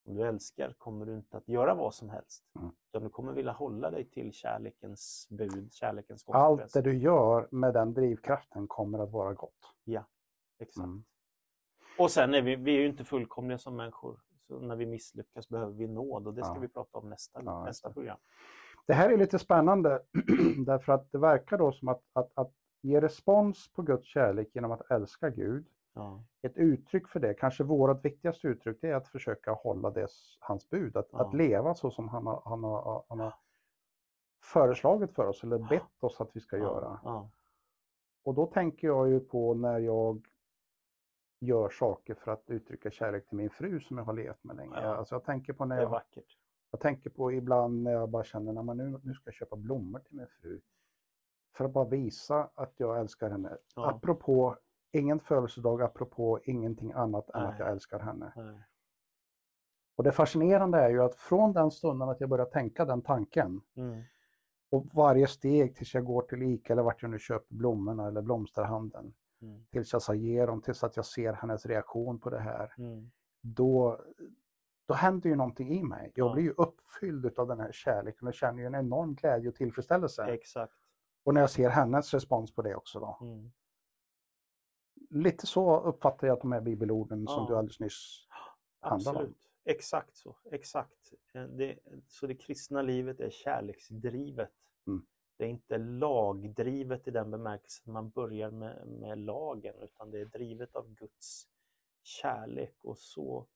om 0.05 0.15
du 0.15 0.27
älskar 0.27 0.73
kommer 0.77 1.05
du 1.05 1.15
inte 1.15 1.37
att 1.37 1.47
göra 1.47 1.73
vad 1.75 1.93
som 1.93 2.09
helst. 2.09 2.43
Mm. 2.59 2.71
Utan 2.89 3.03
du 3.03 3.09
kommer 3.09 3.33
vilja 3.33 3.51
hålla 3.51 3.91
dig 3.91 4.05
till 4.09 4.33
kärlekens 4.33 5.27
bud, 5.29 5.73
kärlekens 5.73 6.25
Allt 6.27 6.59
konsekvens. 6.59 6.71
det 6.73 6.81
du 6.81 6.97
gör 6.97 7.47
med 7.51 7.73
den 7.73 7.93
drivkraften 7.93 8.67
kommer 8.67 8.99
att 8.99 9.11
vara 9.11 9.33
gott. 9.33 9.73
Ja, 9.83 10.05
exakt. 10.59 10.85
Mm. 10.85 11.03
Och 11.97 12.11
sen 12.11 12.33
är 12.33 12.41
vi, 12.41 12.55
vi 12.55 12.75
är 12.75 12.79
ju 12.79 12.87
inte 12.87 13.03
fullkomliga 13.03 13.57
som 13.57 13.75
människor. 13.75 14.19
Så 14.47 14.59
när 14.59 14.75
vi 14.75 14.85
misslyckas 14.85 15.49
behöver 15.49 15.73
vi 15.73 15.87
nåd 15.87 16.27
och 16.27 16.33
det 16.33 16.43
ska 16.43 16.53
Ja. 16.55 16.59
vi 16.59 16.67
prata 16.67 16.97
om 16.97 17.09
nästa, 17.09 17.41
Ja, 17.45 17.63
nästa 17.65 17.93
program. 17.93 18.17
Det 18.87 18.93
här 18.93 19.09
är 19.09 19.17
lite 19.17 19.39
spännande 19.39 20.01
därför 20.65 20.93
att 20.93 21.11
det 21.11 21.17
verkar 21.17 21.57
då 21.57 21.71
som 21.71 21.87
att, 21.87 22.01
att, 22.13 22.31
att 22.35 22.51
ge 22.81 23.01
respons 23.01 23.71
på 23.73 23.81
Guds 23.81 24.05
kärlek 24.07 24.49
genom 24.53 24.71
att 24.71 24.91
älska 24.91 25.29
Gud. 25.29 25.65
Ja, 25.93 26.23
Ett 26.41 26.57
uttryck 26.57 27.07
för 27.07 27.19
det, 27.19 27.33
kanske 27.33 27.63
vårt 27.63 28.05
viktigaste 28.05 28.47
uttryck, 28.47 28.77
det 28.81 28.89
är 28.89 28.95
att 28.95 29.07
försöka 29.07 29.51
hålla 29.51 29.89
det, 29.89 30.07
hans 30.39 30.69
bud. 30.69 30.97
Att, 30.97 31.09
Ja. 31.11 31.27
att 31.27 31.33
leva 31.33 31.75
så 31.75 31.91
som 31.91 32.09
han 32.09 32.25
har, 32.27 32.41
han, 32.45 32.63
har, 32.63 33.05
han 33.09 33.19
har 33.19 33.33
föreslagit 34.43 35.11
för 35.15 35.27
oss 35.27 35.43
eller 35.43 35.57
bett 35.69 36.03
oss 36.03 36.21
att 36.21 36.35
vi 36.35 36.39
ska 36.39 36.57
göra. 36.57 36.99
Och 38.23 38.33
då 38.33 38.45
tänker 38.45 38.87
jag 38.87 39.09
ju 39.09 39.19
på 39.19 39.53
när 39.53 39.79
jag 39.79 40.27
gör 41.39 41.69
saker 41.69 42.13
för 42.15 42.31
att 42.31 42.49
uttrycka 42.49 42.91
kärlek 42.91 43.27
till 43.27 43.37
min 43.37 43.49
fru 43.49 43.79
som 43.79 43.97
jag 43.97 44.05
har 44.05 44.13
levt 44.13 44.43
med 44.43 44.55
länge. 44.55 44.81
Ja. 44.81 44.95
Alltså 44.95 45.15
jag 45.15 45.23
tänker 45.23 45.53
på 45.53 45.65
när 45.65 45.75
det 45.75 45.81
är 45.81 45.85
jag 45.85 45.89
vackert. 45.89 46.37
Jag 46.71 46.79
tänker 46.79 47.09
på 47.09 47.31
ibland 47.31 47.83
när 47.83 47.91
jag 47.91 48.09
bara 48.09 48.23
känner 48.23 48.71
att 48.71 48.77
nu, 48.77 48.99
nu 49.03 49.13
ska 49.13 49.27
jag 49.27 49.33
köpa 49.33 49.55
blommor 49.55 49.99
till 49.99 50.15
min 50.15 50.27
fru. 50.27 50.61
För 51.55 51.65
att 51.65 51.71
bara 51.71 51.85
visa 51.85 52.49
att 52.55 52.73
jag 52.77 52.99
älskar 52.99 53.29
henne. 53.29 53.57
Ja. 53.75 53.89
Apropå 53.89 54.57
ingen 54.91 55.19
födelsedag, 55.19 55.81
apropå 55.81 56.39
ingenting 56.43 56.91
annat 56.91 57.29
än 57.29 57.41
att 57.41 57.49
Nej. 57.49 57.59
jag 57.59 57.69
älskar 57.69 57.99
henne. 57.99 58.33
Nej. 58.35 58.61
Och 59.95 60.03
det 60.03 60.11
fascinerande 60.11 60.77
är 60.79 60.89
ju 60.89 61.03
att 61.03 61.15
från 61.15 61.53
den 61.53 61.71
stunden 61.71 62.09
att 62.09 62.21
jag 62.21 62.29
börjar 62.29 62.45
tänka 62.45 62.85
den 62.85 63.01
tanken 63.01 63.61
Mm. 63.75 64.01
och 64.69 64.85
varje 64.93 65.27
steg 65.27 65.75
tills 65.75 65.93
jag 65.93 66.05
går 66.05 66.21
till 66.21 66.41
Ica 66.43 66.73
eller 66.73 66.83
vart 66.83 67.01
jag 67.01 67.11
nu 67.11 67.19
köper 67.19 67.55
blommorna 67.55 68.07
eller 68.07 68.21
blomsterhandeln. 68.21 69.13
Mm. 69.41 69.65
Tills 69.71 69.93
jag 70.07 70.15
ger 70.15 70.47
dem, 70.47 70.61
tills 70.61 70.83
att 70.83 70.95
jag 70.95 71.05
ser 71.05 71.33
hennes 71.33 71.65
reaktion 71.65 72.19
på 72.19 72.29
det 72.29 72.39
här. 72.39 72.73
Mm. 72.77 73.11
Då, 73.41 74.01
då 74.87 74.93
händer 74.93 75.29
ju 75.29 75.35
någonting 75.35 75.69
i 75.71 75.83
mig. 75.83 76.11
Jag 76.15 76.27
Ja. 76.29 76.33
blir 76.33 76.43
ju 76.43 76.53
uppfylld 76.57 77.39
av 77.39 77.47
den 77.47 77.59
här 77.59 77.71
kärleken 77.71 78.27
och 78.27 78.33
känner 78.33 78.59
ju 78.59 78.65
en 78.65 78.75
enorm 78.75 79.15
glädje 79.15 79.49
och 79.49 79.55
tillfredsställelse. 79.55 80.23
Exakt. 80.25 80.73
Och 81.23 81.33
när 81.33 81.41
jag 81.41 81.49
ser 81.49 81.69
hennes 81.69 82.13
respons 82.13 82.55
på 82.55 82.61
det 82.61 82.75
också 82.75 82.99
då. 82.99 83.17
Mm. 83.21 83.51
Lite 85.13 85.47
så 85.47 85.79
uppfattar 85.81 86.27
jag 86.27 86.33
att 86.33 86.41
de 86.41 86.51
här 86.51 86.61
bibelorden 86.61 87.27
som 87.27 87.43
Ja. 87.43 87.45
du 87.49 87.57
alldeles 87.57 87.79
nyss 87.79 88.27
handlar 88.79 89.11
om. 89.11 89.17
Absolut. 89.17 89.37
Exakt 89.65 90.15
så. 90.17 90.37
Exakt. 90.51 91.13
Eh, 91.33 91.43
Det, 91.43 91.79
så 92.07 92.27
det 92.27 92.35
kristna 92.35 92.81
livet 92.81 93.19
är 93.19 93.29
kärleksdrivet. 93.29 94.51
Mm. 94.87 95.05
Det 95.37 95.43
är 95.45 95.49
inte 95.49 95.77
lagdrivet 95.77 97.07
i 97.07 97.11
den 97.11 97.31
bemärkelsen 97.31 97.93
man 97.93 98.09
börjar 98.09 98.51
med, 98.51 98.87
med 98.87 99.19
lagen 99.19 99.75
utan 99.81 100.11
det 100.11 100.19
är 100.19 100.25
drivet 100.25 100.75
av 100.75 100.93
Guds 100.93 101.47
kärlek 102.03 102.75
och 102.83 102.97
så 102.97 103.47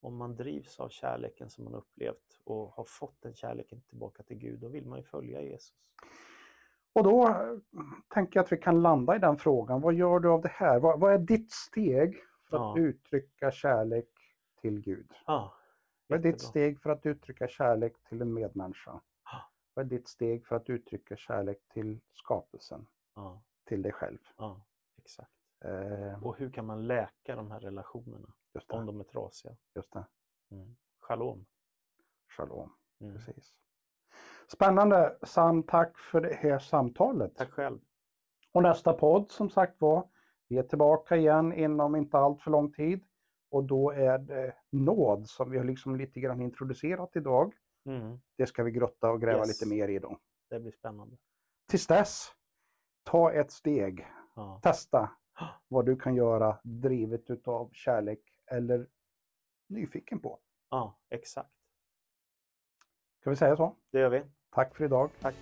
om 0.00 0.16
man 0.16 0.36
drivs 0.36 0.80
av 0.80 0.88
kärleken 0.88 1.50
som 1.50 1.64
man 1.64 1.74
upplevt 1.74 2.40
och 2.44 2.68
har 2.72 2.84
fått 2.84 3.20
den 3.20 3.34
kärleken 3.34 3.80
tillbaka 3.82 4.22
till 4.22 4.36
Gud, 4.36 4.60
då 4.60 4.68
vill 4.68 4.86
man 4.86 4.98
ju 4.98 5.04
följa 5.04 5.42
Jesus. 5.42 5.74
Och 6.96 7.04
då 7.04 7.28
tänker 8.08 8.38
jag 8.38 8.44
att 8.44 8.52
vi 8.52 8.56
kan 8.56 8.82
landa 8.82 9.16
i 9.16 9.18
den 9.18 9.38
frågan. 9.38 9.80
Vad 9.80 9.94
gör 9.94 10.18
du 10.20 10.28
av 10.28 10.40
det 10.42 10.48
här? 10.48 10.80
Vad, 10.80 11.00
vad 11.00 11.12
är 11.12 11.18
ditt 11.18 11.50
steg 11.52 12.16
för 12.48 12.56
att 12.56 12.76
Ja. 12.76 12.78
uttrycka 12.78 13.50
kärlek 13.50 14.08
till 14.60 14.80
Gud? 14.80 15.10
Ja, 15.26 15.54
Vad 16.06 16.18
är 16.18 16.22
ditt 16.22 16.40
steg 16.40 16.80
för 16.80 16.90
att 16.90 17.06
uttrycka 17.06 17.48
kärlek 17.48 17.92
till 18.08 18.22
en 18.22 18.34
medmänniska? 18.34 19.00
Ja. 19.24 19.50
Vad 19.74 19.84
är 19.86 19.90
ditt 19.90 20.08
steg 20.08 20.46
för 20.46 20.56
att 20.56 20.70
uttrycka 20.70 21.16
kärlek 21.16 21.58
till 21.68 22.00
skapelsen, 22.12 22.86
till 23.64 23.82
dig 23.82 23.92
själv? 23.92 24.18
exakt. 24.98 25.30
Eh, 25.64 26.24
Och 26.24 26.36
hur 26.36 26.50
kan 26.50 26.66
man 26.66 26.86
läka 26.86 27.36
de 27.36 27.50
här 27.50 27.60
relationerna 27.60 28.28
om 28.68 28.86
de 28.86 29.00
är 29.00 29.04
trasiga? 29.04 29.56
just 29.74 29.92
det, 29.92 30.06
Mm. 30.50 30.76
Shalom. 31.00 31.46
shalom. 32.36 32.72
Mm. 33.00 33.14
Precis. 33.14 33.54
Spännande 34.48 35.16
Sam, 35.22 35.62
tack 35.62 35.98
för 35.98 36.20
det 36.20 36.34
här 36.34 36.58
samtalet. 36.58 37.36
Tack 37.36 37.50
själv. 37.50 37.78
Och 38.52 38.62
nästa 38.62 38.92
podd 38.92 39.30
som 39.30 39.50
sagt 39.50 39.80
var, 39.80 40.08
vi 40.48 40.58
är 40.58 40.62
tillbaka 40.62 41.16
igen 41.16 41.52
inom 41.52 41.96
inte 41.96 42.18
allt 42.18 42.42
för 42.42 42.50
lång 42.50 42.72
tid. 42.72 43.04
Och 43.50 43.64
då 43.64 43.90
är 43.90 44.18
det 44.18 44.54
nåd 44.70 45.28
som 45.28 45.50
vi 45.50 45.58
har 45.58 45.64
liksom 45.64 45.96
lite 45.96 46.20
grann 46.20 46.40
introducerat 46.42 47.16
idag. 47.16 47.54
Mm. 47.86 48.20
Det 48.36 48.46
ska 48.46 48.62
vi 48.62 48.70
grotta 48.70 49.10
och 49.10 49.20
gräva 49.20 49.38
Yes. 49.38 49.48
lite 49.62 49.74
mer 49.74 49.88
i 49.88 49.98
då. 49.98 50.18
Det 50.50 50.60
blir 50.60 50.72
spännande. 50.72 51.16
Tills 51.68 51.86
dess, 51.86 52.32
ta 53.02 53.32
ett 53.32 53.50
steg. 53.50 54.06
Ja. 54.36 54.60
Testa 54.62 55.10
vad 55.68 55.86
du 55.86 55.96
kan 55.96 56.14
göra 56.14 56.58
drivet 56.62 57.30
utav 57.30 57.70
kärlek 57.72 58.20
eller 58.46 58.88
nyfiken 59.68 60.20
på. 60.20 60.38
ja, 60.70 60.98
exakt. 61.10 61.50
Ska 63.26 63.30
vi 63.30 63.36
säga 63.36 63.56
så? 63.56 63.74
Det 63.92 63.98
gör 63.98 64.08
vi. 64.08 64.22
Tack 64.54 64.76
för 64.76 64.84
idag. 64.84 65.10
Tack. 65.20 65.34